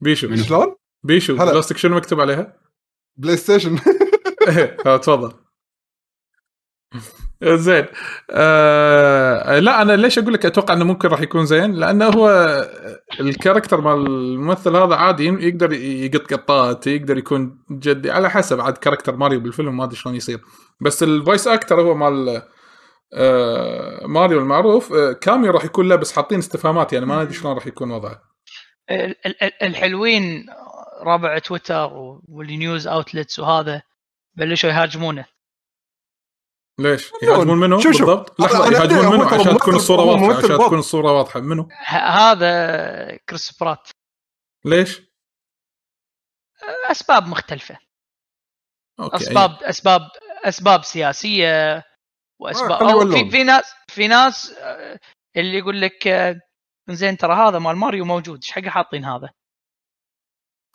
[0.00, 1.36] بيشو؟ شلون؟ بيشو.
[1.36, 2.56] بلاستيك شنو مكتوب عليها؟
[3.16, 3.78] PlayStation
[4.86, 5.32] آه، تفضل
[7.44, 7.86] زين.
[8.30, 12.28] آه لا أنا ليش أقول لك أتوقع إنه ممكن راح يكون زين؟ لأنه هو
[13.20, 18.78] ال character مال الممثل هذا عادي يقدر يقط قطات يقدر يكون جدي على حسب عاد
[18.78, 20.40] character ماريو بالفيلم ما أدري شلون يصير.
[20.80, 22.42] بس ال voice actor هو مال
[23.14, 24.92] آه ماريو المعروف.
[24.92, 28.20] آه cameo راح يكون لابس حاطين استفهامات يعني ما ندري شلون راح يكون وضعه.
[28.90, 30.46] ال- ال- ال- الحلوين
[31.06, 31.90] ربع تويتر
[32.28, 33.82] وال news outlets وهذا
[34.36, 35.35] بلشوا يهاجمونه.
[36.78, 38.06] ليش؟ يهاجمون منه شوف شوف.
[38.06, 40.58] بالضبط؟ لحظة يهاجمون منه عشان تكون الصورة واضحة عشان.
[40.58, 43.88] تكون الصورة واضحة منه هذا Chris Pratt
[44.64, 45.02] ليش؟
[46.90, 47.78] أسباب مختلفة
[49.00, 50.00] okay اسباب اسباب
[50.44, 51.82] أسباب سياسية
[52.40, 53.10] واسباب آه، أو.
[53.10, 54.98] في في ناس في ناس آه،
[55.36, 56.40] اللي يقول لك آه،
[56.90, 59.30] زين ترى هذا مال ماريو موجود إيش حق حاطين هذا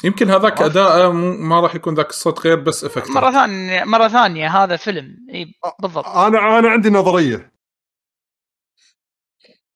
[0.03, 4.07] يمكن هذاك اداءه مو- ما راح يكون ذاك الصوت غير بس effect مرة ثانية مرة
[4.07, 5.17] ثانية هذا فيلم.
[5.33, 6.05] إي بالضبط.
[6.05, 7.51] أنا أنا عندي نظرية.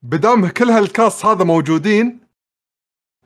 [0.02, 2.20] بدام كل هال cast هذا موجودين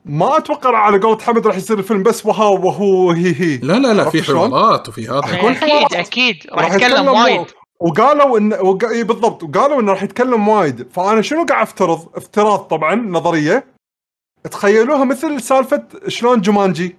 [0.04, 3.56] ما أتوقع على قولة حمد راح يصير الفيلم بس وهو وهو هي هي.
[3.56, 5.36] لا لا لا في؟ حوارات وفي هذا.
[5.38, 5.94] يكون أكيد.
[5.94, 6.46] أكيد.
[6.52, 7.46] راح يتكلم وايد.
[7.80, 8.84] وقالوا ان وق...
[8.84, 9.42] بالضبط.
[9.42, 10.92] وقالوا انه راح يتكلم وايد.
[10.92, 13.79] فأنا شنو قاعد أفترض؟ افتراض طبعا نظرية.
[14.50, 16.96] تخيلوها مثل سالفة شلون جومانجي.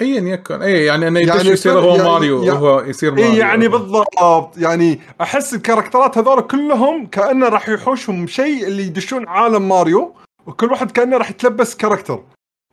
[0.00, 3.32] ايا يكن اي يعني إنه يعني يصير هو يعني- ماريو يعني- هو يصير ماريو.
[3.32, 4.58] اي يعني بالضبط.
[4.58, 10.14] يعني أحس الكاركترات هذول كلهم كأنه راح يحوشهم شيء اللي يدشون عالم ماريو
[10.46, 12.22] وكل واحد كأنه راح يتلبس character.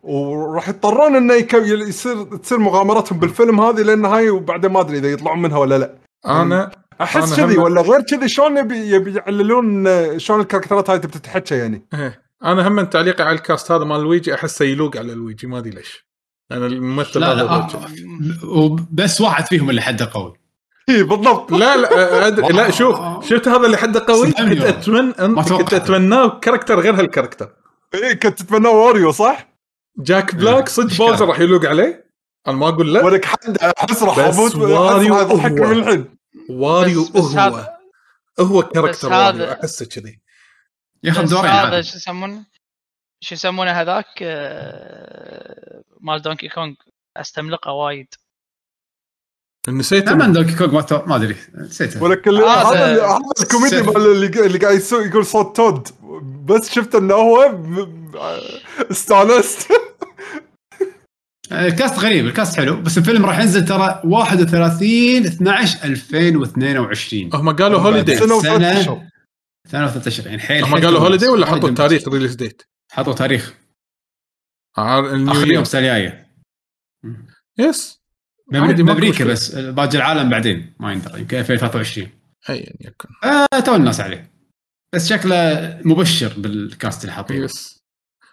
[0.03, 1.33] وراح يضطرون إنه.
[1.53, 5.95] يصير تصير مغامراتهم بالفيلم هذه للنهايه وبعدين ما أدري إذا يطلعون منها ولا لا.
[6.25, 6.71] أنا
[7.01, 9.85] أحس أنا كذي ولا غير كذي شلون يبي يعللون
[10.19, 11.85] شلون الكاركترات هاي تبي تتحكى يعني.
[11.93, 12.22] إيه.
[12.43, 15.69] أنا هم تعليقي على ال cast هذا مال لويجي أحسه يلوق على لويجي ما أدري
[15.69, 16.05] ليش.
[16.49, 17.89] لأن الممثل لا هذا لا آه، كذا.
[18.43, 20.33] وبس واحد فيهم اللي حده قوي.
[20.89, 21.51] اي بالضبط.
[21.51, 22.47] لا لا أدري.
[22.47, 22.99] لا شوف
[23.29, 24.61] شفت هذا اللي حده قوي؟ كنت.
[24.61, 25.73] اتمنى كنت.
[25.73, 27.49] أتمناه character غير هال character.
[27.93, 29.53] اي كنت تتمنى واريو صح؟
[29.97, 31.07] جاك بلاك صدق إشكال.
[31.07, 32.09] بوزر راح يلوق عليه؟
[32.47, 33.05] أنا ما أقول لا.
[33.05, 35.37] ولك حد احس راح بس أموت واريو.
[35.37, 36.15] من الحين.
[36.49, 37.67] واريو هو
[38.39, 40.22] هو character واريو أحسه كذي.
[41.03, 42.45] ياخذ دورين هذا شو يسمونه؟
[43.23, 46.73] شو يسمونه هذاك؟ آه، مال دونكي كونغ.
[47.17, 48.07] أستملقه وايد.
[49.69, 51.35] نسيت لا من دونكي كونغ ما أدري.
[51.55, 52.03] نسيته.
[52.03, 53.79] ولك ال- هذا- هذا الكوميدي
[54.45, 55.87] اللي قاعد يسوي يقول صوت تود.
[56.45, 57.59] بس شفت إنه هو
[58.91, 59.67] استانست.
[61.51, 62.25] ال cast غريب.
[62.25, 62.81] ال cast حلو.
[62.81, 69.12] بس الفيلم راح ينزل ترى 31 12 2022 هم قالوا holiday سنة
[69.65, 70.07] وثلاث سنة.
[70.07, 70.99] اشهر يعني حيل هم قالوا.
[70.99, 71.75] holiday ولا حطوا جميل.
[71.75, 72.61] تاريخ release date
[72.91, 73.53] حطوا تاريخ.
[74.79, 76.27] ال new آخر يوم السنة الجاية.
[77.57, 78.01] yes
[78.51, 79.25] بامريكا.
[79.25, 80.73] بس باقي العالم بعدين.
[80.79, 82.09] ما يندرى يمكن 2023
[82.49, 83.09] ايا يكن.
[83.23, 84.33] آه تو الناس عليه.
[84.93, 87.45] بس شكله مبشر بال cast اللي حاطينه.
[87.45, 87.83] yes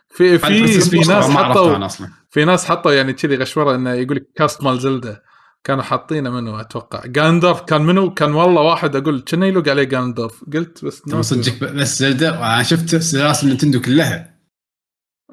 [0.08, 1.88] في في في ناس حطوا
[2.30, 5.29] في ناس حطوا يعني كذي غشورة إنه يقول لك cast مال زلدة.
[5.64, 7.06] كانوا حاطينه منه أتوقع.
[7.06, 11.98] جاندورف كان منو؟ كان والله واحد أقول كنا يلوق عليه جاندورف قلت بس صدقك بس
[11.98, 14.40] زلدة أنا شفت سلاسل نينتندو كلها.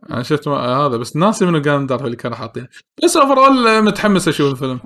[0.10, 2.68] أنا شفت هذا بس ناسي منو جاندورف اللي كانوا حاطينه.
[3.04, 4.80] بس overall متحمس أشوف الفيلم.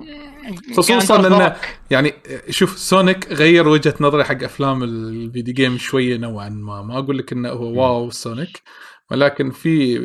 [0.76, 1.56] خصوصا إنه.
[1.90, 2.12] يعني
[2.50, 6.82] شوف سونيك غير وجهة نظري حق أفلام ال video game شوية نوعا ما.
[6.82, 8.62] ما أقول لك إنه هو wow سونيك.
[9.12, 9.98] ولكن في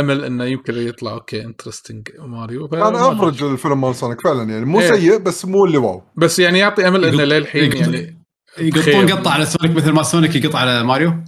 [0.00, 2.68] أمل إنه يمكن يطلع okay interesting ماريو.
[2.68, 4.92] كان فما- average الفيلم مال سونيك فعلا يعني مو إيه.
[4.92, 6.02] سيء بس مو اللي wow.
[6.16, 8.18] بس يعني يعطي أمل إنه للحين يعني
[8.58, 9.12] يقطون.
[9.12, 11.24] قطه على سونيك مثل ما سونيك يقط على ماريو؟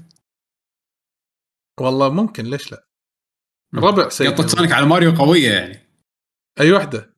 [1.80, 2.86] والله ممكن ليش لا؟
[3.74, 4.30] ربع سيء.
[4.30, 5.78] قطه سونيك على ماريو قوية يعني.
[6.60, 7.14] أي وحدة.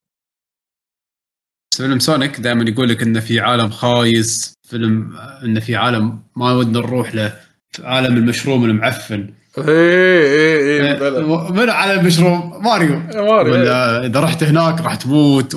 [1.72, 6.52] بس فيلم سونيك دائما يقول لك إنه في عالم خايس فيلم إنه في عالم ما
[6.52, 7.40] ودنا نروح له
[7.80, 9.34] عالم المشروم المعفن.
[9.58, 11.20] اي اي اي بلى.
[11.50, 12.96] من عالم المشروم ماريو.
[12.98, 13.60] ماريو إيه.
[13.60, 15.56] ولا إذا رحت هناك راح تموت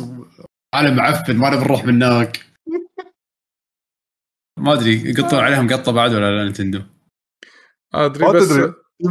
[0.73, 2.39] عالم معفن ما نبي نروح من هناك.
[4.59, 6.81] ما أدري يقطون عليهم قطة بعد ولا لا نتندو؟
[7.93, 8.59] أدري بس.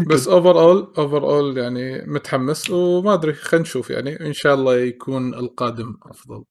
[0.06, 4.20] بس overall overall يعني متحمس وما أدري خلينا نشوف يعني.
[4.20, 6.44] إن شاء الله يكون القادم أفضل.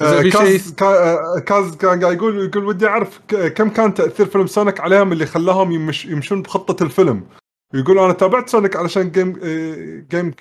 [0.00, 4.80] آه، كاز آه، كاز كان قاعد يقول يقول ودي أعرف كم كان تأثير فيلم سونيك
[4.80, 7.26] عليهم اللي خلاهم يمش يمشون بخطة الفيلم؟
[7.74, 10.34] يقول أنا تابعت سونيك علشان جيم آه، جيم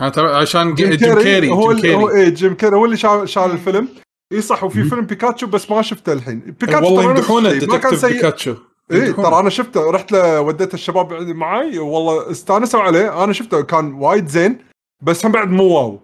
[0.00, 2.84] أنا ترى عشان جيم جيم كيري هو جيم اللي هو كيري إيه جيم كيري هو
[2.84, 3.88] اللي شال, شال الفيلم.
[4.32, 6.40] إي صح وفي فيلم بيكاتشو بس ما شفته الحين.
[6.40, 8.12] بيكاتشو والله يمدحونه كان detective سيء.
[8.12, 8.56] بيكاتشو.
[8.92, 9.12] إي.
[9.12, 9.90] ترى أنا شفته.
[9.90, 11.78] رحت له وديت الشباب معاي.
[11.78, 13.24] والله استانسوا عليه.
[13.24, 14.58] أنا شفته كان وايد زين
[15.02, 16.00] بس هم بعد مو wow.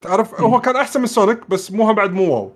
[0.00, 2.52] تعرف هو كان أحسن من سونيك بس مو بعد مو واو.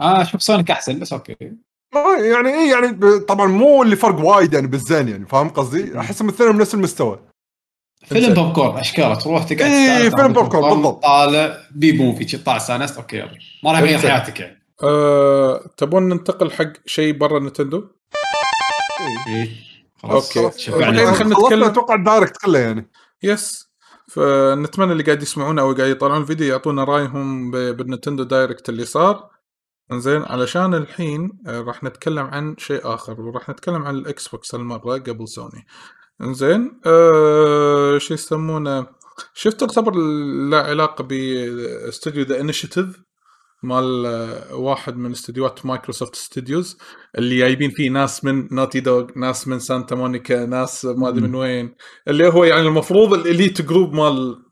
[0.00, 1.52] آه شوف سونيك أحسن بس okay.
[1.94, 6.28] آه، يعني إيه يعني طبعا مو اللي فرق وايد يعني بالزين يعني فاهم قصدي؟ احسهم
[6.28, 7.18] الاثنين بنفس المستوى
[8.04, 11.02] فيلم بوب كورن اشكاله تروح تقعد إيه، تستانس، فيلم بوب كورن، بالضبط.
[11.02, 13.30] طالع B movie شي طالع استانست okay يلا
[13.64, 13.98] ما راح يغير.
[13.98, 15.70] حياتك يعني أه...
[15.76, 17.84] تبون ننتقل حق شيء برا نتندو؟
[19.28, 19.48] إيه
[20.02, 20.58] خلاص okay.
[20.58, 20.88] شفعنا.
[20.88, 22.90] الحين خلنا خلصنا نتكلم- أتوقع ال Direct كله يعني
[23.22, 23.70] yes
[24.08, 29.30] فنتمنى اللي قاعد يسمعونا أو قاعد يطلعون الفيديو يعطونا رأيهم ب- بالنتندو Direct اللي صار
[29.92, 34.98] زين علشان الحين آه، راح نتكلم عن شيء آخر وراح نتكلم عن الاكس بوكس هالمرة
[34.98, 35.66] قبل سوني.
[36.22, 38.86] زين أه شو يسمونه؟
[39.34, 39.94] شفت تعتبر
[40.50, 43.02] له علاقة باستوديو The Initiative
[43.62, 46.78] مال آه، واحد من استديوهات مايكروسوفت Studios
[47.18, 51.34] اللي جايبين فيه ناس من Naughty Dog ناس من سانتا مونيكا ناس ما أدري من
[51.34, 51.74] وين
[52.08, 54.49] اللي هو يعني المفروض ال elite group مال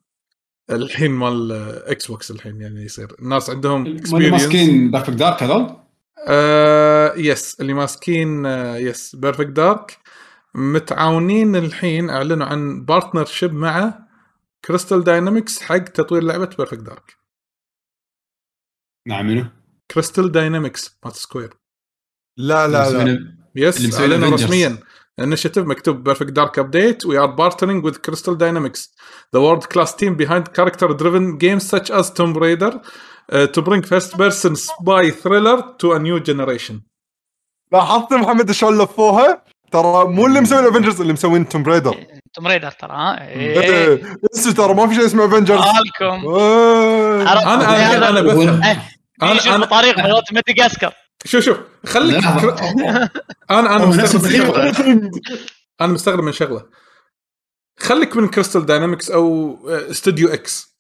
[0.70, 1.52] الحين مال
[1.86, 3.16] إكس بوكس الحين يعني يصير.
[3.18, 4.30] الناس عندهم اللي.
[4.30, 5.76] ماسكين Perfect Dark هذول؟
[6.28, 9.98] آه yes اللي ماسكين آه yes Perfect Dark
[10.54, 13.98] متعاونين الحين أعلنوا عن partnership مع
[14.64, 17.16] Crystal Dynamics حق تطوير لعبة Perfect Dark
[19.06, 19.44] نعم منو؟
[19.90, 21.54] Crystal Dynamics مالت Square.
[22.36, 23.34] لا لا لا.
[23.54, 24.30] yes أعلنوا.
[24.30, 24.78] رسميا.
[25.20, 28.94] Initiative مكتوب Perfect Dark update we are partnering with Crystal Dynamics
[29.34, 33.82] the world class team behind character driven games such as Tomb Raider uh, to bring
[33.82, 36.74] first person spy thriller to a new generation
[37.72, 39.42] لاحظت محمد شلون لفوها
[39.72, 41.96] ترى مو اللي مسوي الافنجرز اللي مسوين توم بريدر
[42.34, 44.02] توم ريدر ترى ها إيه، إيه.
[44.56, 46.28] ترى ما في شيء اسمه افنجرز مالكم
[47.20, 48.36] أنا أنا أنا بس
[49.22, 49.66] أنا أنا
[49.96, 50.92] مالت مدغاسكر
[51.24, 52.24] شوف شوف خليك.
[53.50, 54.54] أنا أنا مستغرب
[55.80, 56.66] أنا مستغرب من شغله.
[57.78, 60.78] خليك من كريستال داينامكس أو آه، استوديو إكس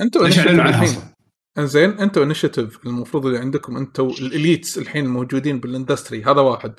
[0.00, 0.98] أنتوا ليش اعلنوا initiative عنها الحين.
[0.98, 1.14] أصلا؟
[1.58, 6.74] إنزين أنتوا Initiative المفروض اللي عندكم أنتوا ال elites الحين موجودين بال industry هذا واحد.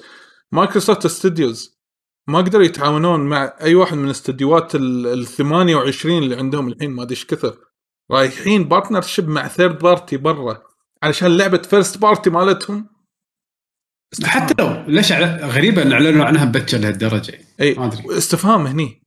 [0.51, 1.80] مايكروسوفت Studios
[2.27, 7.03] ما قدروا يتعاونون مع أي واحد من استديوهات ال ال 28 اللي عندهم الحين ما
[7.03, 7.57] أدري إيش كثر.
[8.11, 10.72] رايحين partnership مع third party برا.
[11.03, 12.89] علشان لعبة first party مالتهم؟
[14.25, 15.11] حتى لو ليش
[15.41, 17.39] غريبة إن أعلنوا عنها مبكر لهالدرجة.
[17.61, 18.17] إي ما أدري.
[18.17, 19.03] استفهام هني.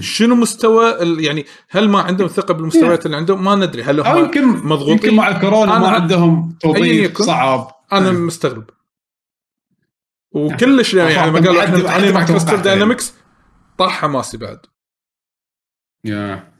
[0.00, 0.94] شنو مستوى
[1.24, 3.82] يعني هل ما عندهم ثقة بالمستويات اللي عندهم؟ ما ندري.
[3.82, 7.22] هل هم يمكن مضغوطين؟ يمكن مع الكورونا ما عندهم توظيف.
[7.22, 7.70] صعب.
[7.92, 8.26] أنا مم.
[8.26, 8.70] مستغرب.
[10.32, 12.62] وكلش يعني لما قالوا حد- إحنا ما مع كريستال.
[12.62, 13.14] داينامكس
[13.78, 14.58] طاح حماسي بعد.
[16.04, 16.53] يا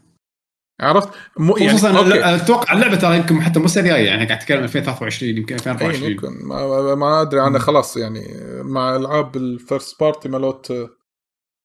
[0.81, 4.39] عرفت؟ مو يعني خصوصا أنا أتوقع اللعبة ترى يمكن حتى مو السنة الجايه يعني قاعد
[4.39, 8.25] تتكلم 2023 يمكن أي 2024 يمكن ما, ما أدري أنا خلاص يعني.
[8.63, 10.73] مع ألعاب ال first party مالوت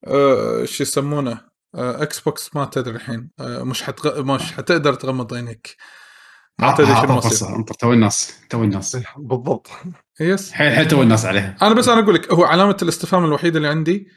[0.08, 1.42] آه، شو يسمونه
[1.76, 4.24] آه، إكس بوكس ما تدري الحين آه، مش حتغ...
[4.24, 5.76] مش حتقدر تغمض عينك
[6.60, 8.98] ما تدري شنو عطها مصير فرصة أنطر تو الناس تو الناس.
[9.18, 9.70] بالضبط.
[10.20, 11.58] yes حيل حيل تو الناس عليها.
[11.62, 14.08] أنا بس أنا أقول لك هو علامة الاستفهام الوحيدة اللي عندي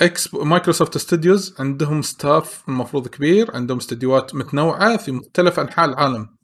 [0.00, 6.36] إكس مايكروسوفت Studios عندهم staff المفروض كبير عندهم استديوهات متنوعة في مختلف أنحاء العالم.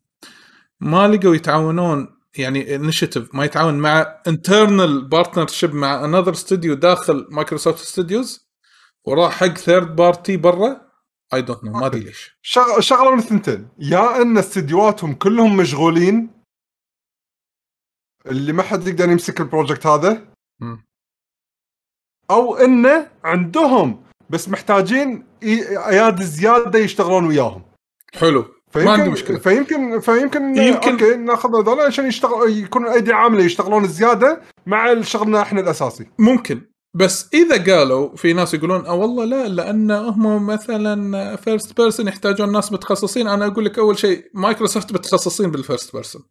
[0.81, 7.85] ما لقوا يتعاونون يعني Initiative ما يتعاون مع internal partnership مع another studio داخل مايكروسوفت
[7.85, 8.47] Studios
[9.05, 10.81] وراح حق third party برا.
[11.35, 12.39] I don't know ما أدري ليش.
[12.43, 13.69] شغ- شغلة من الثنتين.
[13.79, 16.31] يا إن استديوهاتهم كلهم مشغولين
[18.27, 20.86] اللي ما حد يقدر يمسك ال project هذا مم.
[22.31, 27.63] أو انه عندهم بس محتاجين ايادي زيادة يشتغلون وياهم.
[28.15, 28.45] حلو.
[28.77, 29.39] ما عندي مشكلة.
[29.39, 35.01] فيمكن فيمكن يمكن- يمكن أوكي ناخذ هذول عشان يشتغل يكون ايدي عاملة يشتغلون زيادة مع
[35.01, 36.07] شغلنا إحنا الأساسي.
[36.19, 36.61] ممكن.
[36.97, 42.53] بس إذا قالوا في ناس يقولون آه والله لا لأن هم مثلا first person يحتاجون
[42.53, 43.27] ناس متخصصين.
[43.29, 46.23] أنا أقول لك أول شيء مايكروسوفت متخصصين بال first person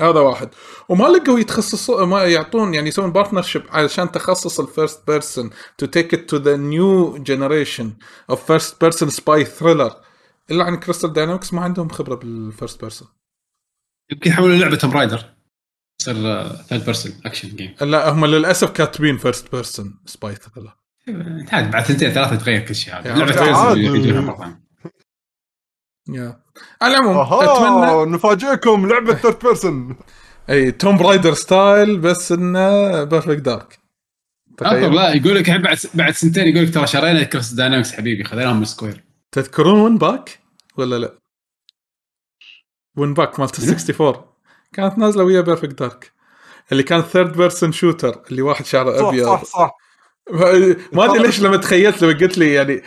[0.00, 0.48] هذا واحد.
[0.88, 6.14] وما لقوا يتخصصوا ما يعطون يعني يسوون partnership علشان تخصص ال first person to take
[6.14, 7.92] it to the new generation
[8.30, 9.92] of first person spy thriller
[10.50, 13.08] إلا عن Crystal Dynamics ما عندهم خبرة بال first person
[14.12, 15.24] يمكن يحولوا لعبة Tomb Raider
[15.98, 16.14] تصير
[16.62, 20.76] third person action game لا هم للأسف كاتبين first person spy thriller
[21.52, 22.94] عاد بعد سنتين ثلاثة يتغير كل شيء.
[22.94, 23.08] هذا.
[23.08, 23.24] يعني
[24.12, 24.65] لعبة.
[26.08, 26.40] yeah.
[26.82, 29.96] على العموم اتمنى نفاجئكم لعبة third person
[30.50, 33.78] أي Tomb Raider style بس إنه Perfect Dark
[34.62, 38.58] انظر لا يقول لك بعد بعد سنتين يقول لك ترى شرينا Crystal Dynamics حبيبي خذيناهم
[38.58, 40.38] من Square تذكرون WinBack
[40.76, 41.18] ولا لا؟
[42.96, 44.24] WinBack مالت ال 64
[44.72, 46.12] كانت نازلة ويا Perfect Dark
[46.72, 49.26] اللي كان third person shooter اللي واحد شعره صح أبيض.
[49.26, 49.76] صح صح.
[50.92, 52.82] ما أدري ليش لما تخيلت لما قلت لي يعني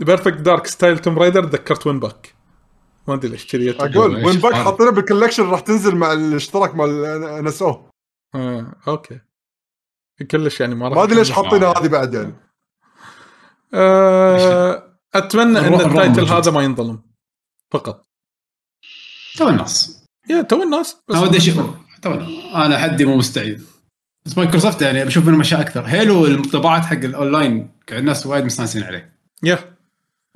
[0.00, 2.35] Perfect Dark style Tomb Raider تذكرت WinBack
[3.08, 3.70] ما أدري ليش كذي.
[3.70, 7.90] أقول WinBack هذا؟ حاطينه بال collection راح تنزل مع الاشتراك مال NSO
[8.88, 9.20] أوكي.
[10.30, 11.32] كلش يعني ما راح ما أدري ليش.
[11.32, 12.34] حاطينها هذه بعد يعني
[13.74, 16.24] آه، أتمنى إن التايتل.
[16.24, 17.02] هذا ما ينظلم.
[17.70, 18.06] فقط.
[19.36, 20.04] تو الناس.
[20.30, 20.96] يا تو الناس.
[21.08, 21.56] بس أنا ودي أشوف
[22.02, 22.12] تو
[22.54, 23.62] أنا حدي مو مستعد
[24.26, 25.82] بس مايكروسوفت يعني بشوف منهم أشياء أكثر.
[25.82, 29.18] هيلو الطباعات حق الاونلاين الناس وايد مستانسين عليه.
[29.42, 29.75] يا.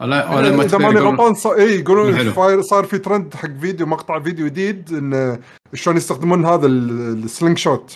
[0.00, 3.86] يعني والله ما إذا ماني يقولون- غلطان صار اي يقولون صار في ترند حق فيديو
[3.86, 5.40] مقطع فيديو جديد انه
[5.74, 7.94] شلون يستخدمون هذا ال- ال slingshot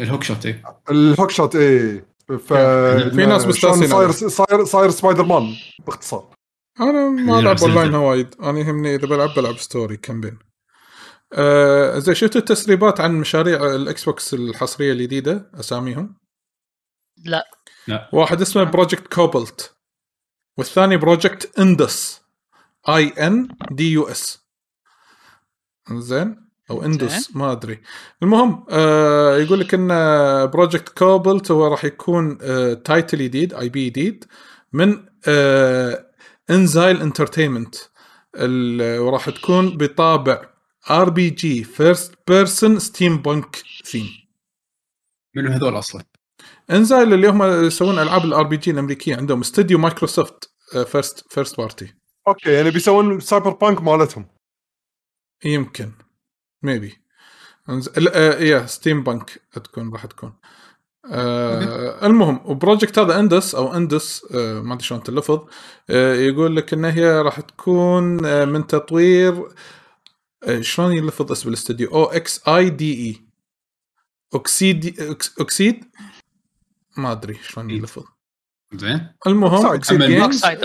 [0.00, 0.62] ال hookshot إيه.
[0.90, 4.10] ال hookshot اي ف في ناس مستأنسين صاير.
[4.12, 5.54] صاير صاير سبايدر مان
[5.86, 6.34] باختصار.
[6.80, 7.94] أنا ما ألعب اونلاين.
[7.94, 8.34] وايد.
[8.42, 10.38] أنا يهمني إذا بلعب بلعب story campaign
[11.32, 16.16] آه زين شفتوا التسريبات عن مشاريع الاكس بوكس الحصرية الجديدة؟ أساميهم؟
[17.24, 17.44] لا.
[17.88, 18.08] لا.
[18.12, 19.74] واحد اسمه Project Cobalt
[20.58, 22.20] والثاني Project Indus
[22.88, 24.38] I N D U S
[25.92, 27.80] زين؟ أو Indus ما أدري.
[28.22, 29.88] المهم آه يقول لك إن
[30.50, 34.24] Project Cobalt هو راح يكون آه title جديد IP جديد
[34.72, 36.06] من آه
[36.50, 37.74] inXile Entertainment
[38.98, 40.50] وراح تكون بطابع
[40.90, 44.08] RPG first person steampunk theme
[45.34, 46.04] من هذول أصلا؟
[46.70, 50.50] inXile اللي هم يسوون ألعاب ال RPG الأمريكية عندهم استوديو مايكروسوفت
[50.86, 51.94] first first party
[52.28, 54.26] okay يعني بيسوون cyberpunk مالتهم.
[55.44, 55.92] يمكن.
[56.62, 56.98] maybe
[58.38, 60.32] yeah steampunk تكون راح تكون.
[61.10, 65.46] آه المهم و Project هذا Indus أو Indus آه ما أدري شلون تلفظ
[65.90, 69.48] آه يقول لك إن هي راح تكون آه من تطوير
[70.44, 73.28] آه شلون يلفظ اسم الاستوديو O X I D E.
[74.34, 75.00] Oxide
[75.40, 75.84] Oxide؟
[76.98, 78.04] ما أدري شلون يلفظ.
[78.74, 79.14] زين.
[79.26, 80.02] المهم Oxide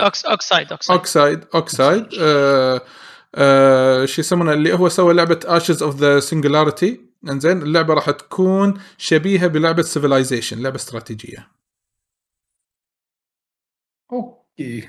[0.00, 2.08] Oxide Oxide Oxide
[4.08, 9.46] شو يسمونه اللي هو سوى لعبة Ashes of the Singularity إنزين اللعبة راح تكون شبيهة
[9.46, 11.50] بلعبة Civilization لعبة استراتيجية.
[14.12, 14.88] okay.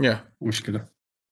[0.00, 0.88] يا مشكلة.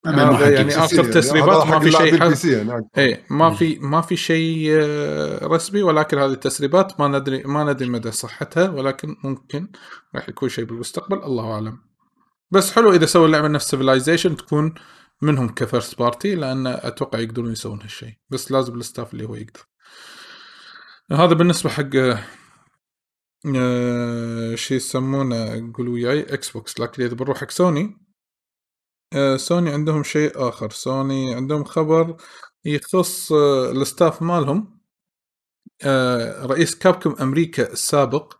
[0.07, 1.13] هذا يعني يعني.
[1.13, 2.89] تسريبات ما في شيء سي يعني.
[2.99, 7.89] إيه ما في ما في شيء آه، رسمي ولكن هذه التسريبات ما ندري ما ندري
[7.89, 9.69] مدى صحتها ولكن ممكن
[10.15, 11.79] راح يكون شيء بالمستقبل الله أعلم.
[12.51, 14.75] بس حلو إذا سووا اللعبة نفس Civilization تكون
[15.23, 18.13] منهم ك first party لأن أتوقع يقدرون يسوون هالشيء.
[18.31, 19.67] بس لازم ال staff اللي هو يقدر.
[21.13, 22.19] هذا بالنسبة حق آه،
[23.57, 28.06] آه، شو يسمونه قولوا وياي Xbox لكن إذا بنروح حق سوني آه،
[29.37, 30.71] سوني عندهم شيء آخر.
[30.71, 32.17] سوني عندهم خبر
[32.65, 34.79] يخص آه، ال staff مالهم.
[35.85, 38.35] آه، رئيس Capcom أمريكا السابق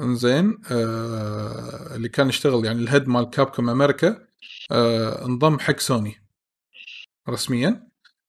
[0.00, 4.26] زين آه، اللي كان يشتغل يعني ال head مال Capcom أمريكا
[4.70, 6.22] آه، انضم حق سوني
[7.28, 7.88] رسميا.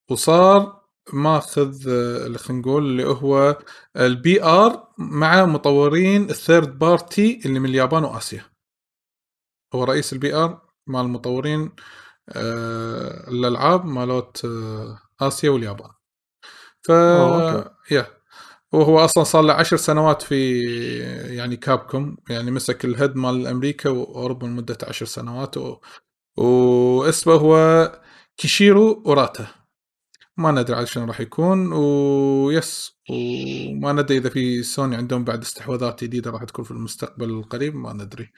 [0.10, 0.80] وصار
[1.14, 3.60] ماخذ آه، اللي خلينا نقول اللي هو
[3.98, 8.46] ال PR مع مطورين ال third party اللي من اليابان وآسيا.
[9.76, 11.72] هو رئيس ال PR مال المطورين
[12.30, 15.90] آه، الألعاب مالت آه، آسيا واليابان.
[16.84, 16.90] ف.
[17.91, 18.07] yeah
[18.72, 20.60] وهو أصلا صار له عشر سنوات في
[21.36, 25.78] يعني Capcom يعني مسك ال head مال أمريكا وأوروبا لمدة عشر سنوات و...
[26.38, 27.91] واسمه هو
[28.38, 29.48] كيشيرو أوراتا.
[30.38, 35.41] ما ندري عاد شنو راح يكون و yes وما ندري إذا في سوني عندهم بعد
[35.41, 38.32] استحواذات جديدة راح تكون في المستقبل القريب ما ندري.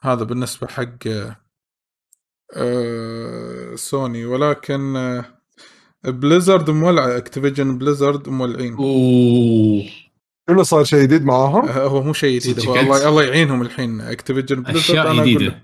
[0.00, 0.98] هذا بالنسبة حق
[2.54, 5.24] آه، سوني ولكن آه،
[6.04, 8.74] Blizzard مولعه Activision Blizzard مولعين.
[8.74, 9.84] أوه.
[10.50, 14.00] شنو صار شيء جديد معاهم؟ آه، هو مو شيء جديد هو؟ الله الله يعينهم الحين.
[14.00, 15.62] Activision Blizzard أشياء جديدة.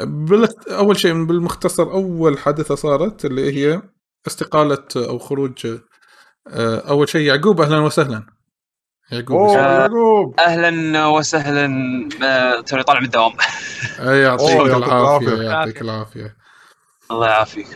[0.00, 0.50] بالخ...
[0.68, 3.82] أول شيء بالمختصر أول حادثة صارت اللي هي
[4.26, 5.76] استقالة أو خروج
[6.88, 8.33] أول شيء يعقوب أهلا وسهلا.
[9.12, 9.56] يعقوب.
[9.56, 11.66] يعقوب أهلا وسهلا
[12.24, 13.32] آه، توني طالع من الدوام
[14.00, 15.42] آه، يعطيك العافية العافية.
[15.42, 16.36] يعطيك العافية
[17.10, 17.66] الله يعافيك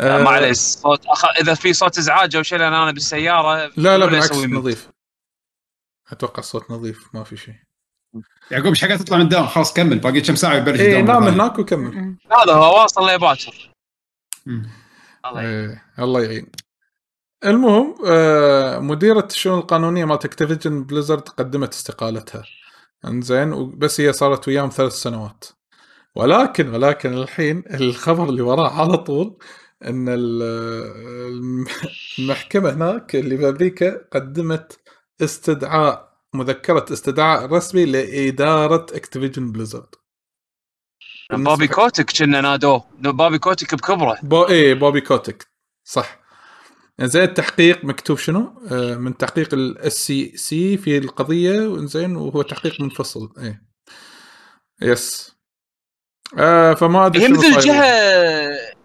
[0.00, 1.24] آه، معليش صوت أخ...
[1.40, 4.32] إذا في صوت إزعاج أو شيء لأن أنا بالسيارة لا لا بالعكس.
[4.32, 4.88] نظيف
[6.12, 7.54] أتوقع الصوت نظيف ما في شيء
[8.50, 11.34] يعقوب إيش حقك تطلع من الدوام خلاص كمل باقي كم ساعة يبلش إي الدوام نام.
[11.40, 13.70] هناك وكمل هذا هو واصل لباكر.
[15.26, 15.80] الله يعين.
[15.98, 16.46] الله يعين
[17.44, 22.44] المهم آه مديرة الشؤون القانونية مالت Activision Blizzard قدمت استقالتها.
[23.04, 25.44] انزين بس هي صارت وياهم ثلاث سنوات.
[26.16, 29.38] ولكن ولكن الحين الخبر اللي وراه على طول
[29.84, 30.42] إن ال-
[31.32, 31.66] الم-
[32.18, 34.80] المحكمة هناك اللي في أمريكا قدمت
[35.22, 39.94] استدعاء مذكرة استدعاء رسمي لإدارة Activision Blizzard
[41.32, 42.84] بابي كوتك كنا نادوه.
[42.98, 44.18] بابي كوتك بكبره.
[44.22, 45.46] بو إيه بوبي كوتك.
[45.84, 46.27] صح.
[47.00, 53.32] زين التحقيق مكتوب شنو؟ آه من تحقيق ال SEC في القضية زين وهو تحقيق منفصل.
[53.38, 53.62] إيه.
[54.82, 55.36] يس
[56.38, 57.60] آه فما أدري هي شنو مثل.
[57.60, 57.84] جهة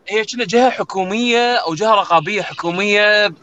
[0.07, 3.33] هي كنا جهة حكومية أو جهة رقابية حكومية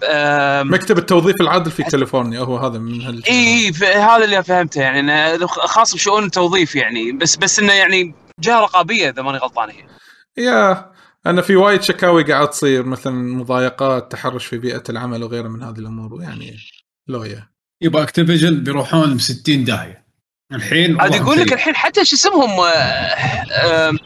[0.63, 5.95] مكتب التوظيف العادل في كاليفورنيا هو هذا من هال إي هذا اللي فهمته يعني خاص
[5.95, 9.85] بشؤون التوظيف يعني بس بس إنه يعني جهة رقابية إذا ماني غلطان هي.
[10.45, 10.93] يا
[11.27, 15.79] أنا في وايد شكاوي قاعد تصير مثلا مضايقات تحرش في بيئة العمل وغيره من هذه
[15.79, 16.57] الأمور يعني
[17.09, 17.49] لويا
[17.83, 20.07] يبقى Activision بيروحون ب 60 داهية.
[20.53, 21.53] الحين عاد يقول لك.
[21.53, 22.51] الحين حتى شو اسمهم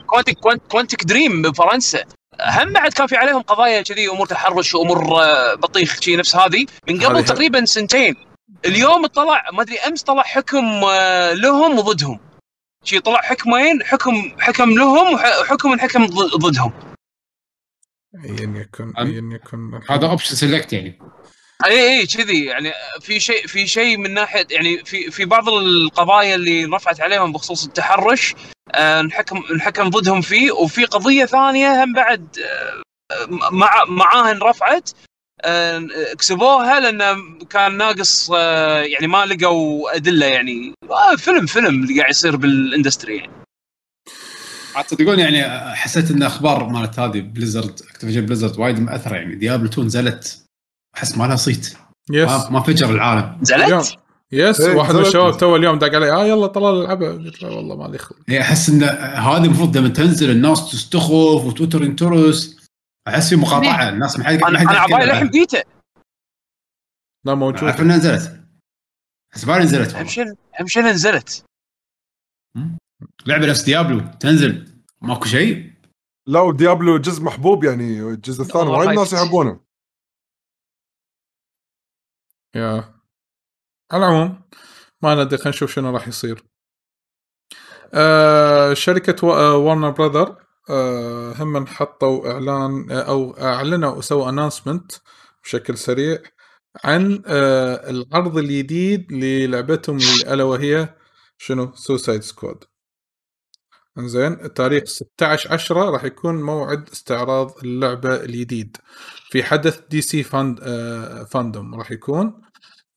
[0.06, 0.38] Quantic
[0.70, 2.04] Quantic Dream بفرنسا.
[2.40, 6.66] هم بعد كان في عليهم قضايا كذي أمور تحرش وامور آه، بطيخ شي نفس هذه.
[6.88, 8.14] من قبل هذه- تقريبا سنتين.
[8.64, 12.20] اليوم طلع ما أدري أمس طلع حكم آه، لهم وضدهم.
[12.84, 16.72] شي طلع حكمين حكم حكم لهم وح- وحكم ضد- ضدهم.
[18.24, 20.98] ايا يكن ايا يكن هذا option select يعني.
[21.64, 22.44] اي اي كذي.
[22.44, 27.32] يعني في شيء في شيء من ناحية يعني في في بعض القضايا اللي رفعت عليهم
[27.32, 28.34] بخصوص التحرش
[28.74, 30.52] آه، انحكم انحكم ضدهم فيه.
[30.52, 34.90] وفي قضية ثانية هم بعد آه، مع معاها انرفعت
[35.44, 35.88] آه،
[36.18, 38.30] كسبوها لأن كان ناقص
[38.84, 40.74] يعني ما لقوا أدلة يعني.
[41.16, 43.43] فيلم فيلم اللي قاعد يصير بال industry يعني.
[44.82, 49.34] تصدقون يعني حسيت إن أخبار مالت هذه Blizzard Activision Blizzard وايد مأثرة يعني.
[49.34, 50.44] Diablo 2 نزلت
[50.96, 51.76] أحس ما لها صيت.
[52.10, 53.38] yes ما, ما فجر العالم.
[53.42, 53.98] نزلت؟
[54.32, 55.00] yes إيه، واحد من.
[55.00, 58.18] الشباب تو اليوم دق علي آه يلا طلال العبها قلت له والله مالي خلق.
[58.28, 62.68] يعني أحس إن هذه المفروض لما تنزل الناس تستخف وتويتر ينترس
[63.08, 65.06] أحس في مقاطعة الناس ما حد أنا ما حد أنا يحكي عبالي.
[65.06, 65.62] للحين بيتا
[67.24, 68.40] لا موجود عارف إنها نزلت.
[69.34, 70.06] بس بالي نزلت اهم.
[70.06, 71.44] شيء اهم شيء نزلت؟
[73.26, 74.82] لعبة نفس Diablo تنزل.
[75.02, 75.74] ماكو شيء.
[76.26, 79.60] لا وديابلو جزء محبوب يعني الجزء الثاني وايد ناس يحبونه.
[82.56, 82.94] يا.
[83.92, 84.42] على العموم
[85.02, 86.44] ما ندري خلينا نشوف شنو راح يصير.
[87.94, 94.92] آه شركة وارنر براذر آه هم حطوا إعلان آه، أو أعلنوا وسووا انونسمنت
[95.44, 96.18] بشكل سريع
[96.84, 100.94] عن آه العرض الجديد للعبتهم الا وهي
[101.38, 102.64] شنو؟ Suicide Squad
[103.98, 108.76] إنزين التاريخ 16 10 راح يكون موعد استعراض اللعبة الجديد.
[109.30, 112.40] في حدث DC Fan آه FanDome راح يكون.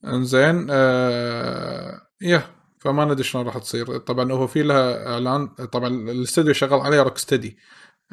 [0.04, 3.98] إنزين آه yeah فما ندري شلون راح تصير.
[3.98, 5.46] طبعا هو في لها إعلان.
[5.48, 7.58] طبعا الاستوديو شغال عليه Rocksteady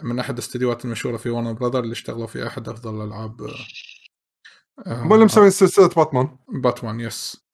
[0.03, 3.41] من أحد الاستديوهات المشهورة في Warner Brothers اللي اشتغلوا في أحد أفضل الألعاب.
[4.87, 6.37] آه، هم اللي مسوين سلسلة باتمان.
[6.63, 7.45] باتمان yes.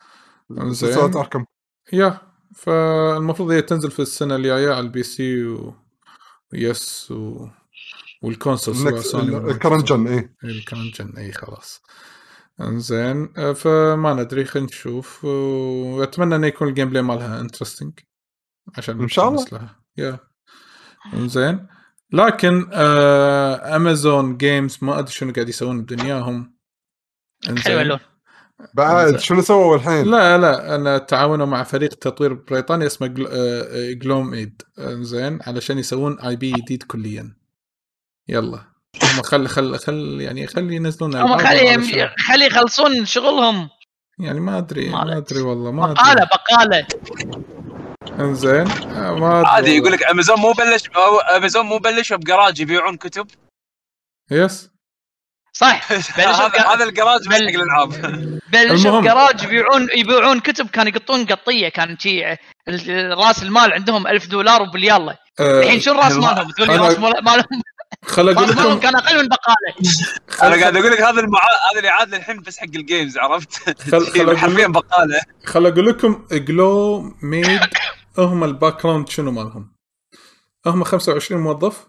[0.71, 1.45] سلسلة Arkham.
[1.93, 2.30] yeah.
[2.56, 5.76] فالمفروض هي تنزل في السنة الجاية على ال PC و...
[6.53, 7.48] و yes و...
[8.22, 11.82] وال console سوني ولا ال current gen اي إيه، ال current gen اي خلاص.
[12.61, 13.34] إنزين.
[13.38, 15.26] آه، فما ندري خلينا نشوف.
[15.26, 17.93] وأتمنى إنه يكون ال gameplay مالها interesting
[18.78, 19.45] عشان إن شاء الله.
[19.52, 19.80] لها.
[19.97, 20.19] yeah
[21.14, 21.68] إنزين.
[22.14, 26.56] لكن آه Amazon Games ما أدري شنو قاعد يسوون بدنياهم.
[27.57, 27.99] حلو اللون.
[28.73, 29.17] بعد.
[29.19, 33.27] شنو سووا الحين؟ لا لا أنا تعاونوا مع فريق تطوير بريطاني اسمه جل...
[33.31, 37.33] آه، جلوم ايد زين علشان يسوون اي بي جديد كليا
[38.27, 38.57] يلا
[39.03, 41.77] هم خل خل خل يعني خلي ينزلون هم خلي
[42.27, 43.69] خلي يخلصون شغلهم
[44.19, 45.17] يعني ما أدري ما.
[45.17, 46.88] أدري والله ما بقاله أدري بقالة
[48.19, 49.91] إنزين آه، ما أدري عادي يقول.
[49.91, 53.27] لك امازون مو بلش أو- امازون مو بلشوا بجراج يبيعون كتب
[54.31, 54.70] yes
[55.53, 55.91] صح.
[56.72, 57.90] هذا الجراج حق الألعاب.
[58.52, 58.99] بلشوا.
[59.02, 62.32] بجراج يبيعون يبيعون كتب كانوا يقطون قطية كان شي
[62.68, 66.99] ال- راس المال عندهم ألف دولار وباليلا آه، الحين شو الراس مالهم؟ تقول لي راس
[66.99, 67.61] مال- مالهم
[68.06, 69.91] خل أقول راس مالهم لكم كان أقل من بقاله
[70.44, 71.41] أنا قاعد أقول لك هذا المعا...
[71.72, 75.22] هذا اللي عاد الحين بس حق ال games عرفت؟ خل- حرفيا بقالة.
[75.45, 77.59] خل أقول لكم Glowmade
[78.18, 79.73] هم ال background شنو مالهم؟
[80.65, 81.86] هم 25 موظف.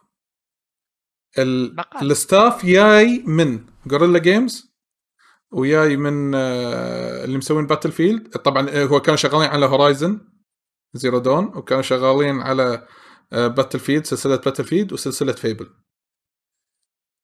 [1.39, 1.77] ال...
[2.03, 4.73] ال staff جاي من Guerrilla Games
[5.53, 10.20] وجاي من آه، اللي مسوين Battlefield طبعا آه، هو كانوا شغالين على Horizon
[10.95, 12.87] Zero Dawn وكانوا شغالين على
[13.33, 15.70] Battlefield سلسلة Battlefield وسلسلة Fable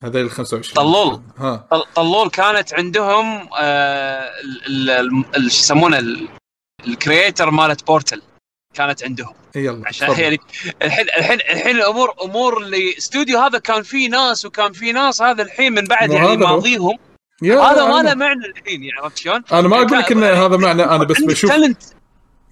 [0.05, 1.23] هذول ال 25 طلول.
[1.39, 1.57] ها.
[1.71, 4.31] طل- طلول كانت عندهم آه،
[5.33, 6.29] شو يسمونه ال-
[6.87, 8.23] ال creator مالت Portal
[8.75, 10.11] كانت عندهم يلا عشان.
[10.11, 10.39] يعني
[10.83, 15.43] الحين الحين الحين الأمور أمور اللي استوديو هذا كان فيه ناس وكان فيه ناس هذا
[15.43, 16.37] الحين من بعد يعني.
[16.37, 16.99] ماضيهم
[17.43, 20.85] هذا ما له معنى الحين يعني عرفت شلون؟ أنا ما أقول لك إن هذا معنى
[20.85, 21.53] أنا بس بشوف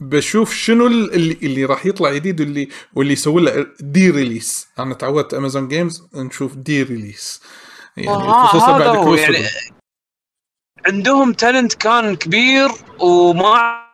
[0.00, 5.34] بشوف شنو ال- اللي اللي راح يطلع جديد واللي واللي يسوي له de-release أنا تعودت
[5.34, 7.40] Amazon Games نشوف de-release
[7.96, 9.46] يعني آه، خصوصا بعد يعني
[10.86, 12.68] عندهم talent كان كبير
[12.98, 13.85] وما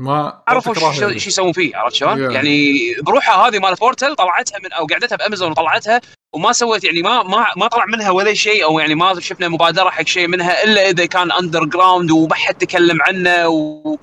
[0.00, 0.92] ما عرفوا شو.
[0.92, 2.32] شو يسوون فيه عرفت شلون؟ Yeah.
[2.32, 6.00] يعني بروحها هذه مال Portal طلعتها من أو قعدتها بأمازون وطلعتها
[6.34, 9.90] وما سوت يعني ما ما ما طلع منها ولا شيء أو يعني ما شفنا مبادرة
[9.90, 13.96] حق شيء منها إلا إذا كان underground وما حد تكلم عنه و...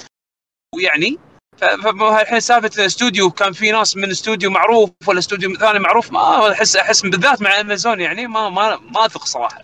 [0.76, 1.18] ويعني
[1.58, 6.76] فالحين سالفة استوديو كان في ناس من استوديو معروف ولا استوديو ثاني معروف ما احس
[6.76, 9.62] أحس بالذات مع امازون يعني ما ما ما أثق صراحة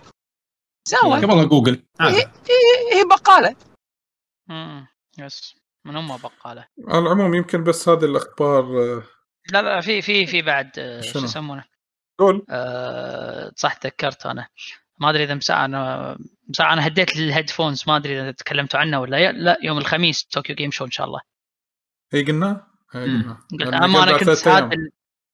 [0.88, 3.56] سوا قبل جوجل عادي هي هي بقالة.
[5.18, 9.04] يس من هم بقاله على العموم يمكن بس هذه الأخبار آه،
[9.52, 11.64] لا لا في في في بعد آه، شو؟ يسمونه؟
[12.20, 12.46] قول.
[12.50, 14.48] آه، صح تذكرت أنا.
[15.00, 16.18] ما أدري إذا مساء أنا
[16.50, 19.58] مساء أنا هديت الهيدفونز ما أدري إذا تكلمتوا عنه ولا لا.
[19.64, 21.20] يوم الخميس طوكيو جيم شو إن شاء الله.
[22.14, 23.38] اي قلنا؟ قلنا.
[23.52, 24.48] قلت أما أنا كنت.
[24.48, 24.92] هادل.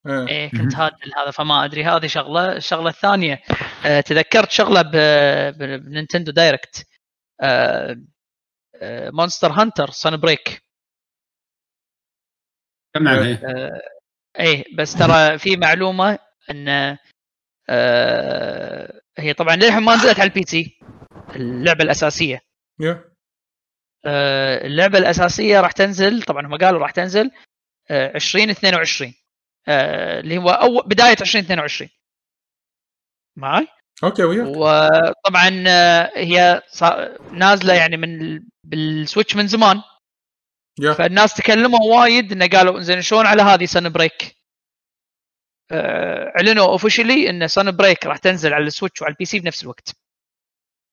[0.07, 0.27] إيه.
[0.27, 0.63] إيه مهم.
[0.63, 1.83] كنت هادل هذا فما أدري.
[1.83, 3.41] هذه شغلة الشغله الثانية
[3.85, 4.81] آه، تذكرت شغلة
[5.51, 6.87] ب Nintendo Direct.
[7.41, 7.97] آه، آه،
[9.11, 10.61] Monster Hunter Sunbreak
[12.95, 13.41] كم عليه
[14.39, 16.19] إيه؟ بس ترى في معلومة
[16.51, 16.97] إن
[17.69, 20.79] آه، هي طبعا للحين ما نزلت على ال PC
[21.35, 22.41] اللعبة الأساسية.
[24.05, 27.31] آه، اللعبة الأساسية راح تنزل طبعا هم قالوا راح تنزل
[27.91, 29.13] آه، 2022
[29.67, 31.89] آه، اللي هو أول بداية 2022
[33.37, 33.67] معي
[34.03, 34.47] أوكي وياك.
[34.47, 39.81] وطبعا آه، هي صا- نازلة يعني من ال- بال Switch من زمان.
[40.79, 40.93] yeah.
[40.93, 44.35] فالناس تكلموا وايد إنه قالوا زين شلون على هذه Sunbreak
[45.71, 49.91] آه، أعلنوا officially إن Sunbreak راح تنزل على ال Switch وعلى ال PC بنفس الوقت.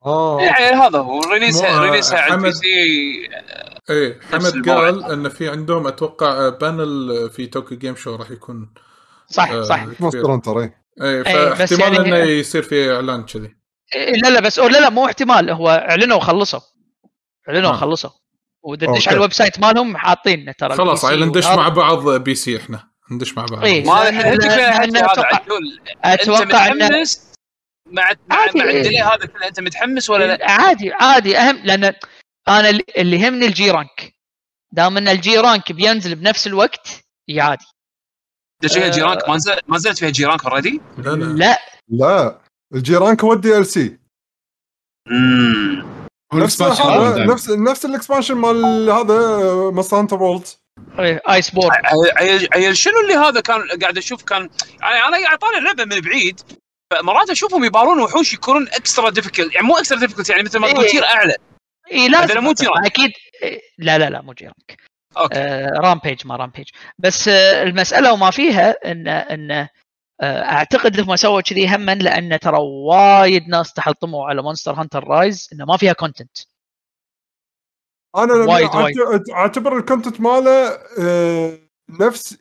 [0.07, 1.21] آه يعني هذا هو.
[1.21, 2.67] release ها آه، release ها على ال P حمد- C
[3.91, 4.69] إيه حمد.
[4.69, 8.75] قال إن في عندهم أتوقع panel في Tokyo Game Show راح يكون
[9.27, 9.87] صح آه، صح.
[10.01, 10.71] Monster Hunter
[11.03, 13.57] اي إيه إيه، بس فاحتمال يعني- انه يصير في إعلان كذي
[13.95, 16.61] إيه، لا لا بس أو لا لا مو احتمال هو إعلنوا وخلصوا
[17.49, 17.75] إعلنوا آه.
[17.75, 18.11] وخلصوا
[18.63, 19.09] ودش.
[19.09, 21.47] على ال website مالهم حاطين ترى خلاص عيل ندش.
[21.47, 23.85] مع بعض PC إحنا ندش مع بعض إيه.
[23.85, 24.09] ما
[26.05, 27.33] أتوقع ان متحمس
[27.91, 28.59] مع مع, عادي.
[28.59, 31.85] مع ال DLC هذا كله أنت متحمس ولا لا؟ عادي عادي أهم لأن
[32.49, 34.13] أنا اللي- اللي يهمني ال G rank
[34.73, 36.89] دام إن ال G rank بينزل بنفس الوقت
[37.39, 37.65] عادي
[38.65, 38.91] فيها آه.
[38.91, 41.25] G rank؟ ما نزلت ما نزلت فيها G rank already؟ لا لا.
[41.25, 41.59] لا.
[41.89, 42.41] لا.
[42.75, 43.99] ال G rank هو ال DLC
[46.35, 47.33] نفس هذا دائماً.
[47.33, 49.15] نفس نفس ال expansion مال هذا
[49.93, 50.47] Hunter World
[50.99, 51.71] Iceborne
[52.17, 54.51] عيل عيل شنو اللي هذا كان قاعد أشوف كان
[54.81, 56.41] يعني أنا قاعد طالع لعبة من بعيد
[57.03, 60.85] مرات أشوفهم يبارون وحوش يكونون extra difficult يعني مو extra difficult يعني مثل ما تقول
[60.85, 60.91] إيه.
[60.91, 61.35] tier أعلى.
[61.93, 62.55] اي لازم هذا مو.
[62.87, 63.13] أكيد.
[63.43, 64.81] إيه، لا لا لا مو G rank
[65.17, 65.39] أوكي.
[65.39, 66.69] آه Rampage ما Rampage
[66.99, 69.51] بس آه المسألة وما فيها إن إن
[70.21, 75.49] آه أعتقد لهم سووا كذي هما لأن ترى وايد ناس تحلطموا على Monster Hunter Rise
[75.53, 76.39] إنه ما فيها content
[78.17, 79.31] أنا وايد.
[79.33, 81.59] أعتبر ال content ماله آه،
[82.01, 82.39] نفس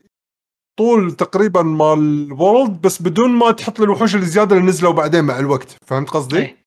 [0.79, 5.39] طول تقريبا مال World بس بدون ما تحط لي الوحوش الزيادة اللي نزلوا بعدين مع
[5.39, 5.77] الوقت.
[5.87, 6.57] فهمت قصدي؟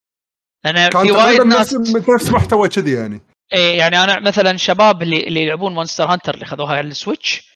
[0.65, 1.75] لأن كان في وايد ناس
[2.09, 3.21] نفس محتوى كذي يعني.
[3.53, 7.49] إيه يعني أنا مثلا شباب اللي اللي يلعبون Monster Hunter اللي خذوها على ال Switch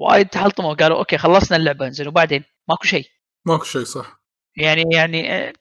[0.00, 3.06] وايد تحلطموا قالوا أوكي خلصنا اللعبة انزين وبعدين ماكو شيء
[3.46, 4.20] ماكو شيء صح
[4.56, 5.52] يعني يعني آه،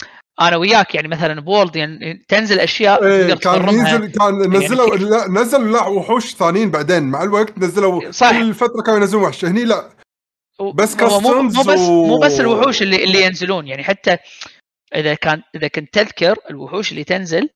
[0.42, 5.28] أنا وياك يعني مثلا World يعني تنزل أشياء إيه كان ينزل كان نزلوا كيف؟ لا
[5.28, 8.32] نزلوا لا وحوش ثانيين بعدين مع الوقت نزلوا صح.
[8.32, 9.90] كل فترة كانوا ينزلون وحش هني لا
[10.76, 14.18] بس هو مو, بس و- مو بس الوحوش اللي اللي ينزلون يعني حتى
[14.96, 17.50] إذا كان إذا كنت تذكر الوحوش اللي تنزل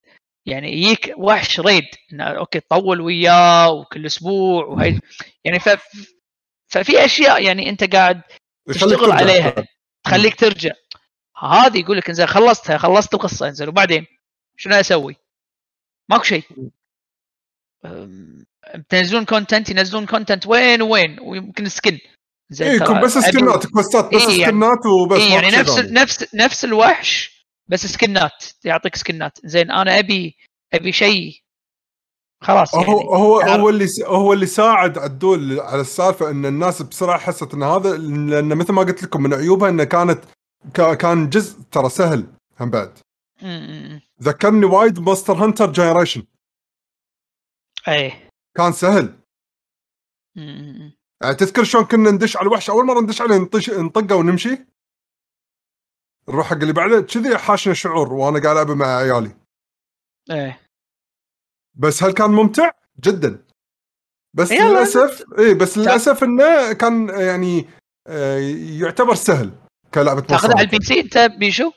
[0.46, 5.00] يعني يجيك وحش raid إنه أوكي تطول وياه وكل أسبوع وهي
[5.44, 5.70] يعني ف
[6.68, 8.22] ففي أشياء يعني أنت قاعد
[8.68, 9.12] تشتغل.
[9.12, 9.56] عليها.
[10.04, 10.72] تخليك ترجع.
[11.38, 13.68] هذه يقول لك إنزين خلصتها خلصت القصة إنزين.
[13.68, 14.06] وبعدين
[14.58, 15.16] شنو أسوي؟
[16.10, 16.44] ماكو شيء.
[17.86, 18.46] أم،
[18.90, 22.00] تنزلون content ينزلون content وين وين؟ ويمكن skin
[22.50, 25.80] زين يكون بس سكنات كوستات بس إيه يعني- سكنات وبس إيه يعني نفس.
[25.80, 27.35] نفس نفس الوحش
[27.68, 30.36] بس سكنات يعطيك سكنات زين أنا أبي
[30.74, 31.32] أبي شيء.
[32.42, 32.88] خلاص يعني.
[32.88, 37.54] هو هو تعرف- هو اللي هو اللي ساعد عدول على السالفة إن الناس بسرعة حست
[37.54, 40.24] إن هذا لأن مثل ما قلت لكم من عيوبها إنه كانت
[40.74, 42.28] كا- كان جزء ترى سهل
[42.60, 43.00] هم بعد.
[44.22, 46.24] ذكرني وايد Monster Hunter Generations.
[47.88, 48.30] إيه.
[48.58, 49.20] كان سهل.
[51.22, 54.66] يعني تذكر شلون كنا ندش على الوحش؟ أول مرة ندش عليه نطش نطقه ونمشي؟
[56.30, 59.36] نروح حق اللي بعده كذي حاشنا شعور وأنا قاعد ألعب مع عيالي.
[60.32, 60.62] إيه.
[61.74, 63.46] بس هل كان ممتع؟ جدا.
[64.34, 67.70] بس يلا، للأسف اي بس للأسف إنه كان يعني
[68.08, 68.38] آه،
[68.82, 69.52] يعتبر سهل
[69.94, 71.72] كلعبة تاخذها على ال PC أنت بيشو؟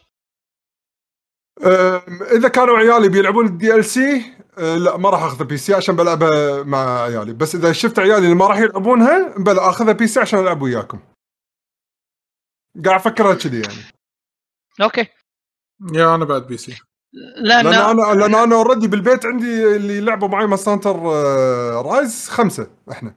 [2.36, 7.02] إذا كانوا عيالي بيلعبون ال DLC أه، لا ما راح أخذ PC عشان بلعبها مع
[7.02, 7.32] عيالي.
[7.32, 11.00] بس إذا شفت عيالي اللي ما راح يلعبونها بلا اخذها PC عشان ألعب وياكم.
[12.84, 13.97] قاعد افكرها كذي يعني.
[14.80, 15.06] okay.
[15.92, 16.78] يا أنا بعد PC.
[17.36, 20.96] لأن لأن أنا لأن أنا already بالبيت عندي اللي لعبوا معي Monster
[21.86, 23.16] Rise خمسة إحنا.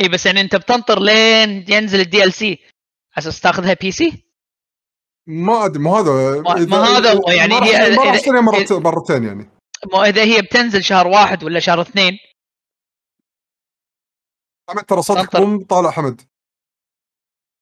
[0.00, 2.58] اي بس يعني أنت بتنطر لين ينزل ال DLC.
[3.18, 4.24] أساس تاخذها PC؟
[5.26, 8.40] ما أدري مو هذا ما- ما هذا هو، يعني ما هي- ما راح إذا- اشتريها
[8.40, 9.50] مرت- مرتين يعني.
[9.92, 12.18] مو إذا هي بتنزل شهر واحد ولا شهر اثنين.
[14.68, 15.36] حمد ترى صوتك.
[15.36, 16.20] مو طالع حمد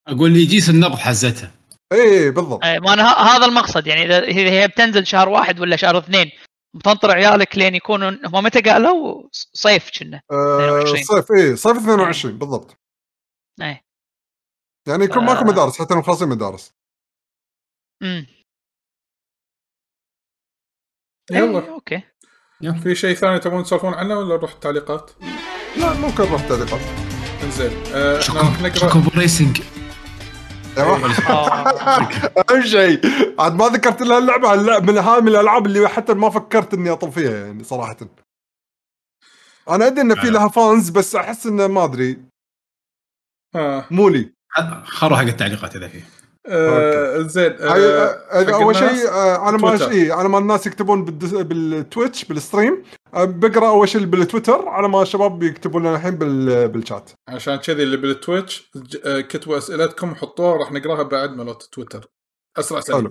[0.09, 1.58] أقول لي يجيس النبض حزتها.
[1.93, 2.65] اي بالضبط.
[2.65, 5.99] آه، ما أنا ه- هذا المقصد يعني إذا إذا هي بتنزل شهر واحد ولا شهر
[5.99, 6.31] اثنين
[6.75, 11.05] بتنطر عيالك لين يكونوا هم متى قالوا؟ صيف كنا 22.
[11.05, 12.77] صيف اي صيف 22 بالضبط.
[13.61, 13.85] إيه.
[14.89, 15.45] يعني يكون ماكو آه.
[15.45, 16.73] مدارس حتى مخلصين مدارس.
[18.03, 18.27] امم
[21.31, 21.59] يلا.
[21.59, 22.03] إيه، okay
[22.83, 25.11] في شيء ثاني تبون تسولفون عنه ولا نروح التعليقات؟
[25.77, 26.81] لا ممكن نروح تعليقات
[27.43, 27.71] إنزين.
[27.95, 29.63] آه، إحنا راح نقرا racing
[30.77, 31.69] أيوه آه.
[32.51, 33.01] أهم شيء
[33.39, 36.91] عاد ما ذكرت لها اللعبة اللعب من هاي من الألعاب اللي حتى ما فكرت إني
[36.91, 37.97] اطل فيها يعني صراحة
[39.69, 40.31] أنا أدري إن في آه.
[40.31, 42.23] لها fans بس أحس إنه ما أدري
[43.55, 43.85] آه.
[43.91, 44.33] مو لي
[44.85, 46.18] خلوا حق التعليقات إذا فيه
[46.49, 47.19] آه.
[47.23, 47.69] زين آه.
[48.31, 49.91] هذا حق أول؟ شيء آه، على ما تويتر.
[49.91, 52.83] اي على ما الناس يكتبون بالتويتش بال stream
[53.15, 57.83] آه، بقرأ أول شيء بالتويتر على ما الشباب يكتبون لنا الحين بال- بالشات عشان كذي
[57.83, 58.71] اللي بالتويتش
[59.05, 62.11] آه، كتبوا أسئلتكم وحطوها راح نقراها بعد مالت تويتر
[62.59, 62.81] أسرع.
[62.81, 63.11] سليم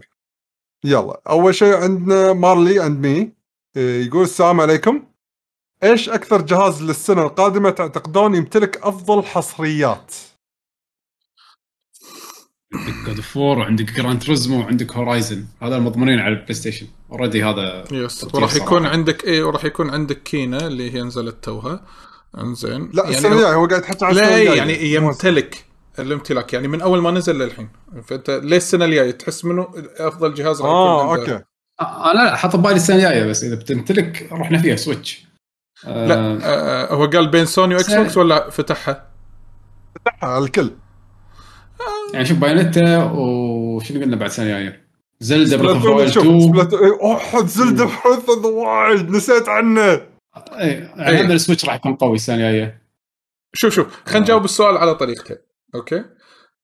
[0.84, 3.32] يلا أول شيء عندنا Marley and Me
[3.76, 5.04] يقول السلام عليكم
[5.84, 10.14] إيش أكثر جهاز للسنة القادمة تعتقدون يمتلك أفضل حصريات؟
[12.74, 17.44] عندك God of War وعندك Gran Turismo وعندك Horizon هذا المضمونين على ال PlayStation already
[17.44, 18.94] هذا yes وراح يكون صراحة.
[18.94, 21.82] عندك إيه وراح يكون عندك Kena اللي هي نزلت توها.
[22.38, 22.90] انزين.
[22.94, 24.58] لا السنة الجايه هو قاعد عن السنة لا الجاية.
[24.58, 25.66] يعني يمتلك
[26.00, 26.54] الامتلاك.
[26.54, 27.70] يعني من أول ما نزل للحين.
[28.04, 29.68] فأنت ليه السنة الجاية؟ تحس منه
[29.98, 31.46] أفضل جهاز راح آه يكون عنده؟ okay.
[31.82, 35.28] آه لا لا حط ببالي السنة الجاية بس إذا بتمتلك رحنا فيها Switch
[35.86, 39.08] آه لا آه هو قال بين سوني و Xbox ولا فتحها؟
[40.22, 40.72] على الكل.
[42.14, 44.88] يعني شوف Bayonetta وشنو قلنا بعد سنه جاية
[45.20, 49.82] Zelda Breath of شوف 2 Splatoon إيه، اوه Zelda Breath of Wild نسيت عنه.
[50.38, 52.82] اي يعني هم ال Switch راح يكون قوي السنة الجايه
[53.54, 55.38] شوف شوف خلينا نجاوب السؤال على طريقتين
[55.76, 56.04] okay؟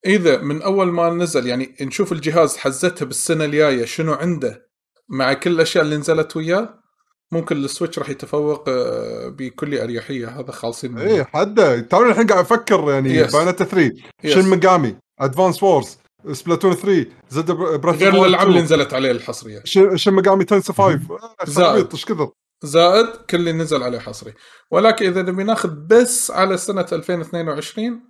[0.06, 4.68] إذا من أول ما نزل يعني نشوف الجهاز حزتها بالسنة الجاية شنو عنده
[5.10, 6.84] مع كل الأشياء اللي نزلت وياه
[7.32, 10.40] ممكن ال Switch راح يتفوق آه، بكل أريحية.
[10.40, 10.98] هذا خالصين.
[10.98, 11.80] اي حده.
[11.80, 13.32] توني الحين قاعد أفكر يعني Yes.
[13.34, 13.92] Bayonetta 3
[14.24, 14.28] Yes.
[14.30, 15.98] Shin Megami Advance Wars
[16.32, 19.62] Splatoon 3 Zelda Breath غير الالعاب اللي نزلت عليه الحصرية.
[19.96, 21.00] Shin Megami Tensei 5
[21.44, 21.68] زائد.
[21.68, 22.32] خربيط إيش كثر
[22.64, 24.34] زائد كل اللي نزل عليه حصري.
[24.72, 28.10] ولكن إذا نبي ناخذ بس على سنة 2022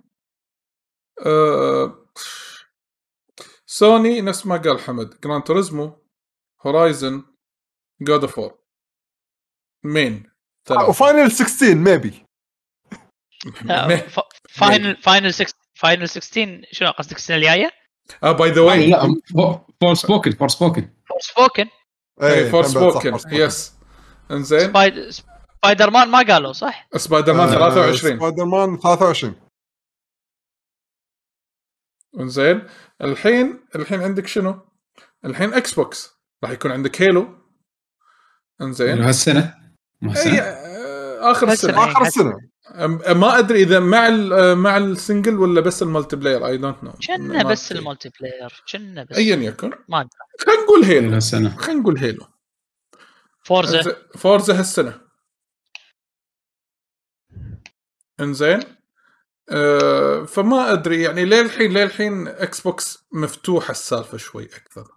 [1.26, 2.04] آه
[3.66, 5.20] سوني نفس ما قال حمد.
[5.20, 6.04] Gran Turismo
[6.66, 7.22] Horizon
[8.00, 8.58] God of War
[9.84, 10.30] مين؟
[10.68, 10.88] ثلاثة.
[10.88, 12.24] و Final 16 maybe.
[14.48, 17.70] Final Final 6 Final 16 شنو قصدك السنة الجاية؟
[18.22, 19.14] آه by the way لا
[19.80, 21.68] Forspoken Forspoken Forspoken
[22.22, 23.16] إيه، Forspoken.
[23.32, 23.74] yes
[24.30, 24.60] إنزين.
[25.10, 29.34] سبايدر مان ما قالوا صح؟ سبايدر مان آه، 23 سبايدر مان 23
[32.20, 32.68] إنزين.
[33.02, 34.60] الحين الحين عندك شنو؟
[35.24, 36.10] الحين Xbox
[36.44, 37.28] راح يكون عندك Halo
[38.60, 39.02] إنزين.
[39.02, 39.54] هالسنة؟
[40.02, 41.48] اي آه، آخر.
[41.48, 41.84] السنة.
[41.90, 42.53] آخر السنة.
[43.14, 46.92] ما أدري إذا مع ال- مع ال single ولا بس ال multiplayer I don't know
[47.06, 49.70] كنا بس ال multiplayer كنا بس ايا يكن.
[49.88, 50.10] ما أدري.
[50.40, 52.26] خلينا نقول Halo هالسنه خلينا نقول Halo
[53.44, 53.96] Forza.
[54.16, 55.00] Forza هالسنة.
[58.20, 58.60] إنزين.
[59.50, 64.88] أه فما أدري يعني للحين للحين Xbox مفتوحه السالفة شوي أكثر.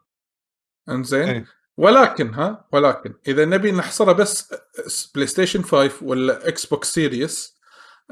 [0.89, 1.21] إنزين.
[1.29, 1.45] إيه.
[1.77, 4.53] ولكن ها ولكن إذا نبي نحصرها بس
[5.15, 7.56] PlayStation 5 ولا Xbox Series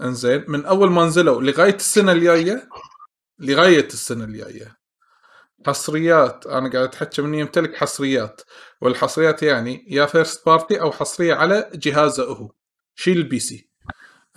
[0.01, 2.69] انزين من أول ما نزلوا لغاية السنة الجاية
[3.39, 4.77] لغاية السنة الجاية
[5.67, 8.41] حصريات أنا قاعد أتحكى من يمتلك حصريات
[8.81, 12.51] والحصريات يعني يا first party أو حصرية على جهازه هو
[12.95, 13.69] شيل ال PC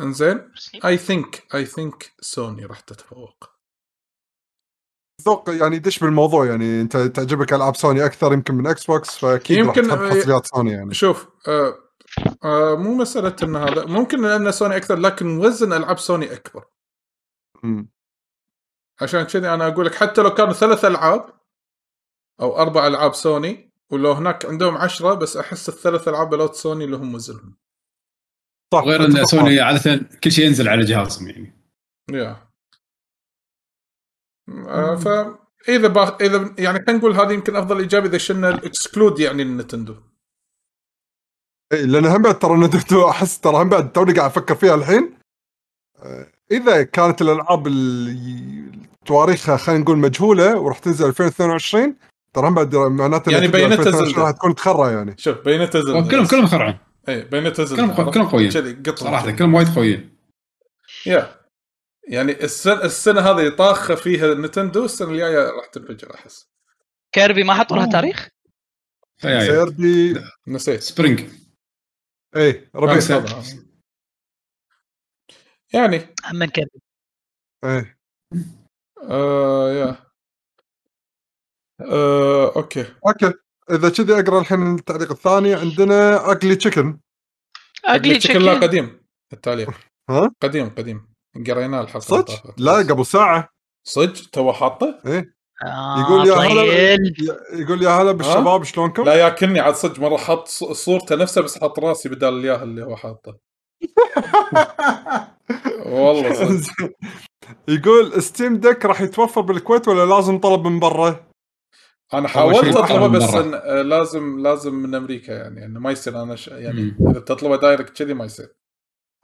[0.01, 0.51] انزين
[0.85, 3.51] I think I think سوني راح تتفوق.
[5.27, 9.91] ذوق يعني دش بالموضوع يعني أنت تعجبك ألعاب سوني أكثر يمكن من Xbox فاكيد يمكن-
[9.91, 10.95] راح تحب حصريات سوني يعني.
[10.95, 11.75] شوف آه
[12.45, 16.65] آه مو مسألة إن هذا ممكن لأن سوني أكثر لكن وزن ألعاب سوني أكبر.
[17.63, 17.89] مم.
[19.01, 21.27] عشان كذي أنا أقول لك حتى لو كانوا ثلاث ألعاب
[22.41, 27.15] أو أربع ألعاب سوني ولو هناك عندهم عشرة بس أحس الثلاث ألعاب بلوت سوني لهم
[27.15, 27.57] وزنهم
[28.75, 29.61] صح غير إن سوني.
[29.61, 31.55] عاده كل شيء ينزل على جهازهم يعني.
[32.11, 32.49] يا
[34.49, 36.17] آه فاذا با...
[36.21, 39.97] اذا يعني خلينا نقول هذه يمكن أفضل اجابه إذا شلنا ال exclude يعني النينتندو.
[41.73, 45.19] اي لأن هم بعد ترى نتندو أحس ترى هم بعد توني قاعد أفكر فيها الحين.
[46.03, 51.97] آه، إذا كانت الألعاب اللي تواريخها خلينا نقول مجهولة وراح تنزل 2022
[52.35, 54.23] ترى هم بعد معناته يعني 2022 زلدة.
[54.23, 55.15] راح تكون تخرى يعني.
[55.19, 56.79] شوف بينتا زلدة كلهم كلهم خرعون
[57.09, 58.51] اي بينتا زلدة كلهم؟ كلهم قويين.
[58.95, 59.31] صراحة.
[59.31, 60.17] كلهم وايد قويين.
[61.07, 61.35] يا.
[62.09, 66.49] يعني السنة السنة هذه طاخة فيها نتندو السنة الجاية راح تنفجر أحس.
[67.13, 67.87] كيربي ما حطوا لها.
[67.87, 68.29] تاريخ؟
[69.23, 70.21] كيربي.
[70.47, 70.83] نسيت.
[70.83, 71.21] spring.
[72.37, 73.43] اي ربيع هذا.
[75.75, 76.15] يعني.
[76.25, 76.81] هم من كيربي
[77.65, 77.97] اي
[79.03, 79.97] آه yeah.
[81.81, 82.95] آه okay.
[83.07, 83.33] okay.
[83.71, 85.55] إذا كذي أقرأ الحين التعليق الثاني.
[85.55, 87.01] عندنا Ugly Chicken
[87.85, 89.71] Ugly شكل لا Chicken قديم التعليق.
[90.11, 91.15] ها؟ قديم قديم.
[91.47, 93.49] قريناه الحلقة صدق؟ لا قبل ساعة.
[93.85, 95.38] صدق؟ تو حاطه؟ إيه.
[95.67, 97.15] يقول يا هلا طيب.
[97.53, 101.79] يقول يا هلا بالشباب شلونكم؟ لا ياكلني عاد صدق مرة حط صورته نفسه بس حط
[101.79, 103.37] راسي بدال الياهل اللي هو حاطه
[105.87, 106.91] والله صدق
[107.69, 111.29] يقول Steam Deck راح يتوفر بالكويت ولا لازم طلب من برا؟
[112.15, 113.35] أنا حاولت أطلبه من بس.
[113.35, 116.49] إن آه، لازم لازم من أمريكا يعني إنه ما يصير أنا ش...
[116.49, 116.97] يعني.
[117.01, 118.49] إذا بتطلبه direct كذي ما يصير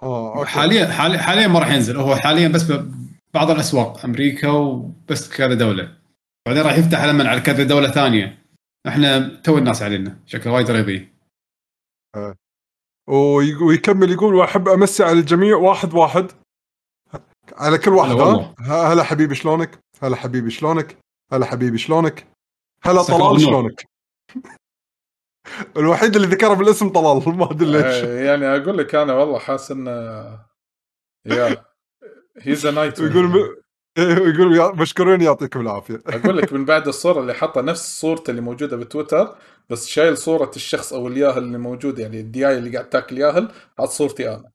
[0.03, 5.37] آه okay حاليا حاليا حاليا ما راح ينزل هو حاليا بس ببعض الأسواق أمريكا وبس
[5.37, 6.04] كذا دولة
[6.47, 8.45] بعدين راح يفتح لما على كذا دولة ثانية
[8.89, 11.09] إحنا تو الناس علينا شكله وايد رياضي
[13.09, 16.33] ويق- ويكمل يقول وأحب أمسي على الجميع واحد واحد
[17.53, 18.55] على كل واحد هلا
[18.93, 20.99] هلا حبيبي شلونك؟ هلا حبيبي شلونك؟
[21.33, 22.27] هلا حبيبي شلونك؟
[22.83, 23.41] هلا طلال.
[23.41, 23.85] شلونك؟
[25.77, 29.71] الوحيد اللي ذكره بالاسم طلال ما أدري ليش آه، يعني أقول لك أنا والله حاسس
[29.71, 29.91] إنه
[31.27, 31.65] يا
[32.41, 33.64] هيز نايت ويقول
[33.99, 36.03] إيه، ويقول يا- مشكورين يعطيكم العافية.
[36.07, 39.37] أقول لك من بعد الصورة اللي حطها نفس صورته اللي موجودة بتويتر
[39.71, 43.89] بس شايل صورة الشخص أو الياهل اللي موجود يعني الدياي اللي قاعد تاكل ياهل حط
[43.89, 44.51] صورتي أنا.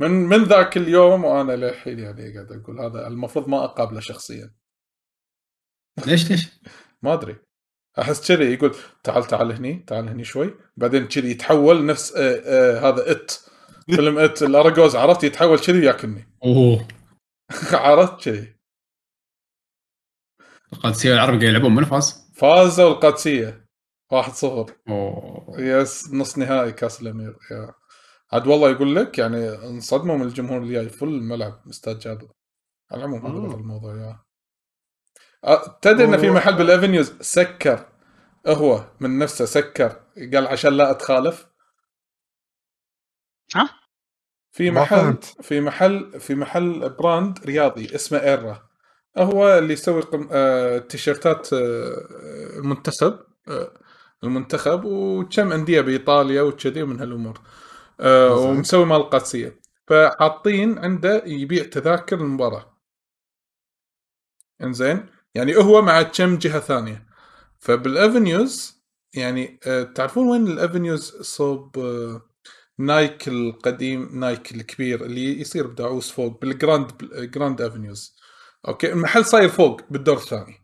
[0.00, 4.50] من من ذاك اليوم وأنا للحين يعني قاعد أقول هذا المفروض ما أقابله شخصيا.
[6.06, 6.48] ليش ليش؟
[7.02, 7.36] ما أدري.
[7.98, 8.74] أحس كذي يقول
[9.04, 10.54] تعال تعال هني تعال هني شوي.
[10.76, 13.32] بعدين كذي يتحول نفس آه آه هذا إت.
[13.96, 16.88] فيلم It الأراجوز عرفت؟ يتحول كذي ياكلني أوه.
[17.72, 18.59] عرفت كذي.
[20.72, 23.70] القادسية العربي قاعد يلعبون من فاز؟ فازوا القادسية.
[24.12, 24.44] 1-0
[24.88, 25.54] أوه.
[25.58, 27.36] yes نص نهائي كاس الأمير.
[27.50, 27.74] yeah.
[28.32, 32.28] عاد والله يقول لك يعني انصدموا من الجمهور اللي جاي full الملعب استاد جابر.
[32.90, 34.20] على العموم هذا الموضوع yeah.
[35.82, 37.88] تدري إن في محل بالافنيوز سكر.
[38.46, 40.00] هو من نفسه سكر.
[40.16, 41.46] قال عشان لا أتخالف.
[43.54, 43.70] ها؟
[44.50, 45.16] في محل.
[45.42, 48.69] في محل في محل brand رياضي اسمه Errea
[49.18, 50.28] هو اللي يسوي قم...
[50.32, 50.78] آه...
[50.78, 52.58] تيشيرتات آه...
[52.58, 53.18] المنتخب
[53.48, 53.72] آه...
[54.24, 57.40] المنتخب وكم أندية بإيطاليا وكذي ومن هالأمور.
[58.00, 58.34] آه...
[58.36, 62.76] ومسوي مال القادسيه فحاطين عنده يبيع تذاكر المباراة.
[64.62, 67.06] إنزين؟ يعني هو مع كم جهة ثانية.
[67.58, 68.82] فبالافنيوز
[69.14, 69.82] يعني آه...
[69.82, 72.22] تعرفون وين الافنيوز صوب آه...
[72.78, 76.92] نايك القديم نايك الكبير اللي يصير بدعوس فوق بالجراند
[77.34, 78.19] جراند افنيوز
[78.68, 80.56] okay؟ المحل صاير فوق بالدور الثاني.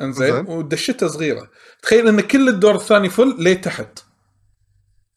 [0.00, 0.46] إنزين؟ زين.
[0.46, 1.50] ودشته صغيرة.
[1.82, 3.98] تخيل إن كل الدور الثاني full ليه تحت.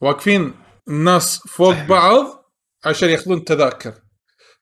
[0.00, 0.54] واقفين
[0.88, 1.74] الناس فوق.
[1.74, 2.52] بعض
[2.84, 3.94] عشان ياخذون تذاكر.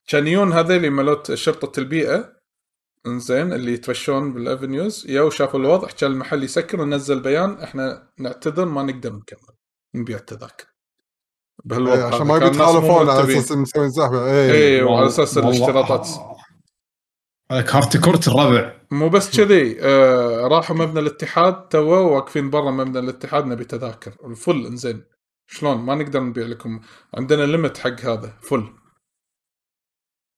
[0.07, 2.39] كان يجون هذيل مالوت شرطة البيئة.
[3.07, 5.05] إنزين؟ اللي يتفشون بالأفنيوز.
[5.09, 5.87] يا وشافوا الوضع.
[5.87, 7.57] كان المحل يسكر ونزل بيان.
[7.61, 9.55] إحنا نعتذر ما نقدر نكمل.
[9.95, 10.65] نبيع التذاكر.
[11.65, 12.39] بهالوضع إيه، عشان هذا.
[12.39, 13.37] ما يتخالفون على.
[13.37, 16.07] أساس مسوين زحمه اي إيه وعلى أساس الاشتراطات.
[17.51, 22.99] هذا كارت كورت الربع مو بس كذي آه راحوا مبنى الاتحاد توا واقفين برا مبنى
[22.99, 24.15] الاتحاد نبي تذاكر.
[24.25, 25.05] الفل انزين.
[25.47, 26.79] شلون؟ ما نقدر نبيع لكم.
[27.17, 28.33] عندنا limit حق هذا.
[28.41, 28.63] full.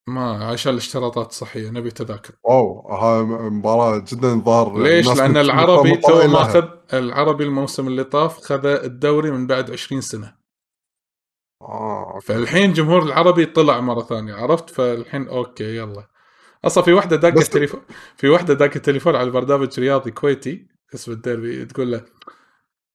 [0.07, 2.33] ما عشان الاشتراطات الصحيه نبي تذاكر.
[2.43, 4.83] wow ها مباراة جدا ظاهر.
[4.83, 6.27] ليش؟ لأن العربي تو.
[6.27, 10.35] ماخذ العربي الموسم اللي طاف خذ الدوري من بعد 20 سنة.
[11.61, 12.25] آه okay.
[12.25, 16.10] فالحين جمهور العربي طلع مرة ثانية عرفت؟ فالحين okay يلا.
[16.65, 17.81] أصلا في واحدة داقه بس- تليفون
[18.17, 22.05] في واحدة داقه تليفون على برنامج رياضي كويتي اسمه الديربي تقول له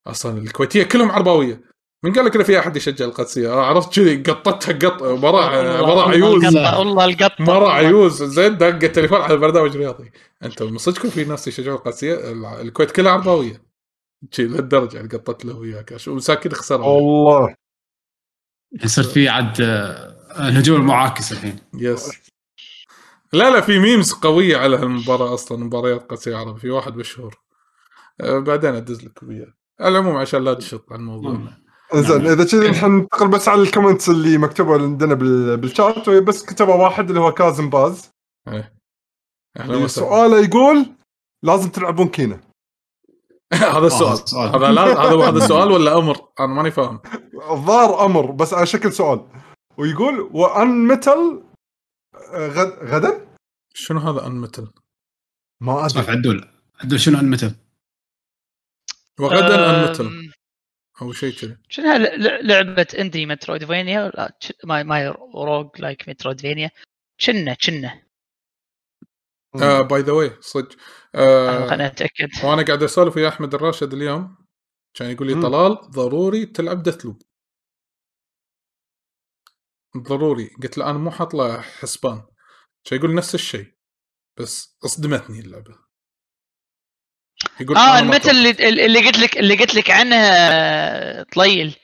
[0.07, 1.61] أصلا الكويتية كلهم عرباوية.
[2.05, 6.45] من قال لك في أحد يشجع القادسيه آه، عرفت كذي قطتها قط وراه والله عيوز
[6.57, 7.35] والله القطة.
[7.45, 7.73] مره والله.
[7.73, 10.11] عيوز زين دق التليفون على برنامج رياضي
[10.45, 13.63] أنتم من صدقكم في ناس يشجعون القادسيه الع- الكويت كلها عرباوية.
[14.31, 15.97] شي لهالدرجة يعني قطت له وياك.
[15.97, 17.55] شو مساكين خسروا والله.
[18.85, 21.57] يصير في عاد آه، الهجوم المعاكس الحين.
[21.75, 22.13] يس
[23.37, 27.35] لا لا في memes قوية على هالمباراة أصلا مباريات قادسيه عربي في واحد مشهور
[28.21, 29.55] أه بعدين أدز لك وياه.
[29.81, 31.59] على العموم عشان لا تشط عن موضوعنا
[31.95, 36.45] زين إذا كذي نحن ننتقل بس على ال comments اللي مكتوبة عندنا بال- بالشات بس
[36.45, 38.11] كتبه واحد اللي هو كازم باز.
[38.49, 38.77] إيه.
[39.57, 40.87] أهلا وسهلا سؤاله يقول
[41.43, 42.41] لازم تلعبون Kena.
[43.77, 44.49] هذا السؤال سؤال.
[44.57, 47.01] هذا لا هذا هذا سؤال ولا أمر؟ أنا ماني فاهم.
[47.51, 49.27] الظاهر أمر بس على شكل سؤال.
[49.79, 51.43] ويقول وأن متل
[52.35, 53.26] غد غدا؟
[53.79, 54.73] شنو هذا ان متل
[55.61, 56.11] ما أدري.
[56.11, 56.51] عدول.
[56.81, 57.57] عدول شنو انمتل؟
[59.21, 60.33] وغدا ان متل أم،
[61.03, 61.57] أو شيء كذي.
[61.69, 61.97] شنو
[62.43, 64.13] لعبة اندي مترويدفينيا
[64.65, 66.71] ماي ماي روج لايك مترويدفينيا
[67.27, 68.03] كنا كنا.
[69.83, 70.77] باي ذا واي صدق.
[71.15, 72.29] آه، آه خليني أتأكد.
[72.45, 74.37] وأنا قاعد أسولف ويا أحمد الراشد اليوم.
[74.95, 75.43] كان يقول لي مم.
[75.43, 77.23] طلال ضروري تلعب دثلوب
[79.97, 80.51] ضروري.
[80.63, 82.23] قلت له أنا مو حاط له حسبان.
[82.93, 83.67] يقول نفس الشيء
[84.39, 85.79] بس أصدمتني اللعبة.
[87.61, 88.31] يقول آه المثل.
[88.31, 88.51] اللي
[88.87, 91.77] اللي قلت لك اللي قلت لك عنها طليل.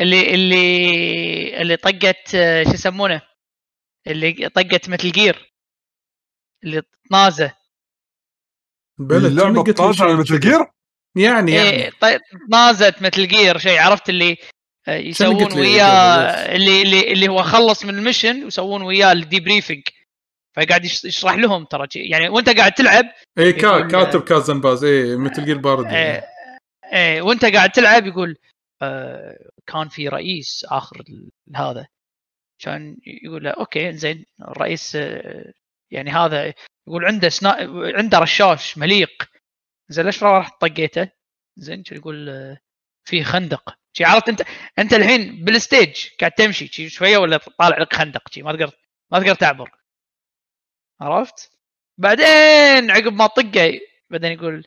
[0.00, 3.22] اللي اللي اللي طقت آه، شو يسمونه؟
[4.06, 5.52] اللي طقت مثل جير
[6.64, 7.54] اللي طنازة.
[8.98, 10.40] بلى اللعبة طاجه على مثل.
[10.40, 10.58] جير
[11.16, 12.20] يعني يعني إيه ط-
[12.50, 14.36] طنازت مثل جير شيء عرفت اللي
[14.88, 19.82] آه، يسوون وياه قبل، اللي اللي اللي هو خلص من المشن ويسوون وياه الديبريفنج
[20.58, 23.04] فقاعد يش- يشرح لهم ترى يعني وانت قاعد تلعب
[23.38, 26.24] اي كا كاتب كازن باز اي مثل جير بارد إيه
[26.92, 28.36] إيه وانت قاعد تلعب يقول
[28.82, 31.04] آه كان في رئيس آخر
[31.56, 31.86] هذا.
[32.62, 35.52] كان يقول له أوكي زين الرئيس آه
[35.90, 36.54] يعني هذا.
[36.88, 37.56] يقول عنده سنا...
[37.96, 39.28] عنده رشاش مليق.
[39.88, 41.08] زين ليش رحت طقيته؟
[41.56, 42.58] زين يقول آه
[43.08, 43.74] في خندق.
[43.92, 44.42] شي عرفت أنت
[44.78, 48.70] أنت الحين بالستيج قاعد تمشي شي شوية ولا طالع لك خندق شي ما تقدر
[49.12, 49.70] ما تقدر تعبر.
[51.00, 51.50] عرفت؟
[51.98, 53.80] بعدين عقب ما طقه
[54.10, 54.64] بعدين يقول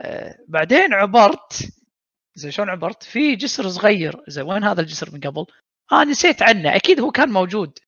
[0.00, 1.72] آه بعدين عبرت.
[2.34, 4.24] زين شلون عبرت؟ في جسر صغير.
[4.28, 5.46] زين وين هذا الجسر من قبل؟
[5.92, 6.76] آه نسيت عنه.
[6.76, 7.78] أكيد هو كان موجود.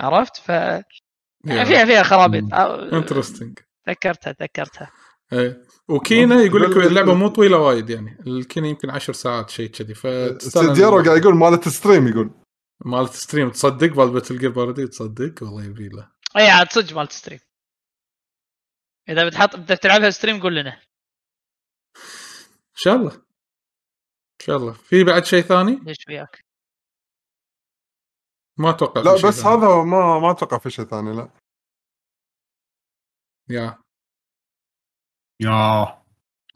[0.00, 2.54] عرفت؟ ف يعني فيها فيها خرابيط.
[2.54, 4.90] آه، انترستنج تذكرتها تذكرتها
[5.32, 5.62] إيه.
[5.88, 8.18] وكينا يقول لك اللعبة مو طويلة وايد يعني.
[8.26, 9.94] الكينا يمكن عشر ساعات شيء كذي.
[9.94, 12.30] فتستاهل سيديرو قاعد يقول مالت ستريم يقول.
[12.84, 16.12] مالت ستريم تصدق مال باتل جير باردي تصدق؟ والله يبي له.
[16.36, 17.40] اي عاد صدق مالت ستريم
[19.08, 20.82] إذا بتحط بدك تلعبها ستريم قول لنا.
[22.70, 23.14] إن شاء الله.
[23.14, 24.72] إن شاء الله.
[24.72, 26.44] في بعد شيء ثاني؟ ليش وياك؟
[28.58, 29.56] ما أتوقع لا بس ثاني.
[29.56, 31.30] هذا ما ما أتوقع في شيء ثاني لا.
[33.50, 33.78] يا.
[35.40, 36.04] يا.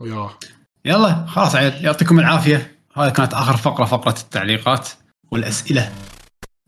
[0.01, 0.39] يا.
[0.85, 2.85] يلا خلاص عيل يعطيكم العافية.
[2.93, 5.02] هذه كانت آخر فقرة فقرة التعليقات.
[5.33, 5.93] والأسئلة.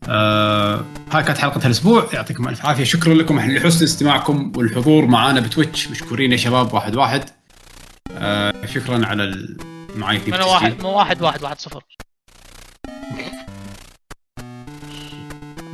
[0.09, 2.83] آه هاي كانت حلقة هالاسبوع يعطيكم ألف عافية.
[2.83, 3.39] شكرا لكم.
[3.39, 5.87] لحسن استماعكم والحضور معانا بتويتش.
[5.87, 6.73] مشكورين يا شباب.
[6.73, 7.29] واحد واحد.
[8.17, 9.25] آه شكرا على
[9.95, 10.41] من التسجيل.
[10.41, 11.83] واحد من واحد واحد واحد صفر.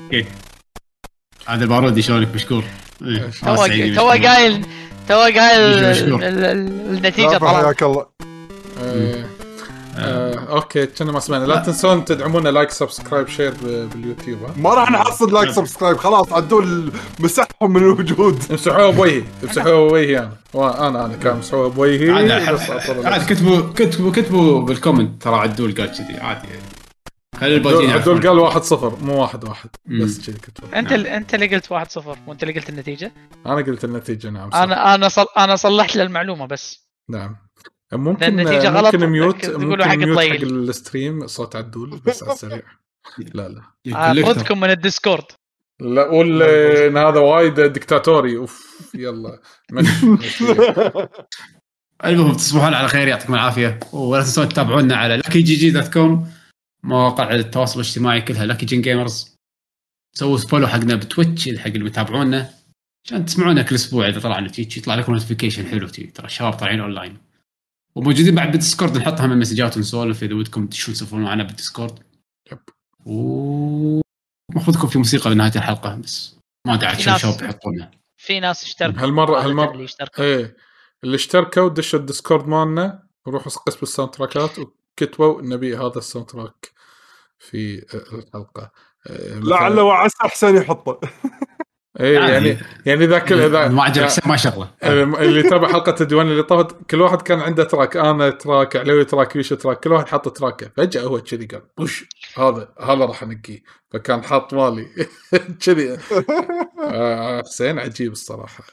[0.04, 0.26] okay.
[1.48, 2.64] عاد البارودي شلونك؟ مشكور.
[3.02, 4.10] إيه، تو- تو سعيدين تو.
[4.10, 4.66] قايل
[5.08, 5.84] تو قايل
[6.94, 7.66] النتيجة طلعت.
[7.66, 8.06] حياك الله.
[9.98, 10.34] آه.
[10.34, 10.56] آه.
[10.56, 11.46] okay كنا ما سمعنا.
[11.46, 16.92] لا تنسون تدعمونا like subscribe share باليوتيوب ها؟ ما راح نحصل لايك subscribe خلاص عدول
[17.20, 18.44] مسحهم من الوجود.
[18.52, 20.32] امسحوها بوجهي امسحوها بوجهي أنا.
[20.54, 22.12] وأنا أنا كان امسحوها بوجهي.
[23.06, 26.62] عاد كتبوا كتبوا كتبوا بال comment ترى عدول قال كذي عادي يعني.
[27.40, 30.06] خلي الباقيين عدول قال واحد صفر مو واحد واحد مم.
[30.06, 30.80] بس كذي كتبوا.
[30.80, 33.12] أنت ال- أنت اللي قلت واحد صفر وأنت اللي قلت النتيجة؟
[33.46, 34.58] أنا قلت النتيجة نعم صح.
[34.58, 35.26] أنا أنا صل...
[35.38, 36.88] أنا صلحت له المعلومة بس.
[37.10, 37.36] نعم.
[37.94, 40.70] ممكن النتيجة غلط، ممكن mute تقولوا حق ممكن mute حق الطيل.
[40.70, 42.64] ال stream صوت عدول بس على السريع.
[43.36, 43.62] لا لا.
[43.84, 44.32] collector.
[44.32, 45.24] اطردكم من الديسكورد.
[45.80, 49.40] لا قول إن هذا وايد دكتاتوري أوف يلا.
[52.06, 53.80] المهم تصبحون على خير يعطيكم العافية.
[53.94, 56.32] ولا تنسون تتابعونا على لكي جي جي dot com
[56.84, 59.38] مواقع التواصل الاجتماعي كلها لكي جين gamers
[60.14, 62.50] سووا follow حقنا بتويتش حق اللي متابعونا
[63.06, 66.80] عشان تسمعونا كل أسبوع إذا طلعنا تيجي يطلع لكم notification حلو تي ترى الشباب طالعين
[66.80, 67.18] اونلاين
[67.96, 72.00] وموجودين بعد بالديسكورد نحطها من مسجات ونسولف إذا ودكم تشوفون تسولفون معنا بالديسكورد.
[72.52, 72.60] yep.
[73.06, 74.02] و
[74.52, 76.36] المفروض يكون في موسيقى بنهايه الحلقة بس
[76.68, 79.00] ما أدري عاد شو الشباب يحطونها في ناس اشتركوا.
[79.02, 79.06] عادة
[79.44, 79.72] هالمرة.
[79.72, 80.24] اللي اشتركوا.
[80.24, 80.56] إيه.
[81.04, 86.28] اللي اشتركوا دشوا الديسكورد مالنا وروحوا قسم ال soundtrack ات وكل كتبوا نبي هذا ال
[86.28, 86.72] soundtrack
[87.40, 88.72] في الحلقة.
[89.08, 89.12] مثلاً-
[89.48, 91.00] لعل وعسى حسين يحطه.
[92.00, 92.14] اي.
[92.14, 94.74] يعني يعني ذاك اذا ما عجبك ما شغلة.
[94.84, 99.36] اللي تابع حلقة الديوان اللي طافت كل واحد كان عنده track أنا track علوي track
[99.36, 102.06] يوشا track كل واحد حط track ه فجأة هو كذي قال وش
[102.38, 103.64] هذا هذا راح أنقيه.
[103.92, 104.88] فكان حاط مالي.
[105.66, 105.98] كذي.
[106.84, 108.64] آه، حسين عجيب الصراحة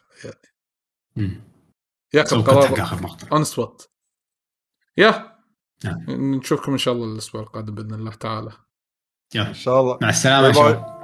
[2.42, 3.28] قرار آخر مقطع.
[3.32, 3.88] on spot
[4.96, 5.38] يا.
[5.84, 6.04] نعم.
[6.08, 8.50] نشوفكم إن شاء الله الأسبوع القادم بإذن الله تعالى.
[9.34, 9.48] يلا.
[9.48, 9.98] إن شاء الله.
[10.02, 10.97] مع السلامة